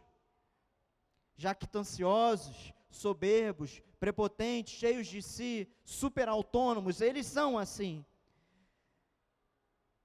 jactanciosos, 1.36 2.72
soberbos, 2.90 3.80
prepotentes, 4.00 4.74
cheios 4.74 5.06
de 5.06 5.22
si, 5.22 5.68
super 5.84 6.28
autônomos, 6.28 7.00
eles 7.00 7.26
são 7.26 7.56
assim. 7.56 8.04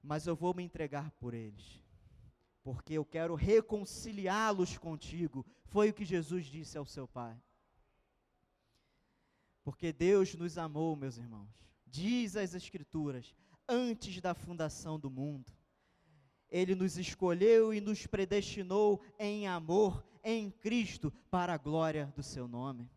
Mas 0.03 0.27
eu 0.27 0.35
vou 0.35 0.53
me 0.53 0.61
entregar 0.61 1.09
por 1.19 1.33
eles, 1.33 1.83
porque 2.63 2.93
eu 2.93 3.05
quero 3.05 3.35
reconciliá-los 3.35 4.77
contigo. 4.77 5.45
Foi 5.65 5.89
o 5.89 5.93
que 5.93 6.05
Jesus 6.05 6.45
disse 6.45 6.77
ao 6.77 6.85
seu 6.85 7.07
Pai. 7.07 7.39
Porque 9.63 9.93
Deus 9.93 10.33
nos 10.35 10.57
amou, 10.57 10.95
meus 10.95 11.17
irmãos. 11.17 11.49
Diz 11.85 12.35
as 12.35 12.53
Escrituras, 12.53 13.33
antes 13.67 14.19
da 14.19 14.33
fundação 14.33 14.99
do 14.99 15.09
mundo. 15.09 15.51
Ele 16.49 16.73
nos 16.73 16.97
escolheu 16.97 17.73
e 17.73 17.79
nos 17.79 18.07
predestinou 18.07 19.01
em 19.19 19.47
amor 19.47 20.03
em 20.23 20.49
Cristo 20.49 21.13
para 21.29 21.53
a 21.53 21.57
glória 21.57 22.11
do 22.15 22.23
seu 22.23 22.47
nome. 22.47 22.89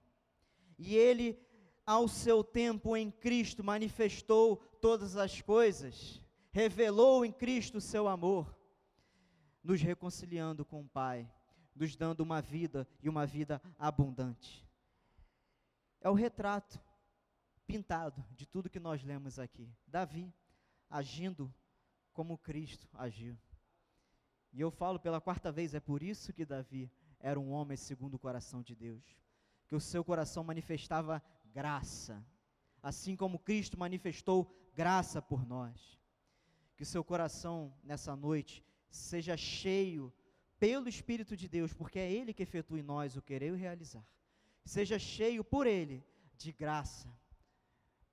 E 0.78 0.96
ele, 0.96 1.38
ao 1.84 2.08
seu 2.08 2.42
tempo 2.42 2.96
em 2.96 3.10
Cristo, 3.10 3.62
manifestou 3.62 4.56
todas 4.80 5.16
as 5.16 5.40
coisas, 5.42 6.20
revelou 6.50 7.24
em 7.24 7.30
Cristo 7.32 7.78
o 7.78 7.80
seu 7.80 8.08
amor, 8.08 8.56
nos 9.62 9.80
reconciliando 9.80 10.64
com 10.64 10.80
o 10.80 10.88
Pai, 10.88 11.30
nos 11.74 11.96
dando 11.96 12.20
uma 12.20 12.40
vida 12.40 12.86
e 13.02 13.08
uma 13.08 13.26
vida 13.26 13.60
abundante. 13.78 14.66
É 16.00 16.10
o 16.10 16.14
retrato 16.14 16.80
pintado 17.66 18.24
de 18.32 18.46
tudo 18.46 18.68
que 18.68 18.80
nós 18.80 19.02
lemos 19.02 19.38
aqui. 19.38 19.72
Davi 19.86 20.32
agindo 20.90 21.52
como 22.12 22.36
Cristo 22.36 22.88
agiu. 22.92 23.38
E 24.52 24.60
eu 24.60 24.70
falo 24.70 25.00
pela 25.00 25.20
quarta 25.20 25.50
vez, 25.50 25.74
é 25.74 25.80
por 25.80 26.02
isso 26.02 26.32
que 26.32 26.44
Davi 26.44 26.90
era 27.18 27.40
um 27.40 27.50
homem 27.50 27.76
segundo 27.76 28.14
o 28.14 28.18
coração 28.18 28.62
de 28.62 28.74
Deus. 28.74 29.16
Que 29.66 29.74
o 29.74 29.80
seu 29.80 30.04
coração 30.04 30.44
manifestava 30.44 31.22
graça, 31.46 32.22
assim 32.82 33.16
como 33.16 33.38
Cristo 33.38 33.78
manifestou 33.78 34.54
graça 34.74 35.22
por 35.22 35.46
nós. 35.46 35.98
Que 36.76 36.82
o 36.82 36.86
seu 36.86 37.02
coração 37.02 37.72
nessa 37.82 38.14
noite 38.14 38.62
seja 38.92 39.36
cheio 39.36 40.12
pelo 40.58 40.88
Espírito 40.88 41.36
de 41.36 41.48
Deus, 41.48 41.72
porque 41.72 41.98
é 41.98 42.10
Ele 42.10 42.32
que 42.32 42.42
efetua 42.42 42.78
em 42.78 42.82
nós 42.82 43.16
o 43.16 43.22
querer 43.22 43.48
e 43.48 43.52
o 43.52 43.56
realizar. 43.56 44.06
Seja 44.64 44.98
cheio 44.98 45.42
por 45.42 45.66
Ele 45.66 46.04
de 46.36 46.52
graça 46.52 47.08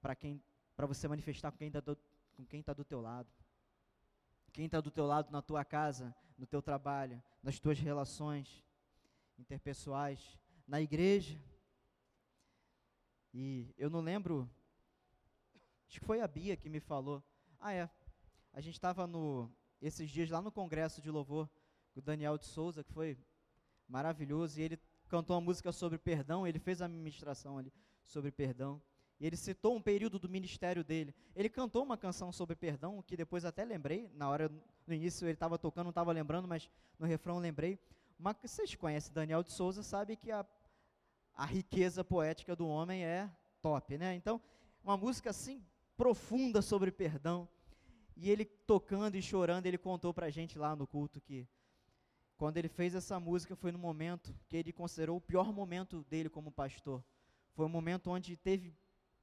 para 0.01 0.15
quem 0.15 0.41
para 0.75 0.87
você 0.87 1.09
manifestar 1.09 1.51
com 1.51 1.57
quem 1.57 1.67
está 1.67 1.81
do, 1.81 1.97
com 2.37 2.45
quem 2.45 2.63
tá 2.63 2.71
do 2.71 2.85
teu 2.85 3.01
lado. 3.01 3.29
Quem 4.53 4.65
está 4.65 4.79
do 4.79 4.89
teu 4.89 5.05
lado 5.05 5.29
na 5.29 5.41
tua 5.41 5.65
casa, 5.65 6.15
no 6.37 6.47
teu 6.47 6.61
trabalho, 6.61 7.21
nas 7.43 7.59
tuas 7.59 7.77
relações 7.77 8.65
interpessoais, 9.37 10.39
na 10.65 10.79
igreja. 10.79 11.37
E 13.33 13.73
eu 13.77 13.89
não 13.89 13.99
lembro, 13.99 14.49
acho 15.85 15.99
que 15.99 16.05
foi 16.05 16.21
a 16.21 16.27
Bia 16.27 16.55
que 16.55 16.69
me 16.69 16.79
falou. 16.79 17.21
Ah, 17.59 17.73
é. 17.73 17.89
A 18.53 18.61
gente 18.61 18.75
estava 18.75 19.05
no 19.05 19.51
esses 19.81 20.09
dias 20.09 20.29
lá 20.29 20.41
no 20.41 20.51
congresso 20.51 21.01
de 21.01 21.09
louvor 21.09 21.49
com 21.93 21.99
o 21.99 22.03
Daniel 22.03 22.37
de 22.37 22.45
Souza, 22.45 22.83
que 22.83 22.91
foi 22.91 23.17
maravilhoso, 23.87 24.59
e 24.59 24.63
ele 24.63 24.79
cantou 25.07 25.35
uma 25.35 25.41
música 25.41 25.71
sobre 25.71 25.97
perdão, 25.97 26.45
ele 26.45 26.59
fez 26.59 26.81
a 26.81 26.87
ministração 26.87 27.57
ali 27.57 27.73
sobre 28.03 28.31
perdão. 28.31 28.81
E 29.19 29.27
ele 29.27 29.35
citou 29.35 29.75
um 29.75 29.81
período 29.81 30.17
do 30.17 30.29
ministério 30.29 30.81
dele. 30.81 31.13
Ele 31.35 31.49
cantou 31.49 31.83
uma 31.83 31.97
canção 31.97 32.31
sobre 32.31 32.55
perdão, 32.55 33.01
que 33.01 33.17
depois 33.17 33.43
até 33.43 33.65
lembrei, 33.65 34.09
na 34.13 34.29
hora, 34.29 34.49
no 34.87 34.93
início 34.93 35.25
ele 35.25 35.33
estava 35.33 35.57
tocando, 35.57 35.85
não 35.85 35.89
estava 35.89 36.11
lembrando, 36.13 36.47
mas 36.47 36.69
no 36.97 37.05
refrão 37.05 37.37
lembrei. 37.37 37.77
Uma, 38.17 38.33
vocês 38.33 38.73
conhecem 38.75 39.13
Daniel 39.13 39.43
de 39.43 39.51
Souza, 39.51 39.83
sabe 39.83 40.15
que 40.15 40.31
a, 40.31 40.45
a 41.33 41.45
riqueza 41.45 42.03
poética 42.03 42.55
do 42.55 42.67
homem 42.67 43.03
é 43.03 43.29
top, 43.61 43.97
né? 43.97 44.15
Então, 44.15 44.41
uma 44.83 44.95
música 44.95 45.31
assim 45.31 45.61
profunda 45.97 46.61
sobre 46.61 46.89
perdão. 46.89 47.47
E 48.21 48.29
ele 48.29 48.43
tocando 48.43 49.15
e 49.15 49.21
chorando, 49.21 49.65
ele 49.65 49.77
contou 49.77 50.13
para 50.13 50.25
a 50.25 50.29
gente 50.29 50.59
lá 50.59 50.75
no 50.75 50.85
culto 50.85 51.21
que 51.21 51.47
quando 52.35 52.57
ele 52.57 52.67
fez 52.67 52.93
essa 52.93 53.17
música 53.17 53.55
foi 53.55 53.71
no 53.71 53.79
momento 53.79 54.35
que 54.49 54.57
ele 54.57 54.73
considerou 54.73 55.15
o 55.15 55.21
pior 55.21 55.53
momento 55.53 56.03
dele 56.09 56.29
como 56.29 56.51
pastor. 56.51 57.01
Foi 57.53 57.65
um 57.65 57.69
momento 57.69 58.11
onde 58.11 58.35
teve 58.35 58.75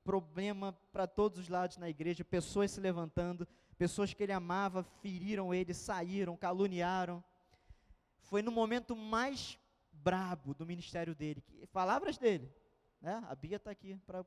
problema 0.02 0.72
para 0.92 1.06
todos 1.06 1.38
os 1.38 1.48
lados 1.50 1.76
na 1.76 1.90
igreja, 1.90 2.24
pessoas 2.24 2.70
se 2.70 2.80
levantando, 2.80 3.46
pessoas 3.76 4.14
que 4.14 4.22
ele 4.22 4.32
amava 4.32 4.82
feriram 4.82 5.52
ele, 5.52 5.74
saíram, 5.74 6.34
caluniaram. 6.34 7.22
Foi 8.22 8.40
no 8.40 8.50
momento 8.50 8.96
mais 8.96 9.58
brabo 9.92 10.54
do 10.54 10.64
ministério 10.64 11.14
dele, 11.14 11.42
que, 11.42 11.66
palavras 11.66 12.16
dele, 12.16 12.50
né? 13.00 13.22
A 13.28 13.34
Bia 13.34 13.56
está 13.56 13.70
aqui 13.70 13.94
para 14.06 14.24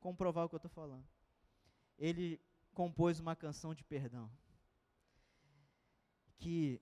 comprovar 0.00 0.46
o 0.46 0.48
que 0.48 0.54
eu 0.54 0.58
estou 0.58 0.70
falando. 0.70 1.06
Ele 1.98 2.40
compôs 2.76 3.18
uma 3.18 3.34
canção 3.34 3.74
de 3.74 3.82
perdão. 3.82 4.30
Que 6.36 6.78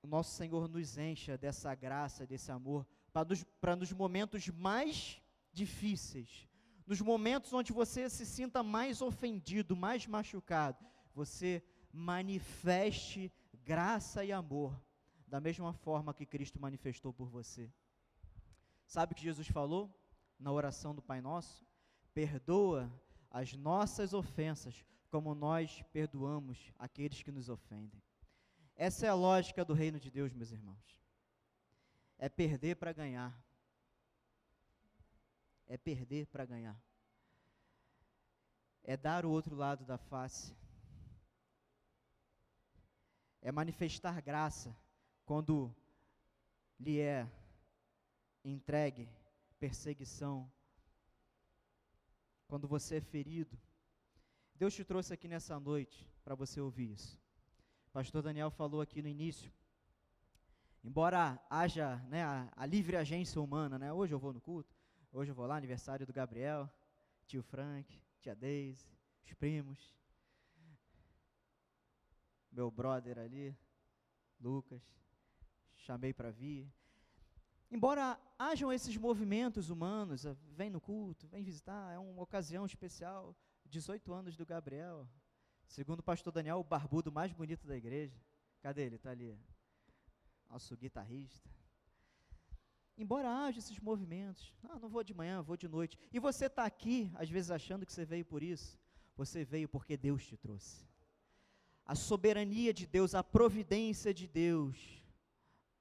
o 0.00 0.06
nosso 0.06 0.30
Senhor 0.36 0.68
nos 0.68 0.96
encha 0.96 1.36
dessa 1.36 1.74
graça, 1.74 2.24
desse 2.24 2.52
amor, 2.52 2.86
para 3.12 3.24
nos, 3.24 3.44
nos 3.80 3.92
momentos 3.92 4.48
mais 4.48 5.20
difíceis, 5.52 6.48
nos 6.86 7.00
momentos 7.00 7.52
onde 7.52 7.72
você 7.72 8.08
se 8.08 8.24
sinta 8.24 8.62
mais 8.62 9.02
ofendido, 9.02 9.74
mais 9.74 10.06
machucado, 10.06 10.86
você 11.12 11.60
manifeste 11.92 13.32
graça 13.64 14.24
e 14.24 14.30
amor, 14.30 14.80
da 15.26 15.40
mesma 15.40 15.72
forma 15.72 16.14
que 16.14 16.24
Cristo 16.24 16.60
manifestou 16.60 17.12
por 17.12 17.28
você. 17.28 17.68
Sabe 18.86 19.12
o 19.12 19.16
que 19.16 19.24
Jesus 19.24 19.48
falou 19.48 19.92
na 20.38 20.52
oração 20.52 20.94
do 20.94 21.02
Pai 21.02 21.20
Nosso? 21.20 21.66
Perdoa 22.12 22.92
as 23.34 23.52
nossas 23.54 24.14
ofensas, 24.14 24.84
como 25.10 25.34
nós 25.34 25.82
perdoamos 25.92 26.72
aqueles 26.78 27.22
que 27.22 27.32
nos 27.32 27.48
ofendem. 27.48 28.00
Essa 28.76 29.06
é 29.06 29.08
a 29.08 29.14
lógica 29.14 29.64
do 29.64 29.74
reino 29.74 29.98
de 29.98 30.10
Deus, 30.10 30.32
meus 30.32 30.52
irmãos. 30.52 31.00
É 32.16 32.28
perder 32.28 32.76
para 32.76 32.92
ganhar 32.92 33.32
é 35.66 35.76
perder 35.76 36.26
para 36.26 36.44
ganhar. 36.44 36.80
É 38.82 38.96
dar 38.96 39.24
o 39.24 39.30
outro 39.30 39.56
lado 39.56 39.84
da 39.84 39.96
face. 39.96 40.54
É 43.40 43.50
manifestar 43.50 44.20
graça 44.20 44.76
quando 45.24 45.74
lhe 46.78 47.00
é 47.00 47.28
entregue 48.44 49.08
perseguição, 49.58 50.50
quando 52.54 52.68
você 52.68 52.98
é 52.98 53.00
ferido. 53.00 53.58
Deus 54.54 54.72
te 54.72 54.84
trouxe 54.84 55.12
aqui 55.12 55.26
nessa 55.26 55.58
noite 55.58 56.08
para 56.22 56.36
você 56.36 56.60
ouvir 56.60 56.92
isso. 56.92 57.20
O 57.88 57.90
pastor 57.90 58.22
Daniel 58.22 58.48
falou 58.48 58.80
aqui 58.80 59.02
no 59.02 59.08
início. 59.08 59.52
Embora 60.84 61.44
haja 61.50 61.96
né, 62.08 62.22
a, 62.22 62.48
a 62.54 62.64
livre 62.64 62.96
agência 62.96 63.40
humana, 63.40 63.76
né, 63.76 63.92
hoje 63.92 64.14
eu 64.14 64.20
vou 64.20 64.32
no 64.32 64.40
culto, 64.40 64.72
Hoje 65.12 65.32
eu 65.32 65.34
vou 65.34 65.46
lá, 65.46 65.56
aniversário 65.56 66.06
do 66.06 66.12
Gabriel, 66.12 66.70
tio 67.26 67.42
Frank, 67.42 68.00
tia 68.20 68.36
Deise, 68.36 68.88
os 69.24 69.34
primos, 69.34 69.92
meu 72.52 72.70
brother 72.70 73.18
ali, 73.18 73.52
Lucas, 74.38 74.80
chamei 75.74 76.12
para 76.12 76.30
vir. 76.30 76.72
Embora 77.74 78.16
hajam 78.38 78.72
esses 78.72 78.96
movimentos 78.96 79.68
humanos, 79.68 80.24
ah, 80.24 80.36
vem 80.52 80.70
no 80.70 80.80
culto, 80.80 81.26
vem 81.26 81.42
visitar, 81.42 81.92
é 81.92 81.98
uma 81.98 82.22
ocasião 82.22 82.64
especial, 82.64 83.36
18 83.66 84.12
anos 84.12 84.36
do 84.36 84.46
Gabriel, 84.46 85.08
segundo 85.66 85.98
o 85.98 86.02
pastor 86.04 86.32
Daniel, 86.32 86.60
o 86.60 86.62
barbudo 86.62 87.10
mais 87.10 87.32
bonito 87.32 87.66
da 87.66 87.76
igreja. 87.76 88.16
Cadê 88.60 88.82
ele? 88.82 88.94
Está 88.94 89.10
ali. 89.10 89.36
Nosso 90.48 90.76
guitarrista. 90.76 91.50
embora 92.96 93.28
haja 93.28 93.58
esses 93.58 93.80
movimentos, 93.80 94.54
ah, 94.62 94.78
não 94.78 94.88
vou 94.88 95.02
de 95.02 95.12
manhã, 95.12 95.42
vou 95.42 95.56
de 95.56 95.66
noite, 95.66 95.98
e 96.12 96.20
você 96.20 96.46
está 96.46 96.64
aqui, 96.64 97.10
às 97.16 97.28
vezes 97.28 97.50
achando 97.50 97.84
que 97.84 97.92
você 97.92 98.04
veio 98.04 98.24
por 98.24 98.40
isso, 98.40 98.78
você 99.16 99.44
veio 99.44 99.68
porque 99.68 99.96
Deus 99.96 100.24
te 100.24 100.36
trouxe. 100.36 100.86
A 101.84 101.96
soberania 101.96 102.72
de 102.72 102.86
Deus, 102.86 103.16
a 103.16 103.24
providência 103.24 104.14
de 104.14 104.28
Deus. 104.28 105.02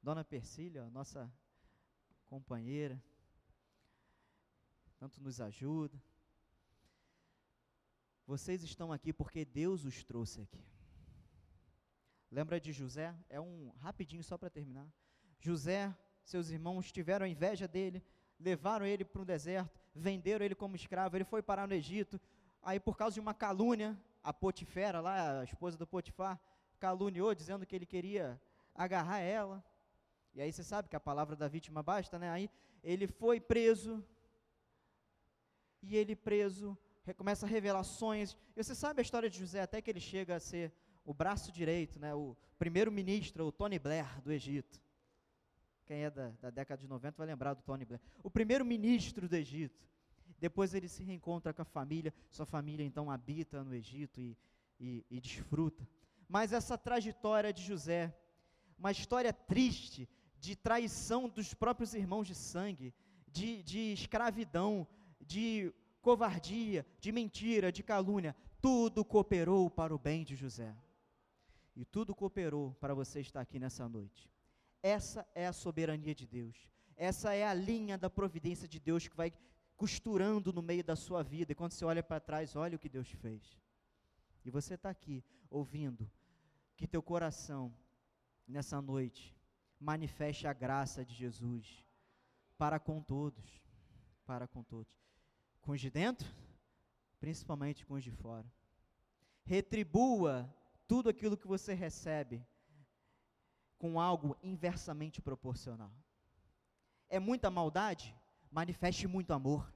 Dona 0.02 0.24
Persília, 0.24 0.90
nossa 0.90 1.32
companheira, 2.34 3.00
tanto 4.98 5.22
nos 5.22 5.40
ajuda. 5.40 6.02
Vocês 8.26 8.64
estão 8.64 8.92
aqui 8.92 9.14
porque 9.14 9.46
Deus 9.46 9.86
os 9.86 10.04
trouxe 10.04 10.42
aqui. 10.42 10.66
Lembra 12.32 12.60
de 12.60 12.72
José? 12.74 13.16
É 13.30 13.40
um 13.40 13.72
rapidinho 13.78 14.24
só 14.24 14.36
para 14.36 14.50
terminar. 14.50 14.92
José, 15.40 15.96
seus 16.24 16.50
irmãos 16.50 16.92
tiveram 16.92 17.28
inveja 17.28 17.68
dele, 17.68 18.04
levaram 18.40 18.88
ele 18.88 19.06
para 19.06 19.22
um 19.22 19.26
deserto, 19.26 19.80
venderam 19.94 20.44
ele 20.44 20.56
como 20.56 20.76
escravo, 20.76 21.16
ele 21.16 21.26
foi 21.26 21.44
parar 21.44 21.68
no 21.68 21.76
Egito. 21.76 22.20
Aí 22.64 22.80
por 22.80 22.98
causa 22.98 23.14
de 23.14 23.20
uma 23.20 23.36
calúnia, 23.36 23.96
a 24.24 24.34
Potifera 24.34 25.00
lá, 25.00 25.42
a 25.42 25.44
esposa 25.44 25.78
do 25.78 25.86
Potifar, 25.86 26.42
caluniou 26.80 27.36
dizendo 27.36 27.64
que 27.64 27.76
ele 27.76 27.86
queria 27.86 28.42
agarrar 28.74 29.20
ela. 29.20 29.64
E 30.34 30.42
aí 30.42 30.52
você 30.52 30.64
sabe 30.64 30.90
que 30.90 30.96
a 30.96 31.00
palavra 31.00 31.36
da 31.36 31.48
vítima 31.48 31.84
basta, 31.84 32.18
né? 32.18 32.30
Aí 32.30 32.50
ele 32.84 33.08
foi 33.08 33.40
preso. 33.40 34.04
E 35.82 35.96
ele 35.96 36.16
preso 36.16 36.78
começa 37.14 37.46
revelações. 37.46 38.38
E 38.56 38.64
você 38.64 38.74
sabe 38.74 39.02
a 39.02 39.04
história 39.04 39.30
de 39.30 39.40
José 39.40 39.62
até 39.62 39.82
que 39.82 39.90
ele 39.90 40.00
chega 40.00 40.36
a 40.36 40.40
ser 40.40 40.72
o 41.04 41.14
braço 41.14 41.52
direito, 41.52 42.00
né, 42.00 42.16
o 42.16 42.38
primeiro-ministro, 42.58 43.46
o 43.46 43.52
Tony 43.52 43.78
Blair 43.78 44.22
do 44.22 44.32
Egito. 44.32 44.80
Quem 45.86 46.06
é 46.06 46.10
da, 46.10 46.30
da 46.40 46.50
década 46.50 46.80
de 46.80 46.88
90 46.88 47.18
vai 47.18 47.28
lembrar 47.28 47.54
do 47.56 47.62
Tony 47.62 47.84
Blair. 47.84 48.00
O 48.24 48.32
primeiro-ministro 48.32 49.28
do 49.28 49.36
Egito. 49.36 49.84
Depois 50.40 50.74
ele 50.74 50.88
se 50.88 51.04
reencontra 51.04 51.54
com 51.54 51.62
a 51.62 51.66
família, 51.66 52.14
sua 52.30 52.46
família 52.46 52.86
então 52.86 53.12
habita 53.12 53.64
no 53.64 53.74
Egito 53.74 54.22
e, 54.22 54.38
e, 54.80 55.06
e 55.10 55.20
desfruta. 55.20 55.86
Mas 56.30 56.54
essa 56.54 56.78
trajetória 56.78 57.52
de 57.52 57.62
José, 57.62 58.16
uma 58.78 58.92
história 58.92 59.34
triste, 59.34 60.08
de 60.44 60.58
traição 60.58 61.30
dos 61.30 61.54
próprios 61.54 61.94
irmãos 61.94 62.28
de 62.28 62.36
sangue, 62.36 62.94
de, 63.32 63.64
de 63.64 63.94
escravidão, 63.94 64.86
de 65.22 65.74
covardia, 66.02 66.86
de 67.00 67.14
mentira, 67.14 67.72
de 67.72 67.82
calúnia, 67.82 68.36
tudo 68.62 69.06
cooperou 69.06 69.70
para 69.70 69.96
o 69.96 69.98
bem 69.98 70.22
de 70.26 70.36
José. 70.36 70.76
E 71.74 71.86
tudo 71.86 72.14
cooperou 72.14 72.76
para 72.82 72.94
você 72.94 73.22
estar 73.22 73.40
aqui 73.40 73.58
nessa 73.58 73.88
noite. 73.88 74.30
Essa 74.82 75.26
é 75.34 75.48
a 75.48 75.54
soberania 75.54 76.14
de 76.14 76.28
Deus. 76.28 76.58
Essa 76.98 77.34
é 77.34 77.48
a 77.48 77.54
linha 77.54 77.98
da 77.98 78.10
providência 78.10 78.68
de 78.68 78.82
Deus 78.82 79.08
que 79.08 79.16
vai 79.16 79.32
costurando 79.78 80.52
no 80.52 80.62
meio 80.62 80.84
da 80.84 80.98
sua 80.98 81.24
vida. 81.24 81.54
E 81.54 81.56
quando 81.56 81.72
você 81.72 81.86
olha 81.86 82.04
para 82.04 82.20
trás, 82.20 82.54
olha 82.58 82.76
o 82.76 82.80
que 82.80 82.90
Deus 82.90 83.10
fez. 83.10 83.58
E 84.44 84.52
você 84.52 84.74
está 84.74 84.90
aqui 84.90 85.24
ouvindo 85.50 86.12
que 86.76 86.86
teu 86.86 87.02
coração, 87.02 87.74
nessa 88.46 88.82
noite, 88.82 89.34
manifeste 89.84 90.48
a 90.48 90.54
graça 90.54 91.04
de 91.04 91.14
Jesus 91.14 91.86
para 92.58 92.80
com 92.80 93.02
todos. 93.02 93.62
Para 94.26 94.48
com 94.48 94.64
todos. 94.64 94.94
Com 95.62 95.74
os 95.74 95.82
de 95.82 95.90
dentro, 95.90 96.28
principalmente 97.20 97.86
com 97.86 97.96
os 97.96 98.04
de 98.04 98.12
fora. 98.12 98.50
Retribua 99.44 100.50
tudo 100.88 101.10
aquilo 101.10 101.38
que 101.38 101.48
você 101.48 101.74
recebe 101.74 102.46
com 103.78 104.00
algo 104.00 104.38
inversamente 104.42 105.22
proporcional. 105.22 105.92
É 107.10 107.20
muita 107.20 107.52
maldade? 107.52 108.16
Manifeste 108.50 109.08
muito 109.08 109.34
amor. 109.34 109.72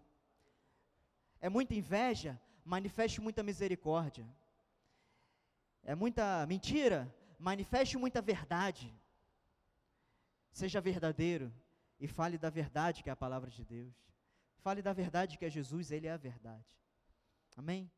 É 1.41 1.49
muita 1.49 1.75
inveja? 1.75 2.39
Manifeste 2.63 3.19
muita 3.19 3.43
misericórdia. 3.43 4.25
É 5.83 5.93
muita 5.93 6.45
mentira? 6.47 7.13
Manifeste 7.37 7.97
muita 7.97 8.21
verdade. 8.21 8.93
Seja 10.57 10.81
verdadeiro 10.81 11.53
e 11.99 12.07
fale 12.07 12.35
da 12.35 12.49
verdade 12.49 13.03
que 13.03 13.09
é 13.11 13.13
a 13.13 13.15
palavra 13.15 13.51
de 13.51 13.63
Deus. 13.63 13.93
Fale 14.55 14.81
da 14.81 14.91
verdade 14.91 15.37
que 15.37 15.45
é 15.45 15.51
Jesus, 15.51 15.91
Ele 15.91 16.07
é 16.07 16.11
a 16.11 16.17
verdade. 16.17 16.65
Amém? 17.55 17.91